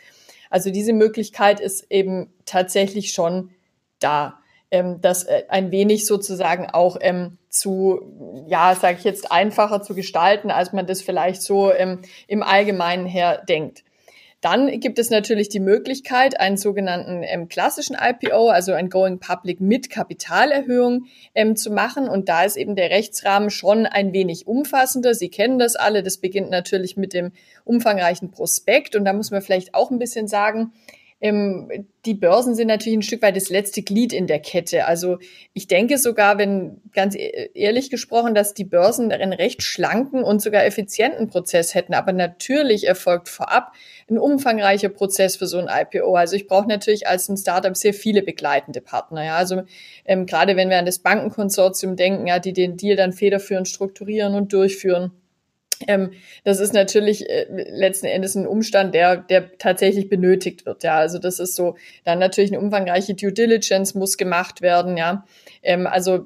Also 0.49 0.71
diese 0.71 0.93
Möglichkeit 0.93 1.59
ist 1.59 1.91
eben 1.91 2.33
tatsächlich 2.45 3.11
schon 3.11 3.51
da 3.99 4.39
ähm, 4.71 5.01
das 5.01 5.23
äh, 5.23 5.43
ein 5.49 5.71
wenig 5.71 6.05
sozusagen 6.05 6.69
auch 6.69 6.97
ähm, 7.01 7.37
zu, 7.49 8.45
ja, 8.47 8.75
sage 8.75 8.97
ich 8.99 9.03
jetzt, 9.03 9.31
einfacher 9.31 9.81
zu 9.81 9.95
gestalten, 9.95 10.51
als 10.51 10.73
man 10.73 10.85
das 10.87 11.01
vielleicht 11.01 11.41
so 11.41 11.73
ähm, 11.73 12.01
im 12.27 12.43
Allgemeinen 12.43 13.05
her 13.05 13.43
denkt. 13.47 13.83
Dann 14.41 14.79
gibt 14.79 14.99
es 14.99 15.09
natürlich 15.09 15.49
die 15.49 15.59
Möglichkeit, 15.59 16.39
einen 16.39 16.57
sogenannten 16.57 17.23
ähm, 17.23 17.47
klassischen 17.47 17.97
IPO, 17.99 18.49
also 18.49 18.73
ein 18.73 18.89
Going 18.89 19.19
Public 19.19 19.59
mit 19.59 19.89
Kapitalerhöhung 19.89 21.05
ähm, 21.33 21.55
zu 21.55 21.71
machen. 21.71 22.07
Und 22.07 22.29
da 22.29 22.43
ist 22.43 22.55
eben 22.55 22.75
der 22.75 22.91
Rechtsrahmen 22.91 23.49
schon 23.49 23.87
ein 23.87 24.13
wenig 24.13 24.45
umfassender. 24.45 25.15
Sie 25.15 25.29
kennen 25.29 25.57
das 25.57 25.75
alle. 25.75 26.03
Das 26.03 26.19
beginnt 26.19 26.51
natürlich 26.51 26.97
mit 26.97 27.13
dem 27.13 27.31
umfangreichen 27.65 28.29
Prospekt. 28.29 28.95
Und 28.95 29.05
da 29.05 29.13
muss 29.13 29.31
man 29.31 29.41
vielleicht 29.41 29.73
auch 29.73 29.89
ein 29.89 29.97
bisschen 29.97 30.27
sagen, 30.27 30.71
ähm, 31.19 31.87
die 32.05 32.13
Börsen 32.13 32.53
sind 32.53 32.67
natürlich 32.67 32.99
ein 32.99 33.01
Stück 33.01 33.23
weit 33.23 33.35
das 33.35 33.49
letzte 33.49 33.81
Glied 33.81 34.13
in 34.13 34.27
der 34.27 34.39
Kette. 34.39 34.85
Also 34.85 35.17
ich 35.53 35.67
denke 35.67 35.97
sogar, 35.97 36.37
wenn 36.37 36.79
ganz 36.93 37.15
e-, 37.15 37.49
ehrlich 37.55 37.89
gesprochen, 37.89 38.35
dass 38.35 38.53
die 38.53 38.63
Börsen 38.63 39.11
einen 39.11 39.33
recht 39.33 39.63
schlanken 39.63 40.23
und 40.23 40.41
sogar 40.41 40.63
effizienten 40.63 41.27
Prozess 41.27 41.73
hätten. 41.73 41.95
Aber 41.95 42.13
natürlich 42.13 42.85
erfolgt 42.85 43.29
vorab 43.29 43.73
ein 44.09 44.19
umfangreicher 44.19 44.89
Prozess 44.89 45.35
für 45.35 45.47
so 45.47 45.57
ein 45.57 45.67
IPO. 45.69 46.15
Also 46.15 46.35
ich 46.35 46.47
brauche 46.47 46.67
natürlich 46.67 47.07
als 47.07 47.29
ein 47.29 47.37
Startup 47.37 47.75
sehr 47.75 47.95
viele 47.95 48.21
begleitende 48.21 48.81
Partner. 48.81 49.25
Ja. 49.25 49.37
Also 49.37 49.63
ähm, 50.05 50.27
gerade 50.27 50.55
wenn 50.55 50.69
wir 50.69 50.77
an 50.77 50.85
das 50.85 50.99
Bankenkonsortium 50.99 51.95
denken, 51.95 52.27
ja, 52.27 52.37
die 52.37 52.53
den 52.53 52.77
Deal 52.77 52.95
dann 52.95 53.11
federführend 53.11 53.67
strukturieren 53.67 54.35
und 54.35 54.53
durchführen 54.53 55.11
ähm, 55.87 56.11
das 56.43 56.59
ist 56.59 56.73
natürlich 56.73 57.29
äh, 57.29 57.45
letzten 57.49 58.07
Endes 58.07 58.35
ein 58.35 58.47
Umstand, 58.47 58.95
der, 58.95 59.17
der 59.17 59.57
tatsächlich 59.57 60.09
benötigt 60.09 60.65
wird. 60.65 60.83
Ja, 60.83 60.97
also 60.97 61.19
das 61.19 61.39
ist 61.39 61.55
so. 61.55 61.75
Dann 62.03 62.19
natürlich 62.19 62.51
eine 62.51 62.61
umfangreiche 62.61 63.13
Due 63.13 63.33
Diligence 63.33 63.93
muss 63.93 64.17
gemacht 64.17 64.61
werden. 64.61 64.97
Ja, 64.97 65.25
ähm, 65.61 65.87
also 65.87 66.25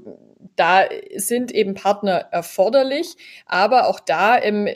da 0.55 0.83
sind 1.15 1.51
eben 1.51 1.73
Partner 1.73 2.27
erforderlich, 2.31 3.15
aber 3.45 3.87
auch 3.87 3.99
da 3.99 4.39
ähm, 4.41 4.67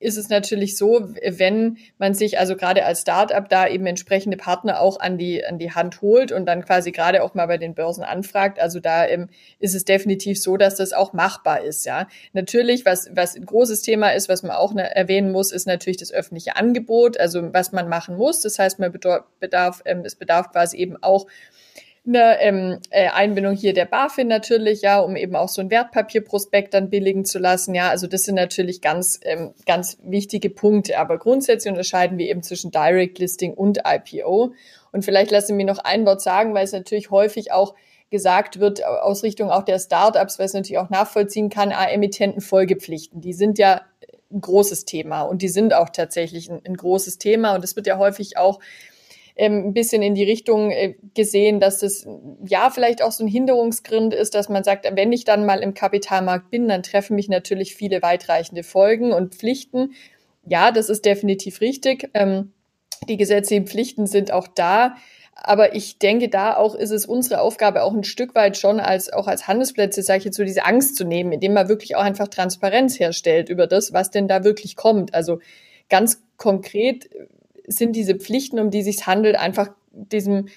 ist 0.00 0.16
es 0.16 0.30
natürlich 0.30 0.76
so, 0.78 1.10
wenn 1.24 1.76
man 1.98 2.14
sich 2.14 2.38
also 2.38 2.56
gerade 2.56 2.84
als 2.86 3.02
Startup 3.02 3.46
da 3.48 3.68
eben 3.68 3.86
entsprechende 3.86 4.38
Partner 4.38 4.80
auch 4.80 4.98
an 4.98 5.18
die, 5.18 5.44
an 5.44 5.58
die 5.58 5.72
Hand 5.72 6.00
holt 6.00 6.32
und 6.32 6.46
dann 6.46 6.64
quasi 6.64 6.90
gerade 6.90 7.22
auch 7.22 7.34
mal 7.34 7.46
bei 7.46 7.58
den 7.58 7.74
Börsen 7.74 8.02
anfragt. 8.02 8.58
Also 8.58 8.80
da 8.80 9.06
ähm, 9.06 9.28
ist 9.58 9.74
es 9.74 9.84
definitiv 9.84 10.40
so, 10.40 10.56
dass 10.56 10.76
das 10.76 10.94
auch 10.94 11.12
machbar 11.12 11.60
ist, 11.60 11.84
ja. 11.84 12.08
Natürlich, 12.32 12.86
was, 12.86 13.10
was 13.14 13.36
ein 13.36 13.44
großes 13.44 13.82
Thema 13.82 14.10
ist, 14.10 14.30
was 14.30 14.42
man 14.42 14.52
auch 14.52 14.72
ne, 14.72 14.94
erwähnen 14.94 15.32
muss, 15.32 15.52
ist 15.52 15.66
natürlich 15.66 15.98
das 15.98 16.12
öffentliche 16.12 16.56
Angebot, 16.56 17.20
also 17.20 17.52
was 17.52 17.72
man 17.72 17.88
machen 17.88 18.16
muss. 18.16 18.40
Das 18.40 18.58
heißt, 18.58 18.78
man 18.78 18.92
bedarf, 19.38 19.82
ähm, 19.84 20.02
es 20.04 20.16
bedarf 20.16 20.50
quasi 20.50 20.78
eben 20.78 20.96
auch 21.02 21.26
eine 22.06 22.40
ähm, 22.40 22.78
äh, 22.90 23.08
Einbindung 23.08 23.54
hier 23.54 23.74
der 23.74 23.84
BaFin 23.84 24.26
natürlich, 24.26 24.82
ja, 24.82 25.00
um 25.00 25.16
eben 25.16 25.36
auch 25.36 25.48
so 25.48 25.60
ein 25.60 25.70
Wertpapierprospekt 25.70 26.74
dann 26.74 26.90
billigen 26.90 27.24
zu 27.24 27.38
lassen. 27.38 27.74
Ja, 27.74 27.90
also 27.90 28.06
das 28.06 28.22
sind 28.22 28.36
natürlich 28.36 28.80
ganz, 28.80 29.20
ähm, 29.22 29.52
ganz 29.66 29.98
wichtige 30.02 30.50
Punkte. 30.50 30.98
Aber 30.98 31.18
grundsätzlich 31.18 31.70
unterscheiden 31.70 32.18
wir 32.18 32.28
eben 32.28 32.42
zwischen 32.42 32.70
Direct 32.70 33.18
Listing 33.18 33.54
und 33.54 33.80
IPO. 33.86 34.54
Und 34.92 35.04
vielleicht 35.04 35.30
lassen 35.30 35.58
wir 35.58 35.64
noch 35.64 35.78
ein 35.78 36.06
Wort 36.06 36.22
sagen, 36.22 36.54
weil 36.54 36.64
es 36.64 36.72
natürlich 36.72 37.10
häufig 37.10 37.52
auch 37.52 37.74
gesagt 38.10 38.58
wird 38.58 38.84
aus 38.84 39.22
Richtung 39.22 39.50
auch 39.50 39.62
der 39.62 39.78
Startups, 39.78 40.38
weil 40.38 40.46
es 40.46 40.54
natürlich 40.54 40.78
auch 40.78 40.90
nachvollziehen 40.90 41.48
kann, 41.48 41.70
ah, 41.70 41.88
Emittentenfolgepflichten. 41.88 43.20
Die 43.20 43.32
sind 43.32 43.58
ja 43.58 43.82
ein 44.32 44.40
großes 44.40 44.84
Thema 44.84 45.22
und 45.22 45.42
die 45.42 45.48
sind 45.48 45.74
auch 45.74 45.90
tatsächlich 45.90 46.50
ein, 46.50 46.60
ein 46.64 46.76
großes 46.76 47.18
Thema 47.18 47.54
und 47.54 47.64
es 47.64 47.76
wird 47.76 47.86
ja 47.86 47.98
häufig 47.98 48.36
auch 48.36 48.60
ähm, 49.40 49.68
ein 49.68 49.72
bisschen 49.72 50.02
in 50.02 50.14
die 50.14 50.24
Richtung 50.24 50.70
äh, 50.70 50.96
gesehen, 51.14 51.60
dass 51.60 51.78
das 51.78 52.06
ja 52.44 52.68
vielleicht 52.68 53.00
auch 53.00 53.10
so 53.10 53.24
ein 53.24 53.26
Hinderungsgrund 53.28 54.12
ist, 54.12 54.34
dass 54.34 54.50
man 54.50 54.64
sagt, 54.64 54.86
wenn 54.94 55.12
ich 55.12 55.24
dann 55.24 55.46
mal 55.46 55.60
im 55.60 55.72
Kapitalmarkt 55.72 56.50
bin, 56.50 56.68
dann 56.68 56.82
treffen 56.82 57.16
mich 57.16 57.30
natürlich 57.30 57.74
viele 57.74 58.02
weitreichende 58.02 58.62
Folgen 58.62 59.14
und 59.14 59.34
Pflichten. 59.34 59.94
Ja, 60.46 60.72
das 60.72 60.90
ist 60.90 61.06
definitiv 61.06 61.62
richtig. 61.62 62.10
Ähm, 62.12 62.52
die 63.08 63.16
gesetzlichen 63.16 63.66
Pflichten 63.66 64.06
sind 64.06 64.30
auch 64.30 64.46
da. 64.46 64.96
Aber 65.34 65.74
ich 65.74 65.98
denke, 65.98 66.28
da 66.28 66.54
auch 66.54 66.74
ist 66.74 66.90
es 66.90 67.06
unsere 67.06 67.40
Aufgabe, 67.40 67.82
auch 67.82 67.94
ein 67.94 68.04
Stück 68.04 68.34
weit 68.34 68.58
schon 68.58 68.78
als, 68.78 69.10
auch 69.10 69.26
als 69.26 69.48
Handelsplätze, 69.48 70.02
sage 70.02 70.18
ich 70.18 70.24
jetzt 70.26 70.36
so, 70.36 70.44
diese 70.44 70.66
Angst 70.66 70.96
zu 70.96 71.04
nehmen, 71.04 71.32
indem 71.32 71.54
man 71.54 71.70
wirklich 71.70 71.96
auch 71.96 72.02
einfach 72.02 72.28
Transparenz 72.28 73.00
herstellt 73.00 73.48
über 73.48 73.66
das, 73.66 73.94
was 73.94 74.10
denn 74.10 74.28
da 74.28 74.44
wirklich 74.44 74.76
kommt. 74.76 75.14
Also 75.14 75.38
ganz 75.88 76.22
konkret 76.36 77.08
sind 77.72 77.94
diese 77.96 78.16
Pflichten, 78.16 78.58
um 78.58 78.70
die 78.70 78.82
sich 78.82 79.06
handelt, 79.06 79.36
einfach 79.36 79.70
diesem, 79.92 80.48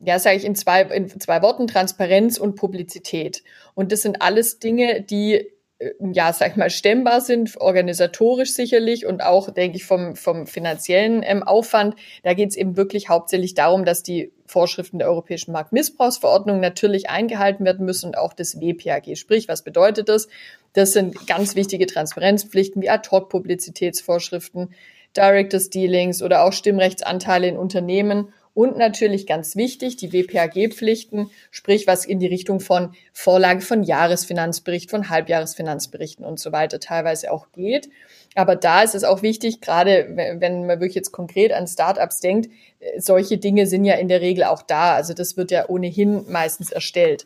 ja, 0.00 0.18
sage 0.18 0.36
ich 0.36 0.44
in 0.44 0.54
zwei, 0.54 0.82
in 0.82 1.08
zwei 1.20 1.42
Worten, 1.42 1.66
Transparenz 1.66 2.38
und 2.38 2.56
Publizität. 2.56 3.42
Und 3.74 3.92
das 3.92 4.02
sind 4.02 4.22
alles 4.22 4.58
Dinge, 4.58 5.02
die 5.02 5.52
äh, 5.78 5.92
ja, 6.12 6.32
sag 6.32 6.52
ich 6.52 6.56
mal, 6.56 6.70
stemmbar 6.70 7.20
sind, 7.20 7.60
organisatorisch 7.60 8.52
sicherlich 8.52 9.06
und 9.06 9.22
auch, 9.22 9.50
denke 9.50 9.76
ich, 9.76 9.84
vom, 9.84 10.16
vom 10.16 10.46
finanziellen 10.46 11.22
ähm, 11.24 11.42
Aufwand. 11.42 11.96
Da 12.22 12.34
geht 12.34 12.50
es 12.50 12.56
eben 12.56 12.76
wirklich 12.76 13.08
hauptsächlich 13.08 13.54
darum, 13.54 13.84
dass 13.84 14.02
die 14.02 14.32
Vorschriften 14.46 14.98
der 14.98 15.08
Europäischen 15.08 15.52
Marktmissbrauchsverordnung 15.52 16.60
natürlich 16.60 17.10
eingehalten 17.10 17.64
werden 17.64 17.86
müssen 17.86 18.06
und 18.06 18.18
auch 18.18 18.32
des 18.32 18.60
WPAG. 18.60 19.16
Sprich, 19.16 19.48
was 19.48 19.62
bedeutet 19.62 20.08
das? 20.08 20.28
Das 20.72 20.92
sind 20.92 21.26
ganz 21.26 21.54
wichtige 21.54 21.86
Transparenzpflichten 21.86 22.80
wie 22.82 22.90
Ad-Hoc-Publizitätsvorschriften, 22.90 24.74
Directors 25.16 25.70
Dealings 25.70 26.22
oder 26.22 26.44
auch 26.44 26.52
Stimmrechtsanteile 26.52 27.48
in 27.48 27.56
Unternehmen 27.56 28.32
und 28.54 28.76
natürlich 28.76 29.26
ganz 29.26 29.56
wichtig, 29.56 29.96
die 29.96 30.12
WPAG-Pflichten, 30.12 31.30
sprich 31.50 31.86
was 31.86 32.04
in 32.04 32.18
die 32.18 32.26
Richtung 32.26 32.60
von 32.60 32.94
Vorlage 33.14 33.62
von 33.62 33.82
Jahresfinanzbericht, 33.82 34.90
von 34.90 35.08
Halbjahresfinanzberichten 35.08 36.24
und 36.24 36.38
so 36.38 36.52
weiter 36.52 36.78
teilweise 36.78 37.32
auch 37.32 37.50
geht. 37.52 37.88
Aber 38.34 38.56
da 38.56 38.82
ist 38.82 38.94
es 38.94 39.04
auch 39.04 39.22
wichtig, 39.22 39.60
gerade 39.62 40.06
wenn 40.14 40.66
man 40.66 40.80
wirklich 40.80 40.94
jetzt 40.94 41.12
konkret 41.12 41.52
an 41.52 41.66
Startups 41.66 42.20
denkt, 42.20 42.50
äh, 42.80 43.00
solche 43.00 43.38
Dinge 43.38 43.66
sind 43.66 43.84
ja 43.84 43.94
in 43.94 44.08
der 44.08 44.20
Regel 44.20 44.44
auch 44.44 44.62
da. 44.62 44.94
Also 44.94 45.14
das 45.14 45.36
wird 45.36 45.50
ja 45.50 45.68
ohnehin 45.68 46.30
meistens 46.30 46.72
erstellt. 46.72 47.24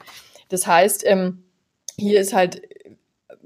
Das 0.48 0.66
heißt, 0.66 1.04
ähm, 1.06 1.44
hier 1.98 2.20
ist 2.20 2.34
halt 2.34 2.62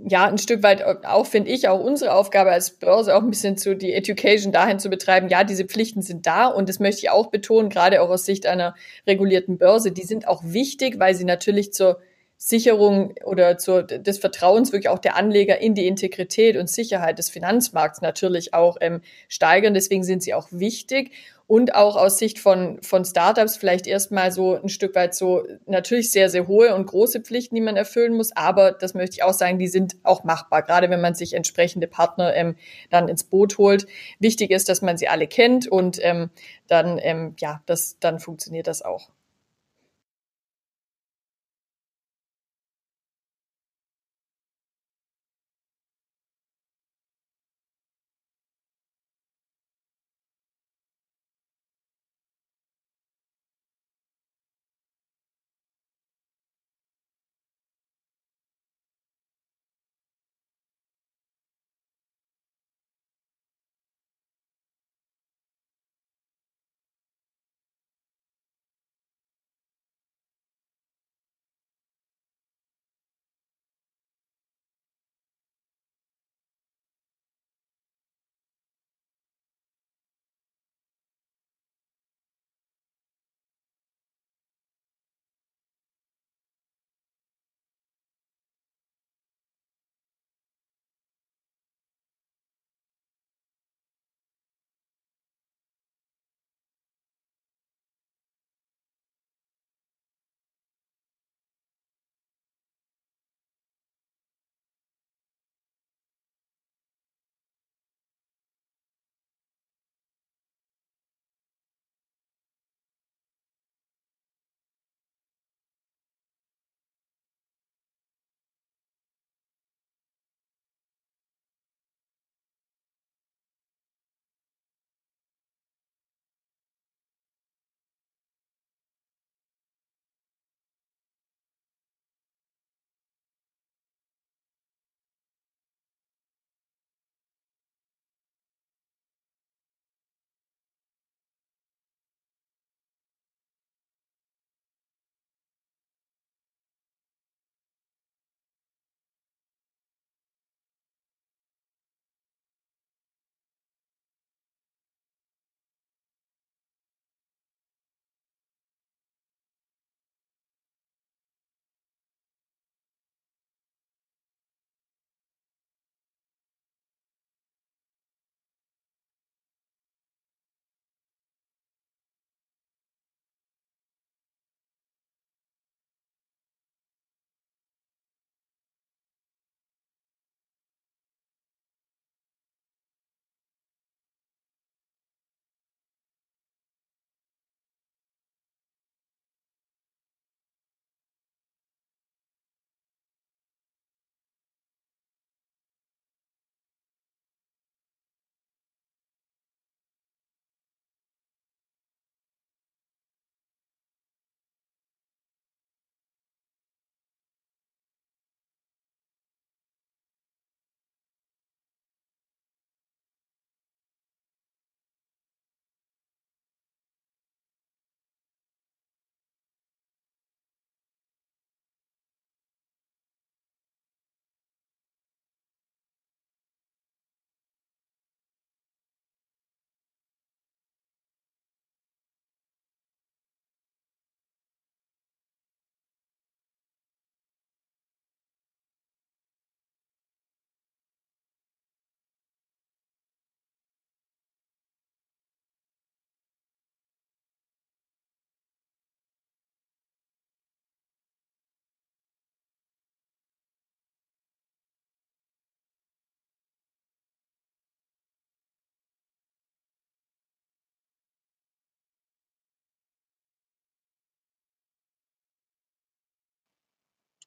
ja, 0.09 0.27
ein 0.27 0.39
Stück 0.39 0.63
weit 0.63 0.83
auch, 1.05 1.27
finde 1.27 1.51
ich, 1.51 1.69
auch 1.69 1.81
unsere 1.81 2.15
Aufgabe 2.15 2.51
als 2.51 2.71
Börse 2.71 3.15
auch 3.15 3.23
ein 3.23 3.31
bisschen 3.31 3.57
zu 3.57 3.75
die 3.77 3.93
Education 3.93 4.53
dahin 4.53 4.79
zu 4.79 4.89
betreiben. 4.89 5.29
Ja, 5.29 5.45
diese 5.45 5.65
Pflichten 5.65 6.03
sind 6.03 6.27
da 6.27 6.47
und 6.47 6.69
das 6.69 6.81
möchte 6.81 7.01
ich 7.01 7.11
auch 7.11 7.29
betonen, 7.29 7.69
gerade 7.69 8.01
auch 8.03 8.09
aus 8.09 8.25
Sicht 8.25 8.47
einer 8.47 8.75
regulierten 9.07 9.59
Börse. 9.59 9.93
Die 9.93 10.05
sind 10.05 10.27
auch 10.27 10.43
wichtig, 10.45 10.99
weil 10.99 11.15
sie 11.15 11.25
natürlich 11.25 11.73
zur 11.73 12.01
Sicherung 12.43 13.15
oder 13.25 13.59
zur, 13.59 13.83
des 13.83 14.19
Vertrauens 14.19 14.73
wirklich 14.73 14.89
auch 14.89 14.99
der 14.99 15.17
Anleger 15.17 15.59
in 15.59 15.75
die 15.75 15.87
Integrität 15.87 16.57
und 16.57 16.71
Sicherheit 16.71 17.19
des 17.19 17.29
Finanzmarkts 17.29 18.01
natürlich 18.01 18.55
auch 18.55 18.79
ähm, 18.81 19.03
steigern. 19.29 19.75
Deswegen 19.75 20.05
sind 20.05 20.23
sie 20.23 20.33
auch 20.33 20.49
wichtig 20.51 21.11
und 21.51 21.75
auch 21.75 21.97
aus 21.97 22.17
Sicht 22.17 22.39
von, 22.39 22.81
von 22.81 23.05
Startups 23.05 23.57
vielleicht 23.57 23.89
erstmal 23.89 24.31
so 24.31 24.55
ein 24.55 24.69
Stück 24.69 24.95
weit 24.95 25.17
so 25.17 25.43
natürlich 25.67 26.13
sehr, 26.13 26.31
sehr 26.31 26.47
hohe 26.47 26.77
und 26.77 26.87
große 26.87 27.23
Pflichten, 27.23 27.57
die 27.57 27.61
man 27.61 27.77
erfüllen 27.77 28.15
muss. 28.15 28.31
Aber 28.37 28.71
das 28.71 28.95
möchte 28.95 29.17
ich 29.17 29.25
auch 29.25 29.33
sagen, 29.33 29.59
die 29.59 29.67
sind 29.67 29.97
auch 30.05 30.23
machbar, 30.23 30.63
gerade 30.63 30.91
wenn 30.91 31.01
man 31.01 31.17
sich 31.17 31.35
entsprechende 31.35 31.89
Partner 31.89 32.37
ähm, 32.37 32.55
dann 32.89 33.09
ins 33.09 33.25
Boot 33.25 33.59
holt. 33.59 33.89
Wichtig 34.21 34.53
ist, 34.53 34.69
dass 34.69 34.81
man 34.81 34.97
sie 34.97 35.09
alle 35.09 35.27
kennt 35.27 35.67
und 35.67 35.99
ähm, 36.03 36.31
dann, 36.69 37.01
ähm, 37.03 37.35
ja, 37.41 37.63
das, 37.67 37.99
dann 37.99 38.21
funktioniert 38.21 38.69
das 38.69 38.83
auch. 38.83 39.11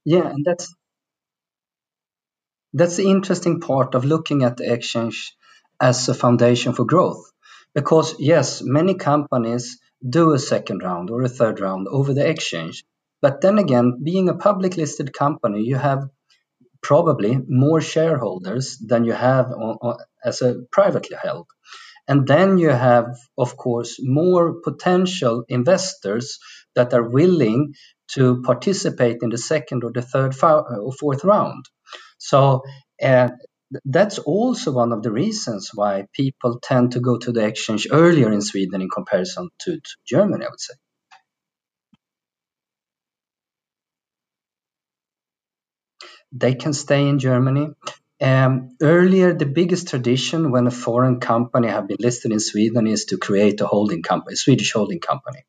Yeah, 0.05 0.27
and 0.29 0.45
that's 0.45 0.73
that's 2.73 2.97
the 2.97 3.09
interesting 3.09 3.59
part 3.61 3.95
of 3.95 4.05
looking 4.05 4.43
at 4.43 4.57
the 4.57 4.71
exchange 4.71 5.35
as 5.81 6.09
a 6.09 6.13
foundation 6.13 6.73
for 6.73 6.85
growth. 6.85 7.31
Because 7.75 8.15
yes, 8.19 8.61
many 8.61 8.95
companies 8.95 9.79
do 10.07 10.33
a 10.33 10.39
second 10.39 10.83
round 10.83 11.09
or 11.09 11.23
a 11.23 11.29
third 11.29 11.59
round 11.59 11.87
over 11.87 12.13
the 12.13 12.27
exchange. 12.27 12.85
But 13.21 13.41
then 13.41 13.57
again, 13.59 14.01
being 14.03 14.29
a 14.29 14.35
public 14.35 14.77
listed 14.77 15.13
company, 15.13 15.61
you 15.63 15.77
have 15.77 16.09
probably 16.81 17.39
more 17.47 17.81
shareholders 17.81 18.77
than 18.79 19.05
you 19.05 19.13
have 19.13 19.47
on, 19.51 19.77
on, 19.81 19.97
as 20.23 20.41
a 20.41 20.55
privately 20.71 21.17
held. 21.21 21.47
And 22.07 22.27
then 22.27 22.57
you 22.57 22.69
have, 22.69 23.17
of 23.37 23.57
course, 23.57 23.97
more 24.01 24.61
potential 24.61 25.45
investors 25.49 26.39
that 26.75 26.93
are 26.93 27.09
willing 27.09 27.75
to 28.15 28.41
participate 28.41 29.17
in 29.21 29.29
the 29.29 29.37
second 29.37 29.83
or 29.83 29.91
the 29.91 30.01
third 30.01 30.35
or 30.43 30.93
fourth 30.93 31.23
round. 31.23 31.65
So 32.17 32.61
uh, 33.03 33.29
that's 33.85 34.19
also 34.19 34.71
one 34.71 34.91
of 34.91 35.03
the 35.03 35.11
reasons 35.11 35.71
why 35.73 36.05
people 36.13 36.59
tend 36.61 36.93
to 36.93 36.99
go 36.99 37.17
to 37.17 37.31
the 37.31 37.45
exchange 37.45 37.87
earlier 37.91 38.31
in 38.31 38.41
Sweden 38.41 38.81
in 38.81 38.89
comparison 38.89 39.49
to, 39.61 39.75
to 39.75 39.91
Germany, 40.05 40.45
I 40.45 40.49
would 40.49 40.59
say. 40.59 40.73
They 46.31 46.55
can 46.55 46.73
stay 46.73 47.07
in 47.07 47.19
Germany. 47.19 47.69
Um, 48.21 48.77
earlier, 48.81 49.33
the 49.33 49.45
biggest 49.45 49.89
tradition 49.89 50.51
when 50.51 50.67
a 50.67 50.71
foreign 50.71 51.19
company 51.19 51.67
have 51.67 51.87
been 51.87 51.97
listed 51.99 52.31
in 52.31 52.39
Sweden 52.39 52.87
is 52.87 53.05
to 53.05 53.17
create 53.17 53.61
a 53.61 53.67
holding 53.67 54.03
company, 54.03 54.33
a 54.33 54.37
Swedish 54.37 54.73
holding 54.73 54.99
company. 54.99 55.39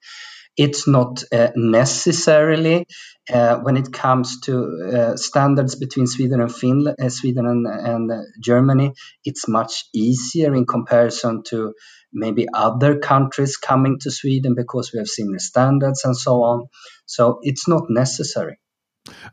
It's 0.56 0.86
not 0.86 1.22
uh, 1.32 1.48
necessarily 1.56 2.86
uh, 3.32 3.58
when 3.58 3.76
it 3.76 3.92
comes 3.92 4.40
to 4.42 4.54
uh, 4.92 5.16
standards 5.16 5.74
between 5.74 6.06
Sweden 6.06 6.40
and 6.40 6.54
Finland, 6.54 6.96
uh, 7.00 7.08
Sweden 7.08 7.46
and, 7.46 7.66
and 7.66 8.12
uh, 8.12 8.22
Germany. 8.40 8.92
It's 9.24 9.48
much 9.48 9.84
easier 9.92 10.54
in 10.54 10.66
comparison 10.66 11.42
to 11.48 11.74
maybe 12.12 12.46
other 12.54 12.98
countries 12.98 13.56
coming 13.56 13.98
to 14.00 14.10
Sweden 14.10 14.54
because 14.54 14.92
we 14.92 14.98
have 14.98 15.08
similar 15.08 15.40
standards 15.40 16.04
and 16.04 16.16
so 16.16 16.42
on. 16.44 16.66
So 17.06 17.40
it's 17.42 17.66
not 17.66 17.84
necessary. 17.88 18.58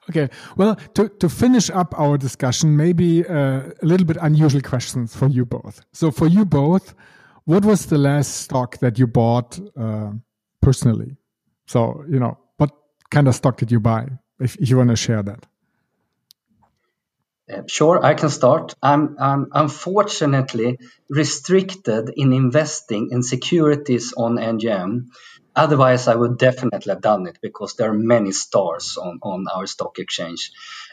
Okay, 0.10 0.30
well, 0.58 0.76
to, 0.96 1.08
to 1.08 1.30
finish 1.30 1.70
up 1.70 1.98
our 1.98 2.18
discussion, 2.18 2.76
maybe 2.76 3.26
uh, 3.26 3.62
a 3.82 3.86
little 3.86 4.06
bit 4.06 4.18
unusual 4.22 4.62
questions 4.62 5.16
for 5.16 5.28
you 5.28 5.46
both. 5.46 5.82
So, 5.94 6.12
for 6.12 6.28
you 6.28 6.44
both, 6.44 6.94
what 7.46 7.64
was 7.64 7.86
the 7.86 7.98
last 7.98 8.36
stock 8.42 8.80
that 8.80 9.00
you 9.00 9.08
bought 9.08 9.58
uh, 9.78 10.12
personally? 10.62 11.18
So, 11.68 12.04
you 12.10 12.20
know, 12.20 12.38
what 12.58 12.72
kind 13.10 13.28
of 13.28 13.36
stock 13.36 13.58
did 13.58 13.72
you 13.72 13.80
buy? 13.80 14.10
If, 14.40 14.56
if 14.58 14.70
you 14.70 14.78
want 14.78 14.90
to 14.90 14.96
share 14.96 15.24
that. 15.24 15.46
Uh, 17.52 17.64
sure, 17.68 18.04
I 18.04 18.14
can 18.14 18.30
start. 18.30 18.76
I'm, 18.82 19.16
I'm 19.20 19.48
unfortunately 19.52 20.80
restricted 21.10 22.12
in 22.16 22.34
investing 22.34 23.10
in 23.12 23.24
securities 23.24 24.14
on 24.16 24.38
NGM. 24.38 25.08
Otherwise, 25.54 26.08
I 26.08 26.16
would 26.16 26.38
definitely 26.38 26.94
have 26.94 27.02
done 27.02 27.28
it 27.28 27.40
because 27.42 27.76
there 27.76 27.92
are 27.92 27.98
many 27.98 28.32
stars 28.32 28.98
on, 28.98 29.20
on 29.22 29.48
our 29.54 29.68
stock 29.68 30.00
exchange. 30.00 30.52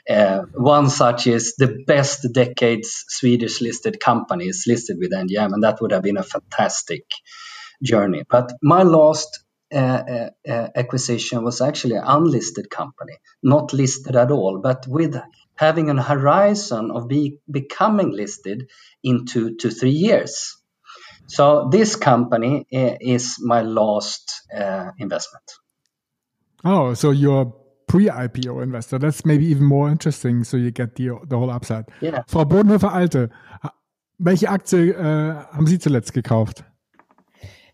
Uh, 0.08 0.42
one 0.52 0.88
such 0.90 1.28
is 1.28 1.54
the 1.56 1.84
best 1.86 2.26
decades 2.32 3.04
Swedish 3.08 3.60
listed 3.60 4.00
companies 4.00 4.64
listed 4.66 4.98
with 4.98 5.12
NGM, 5.12 5.52
and 5.52 5.62
that 5.62 5.80
would 5.80 5.92
have 5.92 6.02
been 6.02 6.16
a 6.16 6.24
fantastic 6.24 7.04
journey. 7.82 8.24
But 8.28 8.52
my 8.60 8.82
last 8.82 9.44
acquisition 9.72 11.44
was 11.44 11.60
actually 11.60 11.96
an 11.96 12.04
unlisted 12.06 12.70
company, 12.70 13.14
not 13.42 13.72
listed 13.72 14.16
at 14.16 14.30
all, 14.30 14.60
but 14.62 14.86
with 14.86 15.16
having 15.54 15.90
an 15.90 15.98
horizon 15.98 16.90
of 16.90 17.08
be, 17.08 17.38
becoming 17.50 18.10
listed 18.10 18.68
in 19.02 19.26
two 19.26 19.56
to 19.56 19.70
three 19.70 19.90
years. 19.90 20.56
So 21.26 21.68
this 21.70 21.96
company 21.96 22.66
is 22.70 23.36
my 23.40 23.62
last 23.62 24.42
uh, 24.54 24.90
investment. 24.98 25.44
Oh, 26.64 26.94
so 26.94 27.10
you're 27.10 27.54
pre-IPO 27.86 28.62
investor. 28.62 28.98
That's 28.98 29.24
maybe 29.24 29.46
even 29.46 29.64
more 29.64 29.90
interesting. 29.90 30.44
So 30.44 30.56
you 30.56 30.70
get 30.70 30.94
the, 30.94 31.18
the 31.26 31.36
whole 31.36 31.50
upside. 31.50 31.86
Yeah. 32.00 32.22
Frau 32.26 32.44
Bodenhöfer-Alte, 32.44 33.30
welche 34.18 34.48
Aktie 34.48 34.90
äh, 34.90 35.34
haben 35.52 35.66
Sie 35.66 35.78
zuletzt 35.78 36.12
gekauft? 36.12 36.64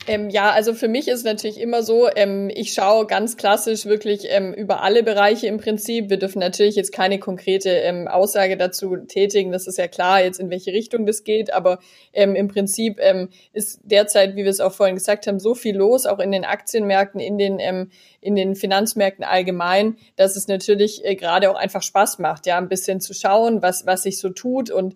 Ähm, 0.07 0.29
ja, 0.29 0.51
also 0.51 0.75
für 0.75 0.89
mich 0.89 1.09
ist 1.09 1.25
natürlich 1.25 1.59
immer 1.59 1.83
so, 1.83 2.09
ähm, 2.15 2.51
ich 2.55 2.75
schaue 2.75 3.07
ganz 3.07 3.39
klassisch 3.39 3.87
wirklich 3.87 4.27
ähm, 4.29 4.53
über 4.53 4.83
alle 4.83 5.03
Bereiche 5.03 5.47
im 5.47 5.57
Prinzip. 5.57 6.11
Wir 6.11 6.19
dürfen 6.19 6.41
natürlich 6.41 6.77
jetzt 6.77 6.93
keine 6.93 7.19
konkrete 7.19 7.71
ähm, 7.71 8.07
Aussage 8.07 8.59
dazu 8.59 8.97
tätigen. 8.97 9.51
Das 9.51 9.67
ist 9.67 9.79
ja 9.79 9.89
klar, 9.89 10.23
jetzt 10.23 10.41
in 10.41 10.51
welche 10.51 10.73
Richtung 10.73 11.07
das 11.07 11.25
geht. 11.25 11.55
Aber 11.55 11.79
ähm, 12.13 12.35
im 12.35 12.49
Prinzip 12.49 12.99
ähm, 13.01 13.31
ist 13.55 13.81
derzeit, 13.83 14.37
wie 14.37 14.45
wir 14.45 14.51
es 14.51 14.61
auch 14.61 14.75
vorhin 14.75 14.97
gesagt 14.97 15.27
haben, 15.27 15.41
so 15.41 15.55
viel 15.55 15.77
los, 15.77 16.05
auch 16.05 16.19
in 16.19 16.33
den 16.33 16.45
Aktienmärkten, 16.45 17.21
in 17.21 17.39
den 17.39 17.55
in 18.21 18.37
den 18.37 18.57
Finanzmärkten 18.57 19.23
allgemein, 19.23 19.99
dass 20.17 20.35
es 20.35 20.49
natürlich 20.49 21.05
äh, 21.05 21.15
gerade 21.15 21.51
auch 21.51 21.57
einfach 21.57 21.83
Spaß 21.83 22.19
macht, 22.21 22.47
ja, 22.47 22.57
ein 22.57 22.71
bisschen 22.71 23.03
zu 23.03 23.13
schauen, 23.13 23.61
was, 23.61 23.85
was 23.85 24.03
sich 24.03 24.19
so 24.19 24.31
tut 24.31 24.71
und 24.71 24.95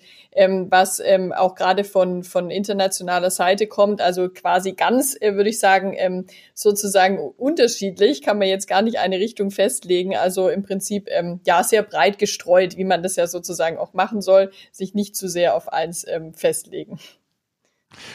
was 0.71 1.03
auch 1.37 1.57
gerade 1.57 1.83
von, 1.83 2.23
von 2.23 2.51
internationaler 2.53 3.31
Seite 3.31 3.67
kommt. 3.67 4.01
Also 4.01 4.29
quasi 4.29 4.73
ganz, 4.73 4.98
äh, 5.21 5.35
würde 5.35 5.51
ich 5.51 5.59
sagen, 5.59 5.95
ähm, 5.97 6.27
sozusagen 6.55 7.19
unterschiedlich, 7.19 8.23
kann 8.23 8.39
man 8.39 8.49
jetzt 8.49 8.69
gar 8.69 8.83
nicht 8.83 8.99
eine 8.99 9.19
Richtung 9.19 9.51
festlegen. 9.51 10.17
Also 10.17 10.49
im 10.49 10.63
Prinzip 10.63 11.09
ähm, 11.11 11.41
ja 11.47 11.63
sehr 11.65 11.83
breit 11.83 12.19
gestreut, 12.19 12.77
wie 12.77 12.85
man 12.85 13.03
das 13.03 13.17
ja 13.17 13.27
sozusagen 13.27 13.79
auch 13.79 13.95
machen 13.95 14.21
soll, 14.21 14.51
sich 14.73 14.95
nicht 14.95 15.17
zu 15.17 15.29
sehr 15.29 15.55
auf 15.55 15.73
eins 15.73 16.07
ähm, 16.09 16.35
festlegen. 16.35 16.99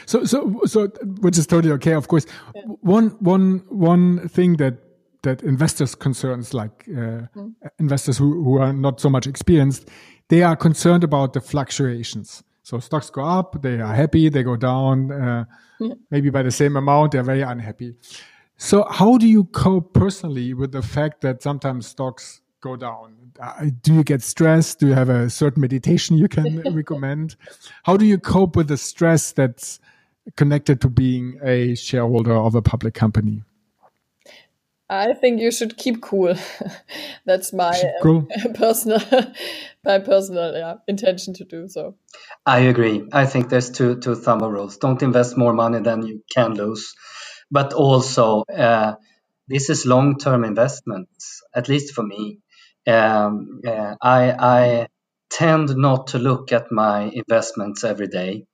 So, 0.06 0.24
so, 0.24 0.62
so, 0.66 0.88
which 1.22 1.38
is 1.38 1.48
totally 1.48 1.74
okay. 1.74 1.96
Of 1.96 2.08
course, 2.08 2.28
yeah. 2.56 2.62
one, 2.82 3.16
one, 3.20 3.64
one 3.70 4.30
thing 4.30 4.58
that 4.58 4.76
that 5.24 5.42
investors 5.42 5.96
concerns 5.96 6.54
like 6.54 6.86
uh, 6.90 7.28
mm. 7.36 7.56
investors 7.80 8.18
who, 8.18 8.44
who 8.44 8.60
are 8.60 8.74
not 8.74 9.00
so 9.00 9.10
much 9.10 9.26
experienced 9.26 9.90
they 10.30 10.44
are 10.44 10.56
concerned 10.56 11.04
about 11.04 11.34
the 11.34 11.42
fluctuations 11.42 12.44
so 12.64 12.80
stocks 12.80 13.10
go 13.10 13.24
up 13.24 13.62
they 13.62 13.80
are 13.80 13.94
happy 13.94 14.30
they 14.30 14.42
go 14.42 14.56
down 14.56 15.12
uh, 15.12 15.46
yeah. 15.80 15.94
maybe 16.12 16.30
by 16.30 16.42
the 16.42 16.52
same 16.52 16.76
amount 16.76 17.12
they're 17.12 17.24
very 17.24 17.42
unhappy. 17.42 17.96
So 18.58 18.88
how 18.90 19.18
do 19.18 19.28
you 19.28 19.46
cope 19.46 19.94
personally 19.94 20.54
with 20.54 20.72
the 20.72 20.82
fact 20.82 21.22
that 21.22 21.42
sometimes 21.42 21.88
stocks 21.88 22.42
go 22.62 22.76
down? 22.76 23.32
Uh, 23.40 23.66
do 23.82 23.94
you 23.94 24.04
get 24.04 24.22
stressed? 24.22 24.80
Do 24.80 24.88
you 24.88 24.94
have 24.94 25.10
a 25.10 25.30
certain 25.30 25.62
meditation 25.62 26.18
you 26.18 26.28
can 26.28 26.62
recommend? 26.76 27.36
How 27.84 27.98
do 27.98 28.06
you 28.06 28.18
cope 28.18 28.56
with 28.56 28.68
the 28.68 28.78
stress 28.78 29.32
that's 29.32 29.80
connected 30.38 30.80
to 30.82 30.90
being 30.90 31.40
a 31.44 31.76
shareholder 31.76 32.34
of 32.34 32.56
a 32.56 32.62
public 32.62 32.94
company 32.94 33.44
I 34.90 35.14
think 35.14 35.42
you 35.42 35.52
should 35.52 35.78
keep 35.78 36.02
cool. 36.02 36.36
That's 37.26 37.54
my 37.54 37.92
cool. 38.02 38.28
personal, 38.56 39.02
my 39.86 40.00
personal 40.00 40.54
yeah, 40.56 40.76
intention 40.88 41.34
to 41.36 41.46
do 41.46 41.68
so. 41.68 41.96
I 42.46 42.62
agree. 42.62 43.08
I 43.14 43.26
think 43.28 43.50
there's 43.50 43.72
two 43.72 44.00
two 44.00 44.16
thumb 44.16 44.44
rules. 44.44 44.78
Don't 44.78 45.04
invest 45.04 45.38
more 45.38 45.54
money 45.54 45.80
than 45.82 46.06
you 46.06 46.24
can 46.34 46.56
lose, 46.56 46.94
but 47.52 47.74
also 47.74 48.44
uh, 48.54 48.96
this 49.48 49.70
is 49.70 49.86
long 49.86 50.18
term 50.20 50.44
investments. 50.46 51.44
At 51.56 51.70
least 51.70 51.96
for 51.96 52.04
me, 52.04 52.40
um, 52.88 53.62
uh, 53.68 53.96
I 54.02 54.32
I 54.40 54.88
tend 55.32 55.78
not 55.78 56.08
to 56.08 56.20
look 56.20 56.52
at 56.54 56.72
my 56.72 57.12
investments 57.14 57.84
every 57.86 58.08
day 58.10 58.46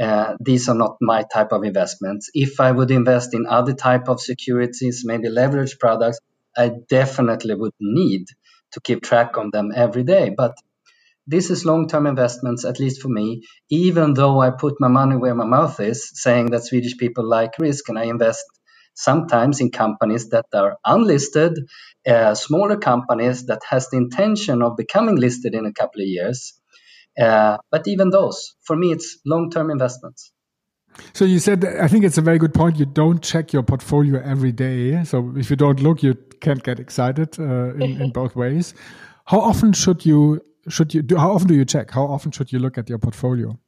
uh, 0.00 0.34
these 0.40 0.68
are 0.68 0.76
not 0.76 0.96
my 1.00 1.24
type 1.32 1.52
of 1.52 1.64
investments. 1.64 2.30
If 2.34 2.60
I 2.60 2.72
would 2.72 2.90
invest 2.90 3.34
in 3.34 3.46
other 3.46 3.74
type 3.74 4.08
of 4.08 4.20
securities, 4.20 5.02
maybe 5.04 5.28
leverage 5.28 5.78
products, 5.78 6.20
I 6.56 6.72
definitely 6.88 7.54
would 7.54 7.74
need 7.80 8.26
to 8.72 8.80
keep 8.80 9.02
track 9.02 9.38
on 9.38 9.50
them 9.52 9.72
every 9.74 10.04
day. 10.04 10.30
But 10.36 10.54
this 11.26 11.50
is 11.50 11.64
long-term 11.64 12.06
investments, 12.06 12.64
at 12.66 12.80
least 12.80 13.02
for 13.02 13.08
me. 13.08 13.42
Even 13.70 14.14
though 14.14 14.40
I 14.40 14.50
put 14.50 14.74
my 14.80 14.88
money 14.88 15.16
where 15.16 15.34
my 15.34 15.46
mouth 15.46 15.80
is, 15.80 16.10
saying 16.14 16.48
that 16.50 16.64
Swedish 16.64 16.98
people 16.98 17.28
like 17.28 17.58
risk, 17.58 17.88
and 17.88 17.98
I 17.98 18.04
invest 18.04 18.44
sometimes 18.94 19.60
in 19.60 19.70
companies 19.72 20.28
that 20.30 20.46
are 20.54 20.78
unlisted, 20.84 21.58
uh, 22.06 22.34
smaller 22.34 22.76
companies 22.76 23.46
that 23.46 23.62
has 23.68 23.88
the 23.90 23.96
intention 23.96 24.62
of 24.62 24.76
becoming 24.76 25.16
listed 25.16 25.54
in 25.54 25.66
a 25.66 25.72
couple 25.72 26.02
of 26.02 26.08
years. 26.08 26.54
Uh, 27.18 27.56
but 27.70 27.88
even 27.88 28.10
those, 28.10 28.54
for 28.62 28.76
me, 28.76 28.92
it's 28.92 29.18
long 29.24 29.50
term 29.50 29.70
investments. 29.70 30.32
So 31.12 31.24
you 31.24 31.38
said, 31.38 31.64
I 31.64 31.88
think 31.88 32.04
it's 32.04 32.18
a 32.18 32.22
very 32.22 32.38
good 32.38 32.54
point. 32.54 32.78
You 32.78 32.86
don't 32.86 33.22
check 33.22 33.52
your 33.52 33.62
portfolio 33.62 34.20
every 34.22 34.52
day. 34.52 35.04
So 35.04 35.32
if 35.36 35.50
you 35.50 35.56
don't 35.56 35.80
look, 35.80 36.02
you 36.02 36.14
can't 36.40 36.62
get 36.62 36.78
excited 36.78 37.38
uh, 37.38 37.74
in, 37.74 38.00
in 38.00 38.10
both 38.10 38.34
ways. 38.34 38.74
How 39.26 39.40
often 39.40 39.72
should 39.72 40.06
you 40.06 40.40
should 40.68 40.94
you 40.94 41.02
do? 41.02 41.16
How 41.16 41.32
often 41.32 41.48
do 41.48 41.54
you 41.54 41.64
check? 41.64 41.90
How 41.90 42.04
often 42.04 42.32
should 42.32 42.52
you 42.52 42.58
look 42.58 42.78
at 42.78 42.88
your 42.88 42.98
portfolio? 42.98 43.58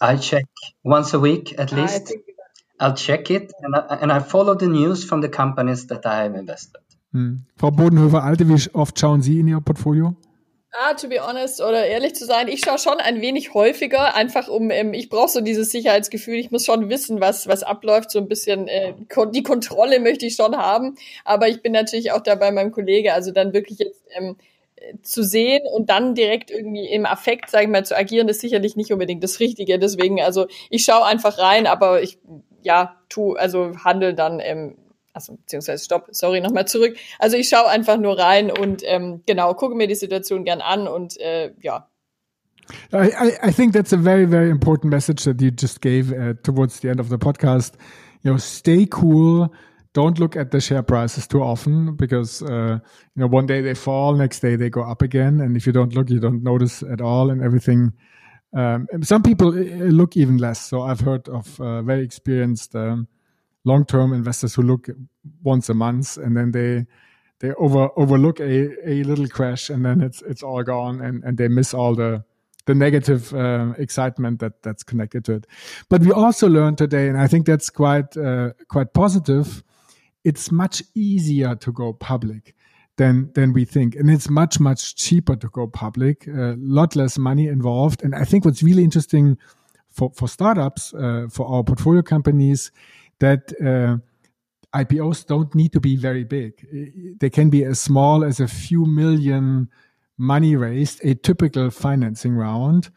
I 0.00 0.16
check 0.16 0.44
once 0.84 1.14
a 1.14 1.20
week 1.20 1.54
at 1.58 1.72
least. 1.72 2.12
I'll 2.78 2.94
check 2.94 3.30
it, 3.30 3.52
and 3.62 3.74
I, 3.74 3.98
and 4.02 4.12
I 4.12 4.18
follow 4.18 4.54
the 4.54 4.66
news 4.66 5.04
from 5.04 5.22
the 5.22 5.30
companies 5.30 5.86
that 5.86 6.04
I 6.04 6.24
have 6.24 6.34
invested. 6.34 6.82
Hm. 7.12 7.46
Frau 7.56 7.70
Bodenhöfer-Alte, 7.70 8.46
wie 8.48 8.74
oft 8.74 8.98
schauen 8.98 9.22
Sie 9.22 9.40
in 9.40 9.48
Ihr 9.48 9.60
Portfolio? 9.60 10.14
Ah, 10.78 10.92
to 10.94 11.08
be 11.08 11.18
honest 11.20 11.62
oder 11.62 11.86
ehrlich 11.86 12.14
zu 12.14 12.26
sein, 12.26 12.48
ich 12.48 12.60
schaue 12.60 12.78
schon 12.78 13.00
ein 13.00 13.22
wenig 13.22 13.54
häufiger, 13.54 14.14
einfach 14.14 14.48
um, 14.48 14.70
ähm, 14.70 14.92
ich 14.92 15.08
brauche 15.08 15.28
so 15.28 15.40
dieses 15.40 15.70
Sicherheitsgefühl, 15.70 16.34
ich 16.34 16.50
muss 16.50 16.66
schon 16.66 16.90
wissen, 16.90 17.18
was, 17.18 17.46
was 17.46 17.62
abläuft, 17.62 18.10
so 18.10 18.18
ein 18.18 18.28
bisschen, 18.28 18.68
äh, 18.68 18.92
die 19.32 19.42
Kontrolle 19.42 20.00
möchte 20.00 20.26
ich 20.26 20.34
schon 20.34 20.54
haben, 20.56 20.96
aber 21.24 21.48
ich 21.48 21.62
bin 21.62 21.72
natürlich 21.72 22.12
auch 22.12 22.20
da 22.20 22.34
bei 22.34 22.50
meinem 22.50 22.72
Kollege, 22.72 23.14
also 23.14 23.30
dann 23.30 23.54
wirklich 23.54 23.78
jetzt 23.78 24.02
ähm, 24.18 24.36
zu 25.02 25.22
sehen 25.22 25.62
und 25.72 25.88
dann 25.88 26.14
direkt 26.14 26.50
irgendwie 26.50 26.86
im 26.86 27.06
Affekt, 27.06 27.48
sage 27.50 27.64
ich 27.64 27.70
mal, 27.70 27.86
zu 27.86 27.96
agieren, 27.96 28.28
ist 28.28 28.42
sicherlich 28.42 28.76
nicht 28.76 28.92
unbedingt 28.92 29.24
das 29.24 29.40
Richtige. 29.40 29.78
Deswegen, 29.78 30.20
also 30.20 30.46
ich 30.68 30.84
schaue 30.84 31.06
einfach 31.06 31.38
rein, 31.38 31.66
aber 31.66 32.02
ich, 32.02 32.18
ja, 32.62 32.96
tu, 33.08 33.34
also 33.34 33.76
handel 33.82 34.14
dann, 34.14 34.40
ähm, 34.40 34.76
also 35.16 35.36
beziehungsweise 35.36 35.84
stopp, 35.84 36.08
sorry, 36.12 36.40
nochmal 36.40 36.66
zurück. 36.66 36.96
Also 37.18 37.36
ich 37.36 37.48
schaue 37.48 37.68
einfach 37.68 37.96
nur 37.96 38.18
rein 38.18 38.50
und 38.50 38.82
ähm, 38.84 39.22
genau, 39.26 39.54
gucke 39.54 39.74
mir 39.74 39.88
die 39.88 39.94
Situation 39.94 40.44
gern 40.44 40.60
an 40.60 40.86
und 40.86 41.18
äh, 41.20 41.52
ja. 41.60 41.88
I, 42.92 43.32
I 43.42 43.52
think 43.52 43.72
that's 43.72 43.92
a 43.92 43.96
very, 43.96 44.26
very 44.26 44.50
important 44.50 44.90
message 44.90 45.24
that 45.24 45.40
you 45.40 45.50
just 45.50 45.80
gave 45.80 46.12
uh, 46.12 46.34
towards 46.42 46.80
the 46.80 46.88
end 46.88 47.00
of 47.00 47.08
the 47.08 47.16
podcast. 47.16 47.74
You 48.22 48.32
know, 48.32 48.38
stay 48.38 48.86
cool, 48.86 49.52
don't 49.94 50.18
look 50.18 50.36
at 50.36 50.50
the 50.50 50.60
share 50.60 50.82
prices 50.82 51.28
too 51.28 51.40
often 51.40 51.94
because 51.94 52.42
uh, 52.42 52.78
you 53.14 53.20
know 53.20 53.28
one 53.28 53.46
day 53.46 53.62
they 53.62 53.74
fall, 53.74 54.14
next 54.14 54.40
day 54.40 54.56
they 54.56 54.68
go 54.68 54.82
up 54.82 55.00
again, 55.00 55.40
and 55.40 55.56
if 55.56 55.64
you 55.64 55.72
don't 55.72 55.94
look, 55.94 56.10
you 56.10 56.18
don't 56.18 56.42
notice 56.42 56.82
at 56.82 57.00
all, 57.00 57.30
and 57.30 57.42
everything. 57.42 57.92
Um, 58.52 58.88
some 59.02 59.22
people 59.22 59.48
uh, 59.48 59.90
look 59.90 60.16
even 60.16 60.38
less. 60.38 60.60
So 60.60 60.82
I've 60.82 61.00
heard 61.00 61.28
of 61.28 61.60
uh, 61.60 61.82
very 61.82 62.02
experienced 62.02 62.74
um, 62.74 63.06
long-term 63.66 64.14
investors 64.14 64.54
who 64.54 64.62
look 64.62 64.88
once 65.42 65.68
a 65.68 65.74
month, 65.74 66.16
and 66.16 66.36
then 66.36 66.52
they 66.52 66.86
they 67.40 67.52
over 67.54 67.90
overlook 67.96 68.40
a, 68.40 68.90
a 68.90 69.02
little 69.02 69.28
crash, 69.28 69.68
and 69.68 69.84
then 69.84 70.00
it's 70.00 70.22
it's 70.22 70.42
all 70.42 70.62
gone, 70.62 71.02
and, 71.02 71.22
and 71.24 71.36
they 71.36 71.48
miss 71.48 71.74
all 71.74 71.94
the 71.94 72.24
the 72.64 72.74
negative 72.74 73.34
uh, 73.34 73.74
excitement 73.78 74.40
that 74.40 74.62
that's 74.62 74.82
connected 74.82 75.24
to 75.26 75.34
it. 75.34 75.46
But 75.90 76.00
we 76.00 76.12
also 76.12 76.48
learned 76.48 76.78
today, 76.78 77.08
and 77.08 77.18
I 77.18 77.26
think 77.26 77.46
that's 77.46 77.68
quite 77.68 78.16
uh, 78.16 78.52
quite 78.68 78.94
positive 78.94 79.62
it's 80.26 80.50
much 80.50 80.82
easier 80.94 81.54
to 81.54 81.72
go 81.72 81.92
public 81.92 82.54
than 82.96 83.30
than 83.34 83.52
we 83.52 83.64
think 83.64 83.94
and 83.94 84.10
it's 84.10 84.28
much 84.28 84.58
much 84.58 84.96
cheaper 84.96 85.36
to 85.36 85.48
go 85.48 85.66
public 85.68 86.26
a 86.26 86.50
uh, 86.50 86.54
lot 86.58 86.96
less 86.96 87.16
money 87.16 87.46
involved 87.46 88.02
and 88.02 88.14
i 88.14 88.24
think 88.24 88.44
what's 88.44 88.62
really 88.62 88.82
interesting 88.82 89.38
for 89.88 90.10
for 90.14 90.28
startups 90.28 90.92
uh, 90.94 91.26
for 91.30 91.46
our 91.46 91.62
portfolio 91.62 92.02
companies 92.02 92.72
that 93.20 93.52
uh, 93.60 93.98
IPOs 94.78 95.26
don't 95.26 95.54
need 95.54 95.72
to 95.72 95.80
be 95.80 95.96
very 95.96 96.24
big. 96.24 96.66
They 97.18 97.30
can 97.30 97.50
be 97.50 97.64
as 97.64 97.80
small 97.80 98.24
as 98.24 98.40
a 98.40 98.48
few 98.48 98.84
million 98.84 99.68
money 100.18 100.56
raised, 100.56 101.04
a 101.04 101.14
typical 101.14 101.70
financing 101.70 102.34
round. 102.34 102.90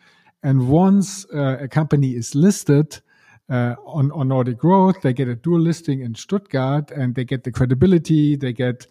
And 0.43 0.69
once 0.69 1.25
uh, 1.33 1.57
a 1.59 1.67
company 1.67 2.15
is 2.15 2.35
listed, 2.35 3.01
uh, 3.49 3.75
on, 3.85 4.11
on 4.11 4.27
Nordic 4.27 4.57
Growth. 4.59 5.01
They 5.01 5.13
get 5.13 5.27
a 5.27 5.35
dual 5.35 5.59
listing 5.59 6.01
in 6.01 6.13
Stuttgart 6.15 6.91
and 6.91 7.15
they 7.15 7.25
get 7.25 7.43
the 7.43 7.51
credibility, 7.51 8.35
they 8.35 8.53
get 8.53 8.85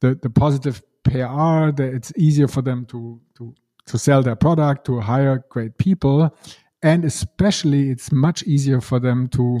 the, 0.00 0.16
the 0.16 0.30
positive 0.30 0.82
PR, 1.04 1.70
it's 1.80 2.12
easier 2.16 2.48
for 2.48 2.62
them 2.62 2.84
to, 2.86 3.20
to, 3.36 3.54
to 3.86 3.98
sell 3.98 4.22
their 4.22 4.36
product, 4.36 4.84
to 4.86 5.00
hire 5.00 5.44
great 5.48 5.78
people. 5.78 6.34
And 6.82 7.04
especially, 7.04 7.90
it's 7.90 8.10
much 8.10 8.42
easier 8.44 8.80
for 8.80 8.98
them 8.98 9.28
to, 9.28 9.60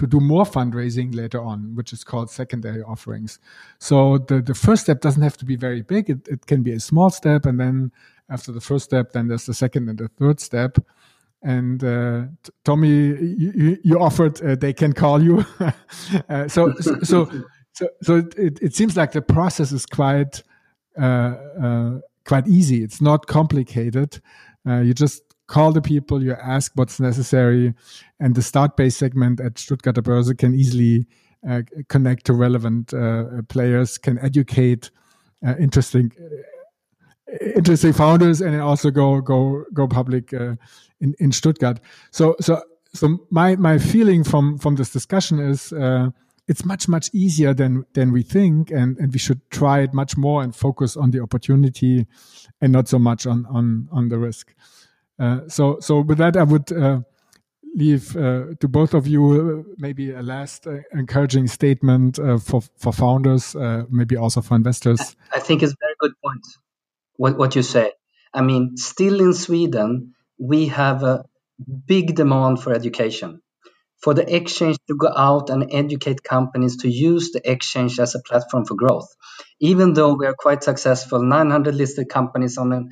to 0.00 0.06
do 0.06 0.18
more 0.18 0.44
fundraising 0.44 1.14
later 1.14 1.40
on, 1.42 1.74
which 1.74 1.92
is 1.92 2.02
called 2.02 2.30
secondary 2.30 2.82
offerings. 2.82 3.38
So 3.78 4.16
the, 4.16 4.40
the 4.40 4.54
first 4.54 4.82
step 4.84 5.02
doesn't 5.02 5.22
have 5.22 5.36
to 5.36 5.44
be 5.44 5.56
very 5.56 5.82
big. 5.82 6.08
It, 6.08 6.26
it 6.26 6.46
can 6.46 6.62
be 6.62 6.72
a 6.72 6.80
small 6.80 7.10
step. 7.10 7.44
And 7.44 7.60
then 7.60 7.92
after 8.30 8.50
the 8.50 8.62
first 8.62 8.86
step, 8.86 9.12
then 9.12 9.28
there's 9.28 9.44
the 9.44 9.52
second 9.52 9.90
and 9.90 9.98
the 9.98 10.08
third 10.08 10.40
step. 10.40 10.78
and 11.42 11.84
uh, 11.84 12.22
Tommy, 12.64 12.88
you, 12.88 13.78
you 13.82 14.00
offered 14.00 14.40
uh, 14.42 14.54
they 14.54 14.72
can 14.72 14.94
call 14.94 15.22
you. 15.22 15.44
uh, 16.30 16.48
so, 16.48 16.72
so, 16.80 16.98
so, 17.02 17.28
so, 18.02 18.16
it, 18.36 18.58
it 18.62 18.74
seems 18.74 18.96
like 18.96 19.12
the 19.12 19.22
process 19.22 19.70
is 19.70 19.84
quite 19.84 20.42
uh, 20.98 21.34
uh, 21.62 22.00
quite 22.24 22.46
easy. 22.48 22.82
It's 22.82 23.00
not 23.00 23.26
complicated. 23.26 24.20
Uh, 24.66 24.80
you 24.80 24.94
just 24.94 25.29
call 25.50 25.72
the 25.72 25.82
people, 25.82 26.22
you 26.22 26.34
ask 26.34 26.72
what's 26.76 27.00
necessary, 27.00 27.74
and 28.20 28.34
the 28.34 28.42
start 28.42 28.76
base 28.76 28.96
segment 28.96 29.40
at 29.40 29.54
Stuttgarter 29.54 30.02
Börse 30.02 30.36
can 30.38 30.54
easily 30.54 31.06
connect 31.88 32.26
to 32.26 32.32
relevant 32.32 32.92
players, 33.48 33.98
can 33.98 34.18
educate 34.18 34.90
interesting 35.58 36.12
interesting 37.54 37.92
founders 37.92 38.40
and 38.40 38.60
also 38.60 38.90
go 38.90 39.20
go 39.20 39.64
go 39.72 39.86
public 39.86 40.32
uh, 40.34 40.54
in 41.00 41.14
in 41.18 41.32
Stuttgart. 41.32 41.80
So 42.10 42.36
so 42.40 42.62
so 42.92 43.18
my 43.30 43.56
my 43.56 43.78
feeling 43.78 44.24
from 44.24 44.58
from 44.58 44.76
this 44.76 44.90
discussion 44.90 45.38
is 45.38 45.72
uh, 45.72 46.10
it's 46.48 46.64
much 46.64 46.88
much 46.88 47.10
easier 47.12 47.54
than 47.54 47.84
than 47.94 48.12
we 48.12 48.22
think, 48.22 48.70
and 48.70 48.98
and 48.98 49.12
we 49.12 49.18
should 49.18 49.40
try 49.50 49.80
it 49.80 49.94
much 49.94 50.16
more 50.16 50.42
and 50.42 50.54
focus 50.54 50.96
on 50.96 51.10
the 51.10 51.20
opportunity 51.20 52.06
and 52.60 52.72
not 52.72 52.88
so 52.88 52.98
much 52.98 53.26
on 53.26 53.46
on 53.46 53.88
on 53.92 54.08
the 54.08 54.18
risk. 54.18 54.54
Uh, 55.20 55.40
so 55.48 55.78
so 55.80 56.00
with 56.00 56.18
that, 56.18 56.36
I 56.36 56.42
would. 56.42 56.72
Uh, 56.72 57.00
leave 57.76 58.16
uh, 58.16 58.46
to 58.58 58.66
both 58.66 58.94
of 58.94 59.06
you 59.06 59.64
maybe 59.78 60.10
a 60.10 60.22
last 60.22 60.66
encouraging 60.92 61.46
statement 61.46 62.16
for 62.16 62.60
for 62.76 62.92
founders, 62.92 63.54
maybe 63.88 64.16
also 64.16 64.40
for 64.40 64.56
investors. 64.56 65.14
I 65.32 65.38
think 65.38 65.62
it's 65.62 65.72
a 65.72 65.76
very 65.80 65.94
good 66.00 66.10
point 66.20 66.44
what, 67.20 67.36
what 67.36 67.54
you 67.54 67.62
say. 67.62 67.92
I 68.32 68.40
mean, 68.40 68.78
still 68.78 69.20
in 69.20 69.34
Sweden, 69.34 70.14
we 70.38 70.68
have 70.68 71.02
a 71.02 71.24
big 71.86 72.14
demand 72.14 72.62
for 72.62 72.72
education. 72.72 73.42
For 74.02 74.14
the 74.14 74.34
exchange 74.34 74.78
to 74.88 74.96
go 74.96 75.12
out 75.14 75.50
and 75.50 75.68
educate 75.70 76.22
companies 76.22 76.78
to 76.78 76.88
use 76.88 77.32
the 77.32 77.42
exchange 77.44 78.00
as 78.00 78.14
a 78.14 78.22
platform 78.26 78.64
for 78.64 78.74
growth. 78.74 79.08
Even 79.60 79.92
though 79.92 80.14
we 80.14 80.24
are 80.24 80.34
quite 80.38 80.64
successful, 80.64 81.22
900 81.22 81.74
listed 81.74 82.08
companies 82.08 82.56
on 82.56 82.72
an, 82.72 82.88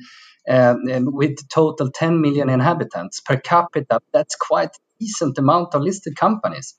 uh, 0.49 0.75
with 0.85 1.47
total 1.49 1.91
10 1.91 2.21
million 2.21 2.49
inhabitants 2.49 3.21
per 3.21 3.37
capita, 3.37 4.01
that's 4.11 4.35
quite 4.35 4.69
a 4.69 4.81
decent 4.99 5.37
amount 5.37 5.75
of 5.75 5.81
listed 5.81 6.15
companies. 6.15 6.75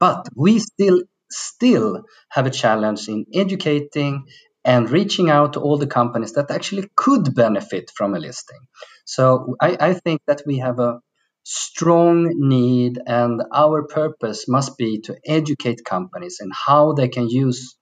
But 0.00 0.28
we 0.36 0.60
still 0.60 1.02
still 1.30 2.04
have 2.30 2.46
a 2.46 2.50
challenge 2.50 3.08
in 3.08 3.26
educating 3.34 4.26
and 4.64 4.90
reaching 4.90 5.30
out 5.30 5.54
to 5.54 5.60
all 5.60 5.78
the 5.78 5.86
companies 5.86 6.32
that 6.34 6.50
actually 6.50 6.88
could 6.96 7.34
benefit 7.34 7.90
from 7.94 8.14
a 8.14 8.18
listing. 8.18 8.60
So 9.04 9.56
I, 9.60 9.76
I 9.80 9.94
think 9.94 10.22
that 10.26 10.42
we 10.46 10.58
have 10.58 10.78
a 10.78 11.00
strong 11.44 12.30
need, 12.36 13.00
and 13.06 13.42
our 13.54 13.84
purpose 13.84 14.48
must 14.48 14.76
be 14.76 15.00
to 15.02 15.16
educate 15.26 15.84
companies 15.84 16.38
and 16.40 16.52
how 16.52 16.92
they 16.92 17.08
can 17.08 17.28
use 17.28 17.77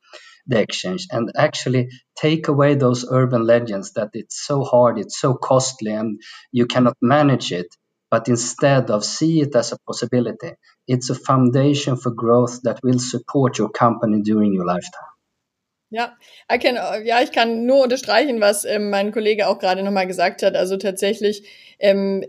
the 0.47 0.61
exchange 0.61 1.07
and 1.11 1.31
actually 1.37 1.89
take 2.17 2.49
away 2.49 2.75
those 2.75 3.05
urban 3.11 3.45
legends 3.45 3.93
that 3.93 4.11
it's 4.15 4.47
so 4.47 4.63
hard, 4.63 4.99
it's 4.99 5.19
so 5.19 5.35
costly, 5.35 5.93
and 5.93 6.21
you 6.53 6.67
cannot 6.67 6.97
manage 7.01 7.53
it. 7.53 7.69
But 8.11 8.29
instead 8.29 8.91
of 8.91 9.05
see 9.05 9.41
it 9.41 9.55
as 9.57 9.73
a 9.73 9.79
possibility, 9.87 10.53
it's 10.87 11.11
a 11.11 11.15
foundation 11.15 11.97
for 11.97 12.13
growth 12.13 12.63
that 12.63 12.81
will 12.83 13.01
support 13.01 13.59
your 13.59 13.69
company 13.69 14.23
during 14.23 14.53
your 14.53 14.65
lifetime. 14.65 15.11
Ja, 15.91 16.17
I 16.49 16.59
can, 16.59 16.75
ja, 17.05 17.23
ich 17.23 17.31
kann 17.31 17.65
nur 17.65 17.85
unterstreichen, 17.85 18.41
was 18.41 18.65
ähm, 18.65 18.91
mein 18.91 19.13
Kollege 19.13 19.47
auch 19.47 19.59
gerade 19.59 19.83
nochmal 19.85 20.07
gesagt 20.07 20.43
hat. 20.43 20.57
Also 20.57 20.77
tatsächlich 20.77 21.45
ähm, 21.79 22.25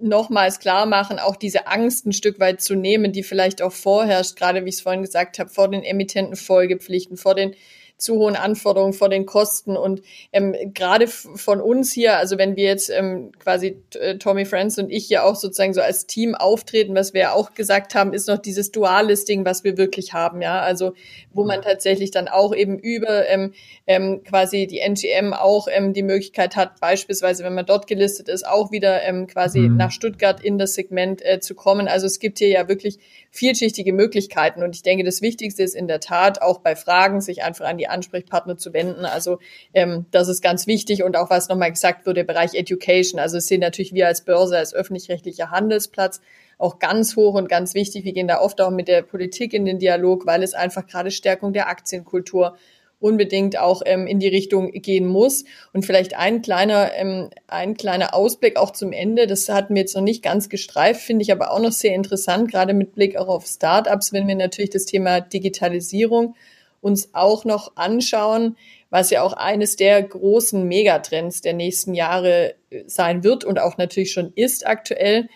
nochmals 0.00 0.60
klar 0.60 0.86
machen, 0.86 1.18
auch 1.18 1.36
diese 1.36 1.66
Angst 1.66 2.06
ein 2.06 2.12
Stück 2.12 2.40
weit 2.40 2.60
zu 2.60 2.74
nehmen, 2.74 3.12
die 3.12 3.22
vielleicht 3.22 3.62
auch 3.62 3.72
vorherrscht, 3.72 4.36
gerade 4.36 4.64
wie 4.64 4.68
ich 4.68 4.76
es 4.76 4.80
vorhin 4.80 5.02
gesagt 5.02 5.38
habe, 5.38 5.50
vor 5.50 5.68
den 5.68 5.82
Emittentenfolgepflichten, 5.82 7.16
vor 7.16 7.34
den 7.34 7.54
zu 7.98 8.16
hohen 8.16 8.36
Anforderungen 8.36 8.92
vor 8.92 9.08
den 9.08 9.26
Kosten. 9.26 9.76
Und 9.76 10.02
ähm, 10.32 10.54
gerade 10.72 11.08
von 11.08 11.60
uns 11.60 11.92
hier, 11.92 12.16
also 12.16 12.38
wenn 12.38 12.56
wir 12.56 12.64
jetzt 12.64 12.90
ähm, 12.90 13.32
quasi 13.38 13.76
äh, 13.98 14.16
Tommy 14.16 14.44
Friends 14.44 14.78
und 14.78 14.90
ich 14.90 15.06
hier 15.06 15.24
auch 15.24 15.34
sozusagen 15.34 15.74
so 15.74 15.80
als 15.80 16.06
Team 16.06 16.36
auftreten, 16.36 16.94
was 16.94 17.12
wir 17.12 17.34
auch 17.34 17.54
gesagt 17.54 17.94
haben, 17.94 18.12
ist 18.12 18.28
noch 18.28 18.38
dieses 18.38 18.70
Dual-Listing, 18.70 19.44
was 19.44 19.64
wir 19.64 19.76
wirklich 19.76 20.12
haben, 20.12 20.40
ja. 20.40 20.60
Also 20.60 20.94
wo 21.32 21.44
man 21.44 21.60
tatsächlich 21.60 22.12
dann 22.12 22.28
auch 22.28 22.54
eben 22.54 22.78
über 22.78 23.28
ähm, 23.28 23.52
ähm, 23.86 24.22
quasi 24.22 24.66
die 24.66 24.78
NGM 24.78 25.32
auch 25.32 25.66
ähm, 25.70 25.92
die 25.92 26.02
Möglichkeit 26.02 26.56
hat, 26.56 26.80
beispielsweise, 26.80 27.42
wenn 27.42 27.54
man 27.54 27.66
dort 27.66 27.86
gelistet 27.88 28.28
ist, 28.28 28.46
auch 28.46 28.70
wieder 28.70 29.02
ähm, 29.02 29.26
quasi 29.26 29.60
mhm. 29.60 29.76
nach 29.76 29.90
Stuttgart 29.90 30.40
in 30.40 30.58
das 30.58 30.74
Segment 30.74 31.24
äh, 31.24 31.40
zu 31.40 31.54
kommen. 31.54 31.88
Also 31.88 32.06
es 32.06 32.20
gibt 32.20 32.38
hier 32.38 32.48
ja 32.48 32.68
wirklich 32.68 32.98
vielschichtige 33.30 33.92
Möglichkeiten. 33.92 34.62
Und 34.62 34.74
ich 34.76 34.82
denke, 34.82 35.04
das 35.04 35.20
Wichtigste 35.20 35.62
ist 35.62 35.74
in 35.74 35.88
der 35.88 36.00
Tat 36.00 36.42
auch 36.42 36.58
bei 36.58 36.76
Fragen 36.76 37.20
sich 37.20 37.42
einfach 37.42 37.66
an 37.66 37.78
die 37.78 37.87
Ansprechpartner 37.90 38.58
zu 38.58 38.72
wenden. 38.72 39.04
Also 39.04 39.38
ähm, 39.74 40.06
das 40.10 40.28
ist 40.28 40.42
ganz 40.42 40.66
wichtig 40.66 41.02
und 41.02 41.16
auch 41.16 41.30
was 41.30 41.48
nochmal 41.48 41.70
gesagt 41.70 42.06
wurde, 42.06 42.24
Bereich 42.24 42.54
Education. 42.54 43.20
Also 43.20 43.38
es 43.38 43.46
sehen 43.46 43.60
natürlich 43.60 43.92
wir 43.92 44.06
als 44.06 44.24
Börse, 44.24 44.56
als 44.58 44.74
öffentlich-rechtlicher 44.74 45.50
Handelsplatz 45.50 46.20
auch 46.58 46.78
ganz 46.80 47.16
hoch 47.16 47.34
und 47.34 47.48
ganz 47.48 47.74
wichtig. 47.74 48.04
Wir 48.04 48.12
gehen 48.12 48.28
da 48.28 48.40
oft 48.40 48.60
auch 48.60 48.70
mit 48.70 48.88
der 48.88 49.02
Politik 49.02 49.54
in 49.54 49.64
den 49.64 49.78
Dialog, 49.78 50.26
weil 50.26 50.42
es 50.42 50.54
einfach 50.54 50.86
gerade 50.86 51.10
Stärkung 51.10 51.52
der 51.52 51.68
Aktienkultur 51.68 52.56
unbedingt 53.00 53.58
auch 53.58 53.82
ähm, 53.86 54.06
in 54.06 54.18
die 54.18 54.28
Richtung 54.28 54.72
gehen 54.72 55.06
muss. 55.06 55.44
Und 55.72 55.86
vielleicht 55.86 56.16
ein 56.16 56.42
kleiner, 56.42 56.92
ähm, 56.94 57.30
ein 57.46 57.76
kleiner 57.76 58.14
Ausblick 58.14 58.56
auch 58.56 58.72
zum 58.72 58.92
Ende. 58.92 59.26
Das 59.26 59.48
hatten 59.48 59.74
wir 59.74 59.82
jetzt 59.82 59.94
noch 59.94 60.02
nicht 60.02 60.22
ganz 60.22 60.48
gestreift, 60.48 61.00
finde 61.00 61.22
ich 61.22 61.32
aber 61.32 61.52
auch 61.52 61.60
noch 61.60 61.72
sehr 61.72 61.94
interessant, 61.94 62.50
gerade 62.50 62.74
mit 62.74 62.94
Blick 62.94 63.16
auch 63.16 63.28
auf 63.28 63.46
Startups, 63.46 64.12
wenn 64.12 64.26
wir 64.26 64.34
natürlich 64.34 64.70
das 64.70 64.84
Thema 64.84 65.20
Digitalisierung 65.20 66.34
uns 66.80 67.10
auch 67.14 67.44
noch 67.44 67.72
anschauen, 67.76 68.56
was 68.90 69.10
ja 69.10 69.22
auch 69.22 69.32
eines 69.34 69.76
der 69.76 70.02
großen 70.02 70.66
Megatrends 70.66 71.40
der 71.40 71.54
nächsten 71.54 71.94
Jahre 71.94 72.54
sein 72.86 73.24
wird 73.24 73.44
und 73.44 73.58
auch 73.58 73.76
natürlich 73.76 74.12
schon 74.12 74.32
ist 74.34 74.66
aktuell. 74.66 75.28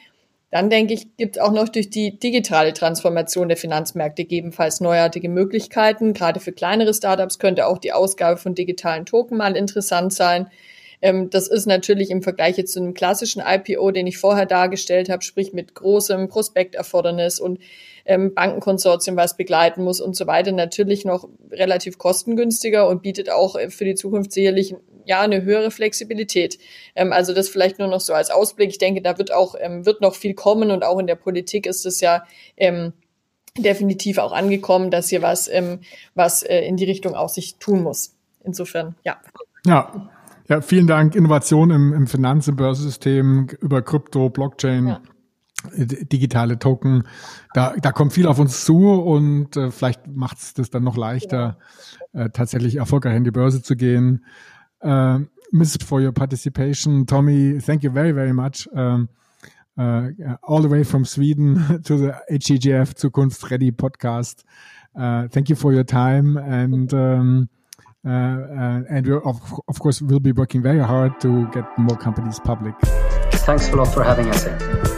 Dann 0.51 0.69
denke 0.69 0.93
ich, 0.93 1.17
gibt 1.17 1.37
es 1.37 1.43
auch 1.43 1.53
noch 1.53 1.71
durch 1.71 1.89
die 1.89 2.19
digitale 2.19 2.75
Transformation 2.75 3.49
der 3.49 3.57
Finanzmärkte 3.57 4.25
gegebenenfalls 4.25 4.81
neuartige 4.81 5.31
Möglichkeiten. 5.31 6.13
Gerade 6.13 6.41
für 6.41 6.53
kleinere 6.53 6.93
Startups 6.93 7.39
könnte 7.39 7.67
auch 7.67 7.79
die 7.79 7.93
Ausgabe 7.93 8.37
von 8.37 8.55
digitalen 8.55 9.07
Token 9.07 9.39
mal 9.39 9.57
interessant 9.57 10.13
sein. 10.13 10.49
Ähm, 11.03 11.29
das 11.29 11.49
ist 11.49 11.67
natürlich 11.67 12.11
im 12.11 12.23
Vergleich 12.23 12.57
jetzt 12.57 12.73
zu 12.73 12.81
einem 12.81 12.95
klassischen 12.95 13.43
IPO, 13.45 13.91
den 13.91 14.07
ich 14.07 14.19
vorher 14.19 14.47
dargestellt 14.47 15.11
habe, 15.11 15.23
sprich 15.23 15.53
mit 15.53 15.75
großem 15.75 16.29
Prospekterfordernis 16.29 17.41
und 17.41 17.59
ähm, 18.05 18.35
Bankenkonsortium, 18.35 19.17
was 19.17 19.37
begleiten 19.37 19.85
muss 19.85 20.01
und 20.01 20.17
so 20.17 20.27
weiter, 20.27 20.53
natürlich 20.53 21.05
noch 21.05 21.29
relativ 21.51 21.99
kostengünstiger 21.99 22.89
und 22.89 23.03
bietet 23.03 23.31
auch 23.31 23.57
äh, 23.57 23.71
für 23.71 23.85
die 23.85 23.95
Zukunft 23.95 24.33
sicherlich 24.33 24.75
ja 25.05 25.21
eine 25.21 25.43
höhere 25.43 25.71
Flexibilität. 25.71 26.59
Ähm, 26.95 27.13
also 27.13 27.35
das 27.35 27.49
vielleicht 27.49 27.79
nur 27.79 27.89
noch 27.89 28.01
so 28.01 28.15
als 28.15 28.31
Ausblick. 28.31 28.71
Ich 28.71 28.79
denke, 28.79 29.03
da 29.03 29.19
wird 29.19 29.33
auch 29.33 29.55
ähm, 29.59 29.87
wird 29.87 30.01
noch 30.01 30.15
viel 30.15 30.35
kommen 30.35 30.71
und 30.71 30.85
auch 30.85 30.99
in 30.99 31.07
der 31.07 31.17
Politik 31.17 31.67
ist 31.67 31.85
es 31.87 32.01
ja 32.01 32.25
ähm, 32.57 32.93
definitiv 33.59 34.19
auch 34.19 34.33
angekommen, 34.33 34.91
dass 34.91 35.09
hier 35.09 35.23
was 35.23 35.49
ähm, 35.49 35.81
was 36.15 36.43
äh, 36.43 36.61
in 36.61 36.77
die 36.77 36.85
Richtung 36.85 37.15
auch 37.15 37.29
sich 37.29 37.57
tun 37.57 37.83
muss. 37.83 38.15
Insofern, 38.45 38.97
ja. 39.05 39.21
Ja. 39.67 40.11
Ja, 40.53 40.61
vielen 40.61 40.87
Dank. 40.87 41.15
Innovation 41.15 41.71
im, 41.71 41.95
im 41.95 42.07
Finanz- 42.07 42.47
und 42.47 42.57
Börsensystem 42.57 43.47
über 43.63 43.81
Krypto, 43.81 44.29
Blockchain. 44.29 44.87
Ja 44.87 45.01
digitale 45.75 46.59
Token. 46.59 47.05
Da, 47.55 47.75
da 47.81 47.93
kommt 47.93 48.13
viel 48.13 48.27
auf 48.27 48.41
uns 48.41 48.65
zu 48.65 48.91
und 48.91 49.57
äh, 49.57 49.71
vielleicht 49.71 50.09
macht 50.09 50.39
es 50.39 50.55
das 50.55 50.71
dann 50.71 50.83
noch 50.83 50.97
leichter, 50.97 51.57
äh, 52.13 52.31
tatsächlich 52.31 52.77
erfolgreich 52.77 53.15
in 53.15 53.23
die 53.23 53.31
Börse 53.31 53.63
zu 53.63 53.77
gehen. 53.77 54.25
Uh, 54.83 55.21
Miss 55.53 55.79
for 55.87 56.01
your 56.01 56.11
participation. 56.11 57.07
Tommy, 57.07 57.61
thank 57.65 57.85
you 57.85 57.93
very, 57.93 58.13
very 58.13 58.33
much. 58.33 58.69
Um, 58.73 59.09
uh, 59.79 60.09
all 60.43 60.61
the 60.61 60.69
way 60.69 60.83
from 60.83 61.05
Sweden 61.05 61.81
to 61.85 61.97
the 61.97 62.13
HEGF 62.29 62.97
Zukunft 62.97 63.49
Ready 63.49 63.71
podcast. 63.71 64.43
Uh, 64.97 65.29
thank 65.29 65.49
you 65.49 65.55
for 65.55 65.73
your 65.73 65.85
time 65.85 66.37
and 66.37 66.93
um, 66.93 67.49
uh, 67.49 67.62
Uh, 68.05 68.11
uh, 68.11 68.83
and 68.91 69.07
we 69.07 69.15
of, 69.15 69.41
of 69.69 69.79
course 69.79 70.03
we'll 70.03 70.19
be 70.19 70.33
working 70.33 70.61
very 70.61 70.81
hard 70.81 71.21
to 71.21 71.47
get 71.53 71.65
more 71.79 71.97
companies 71.97 72.41
public. 72.41 72.75
Thanks 73.47 73.69
a 73.69 73.77
lot 73.77 73.95
for 73.95 74.03
having 74.03 74.29
us 74.29 74.45
here. 74.45 74.92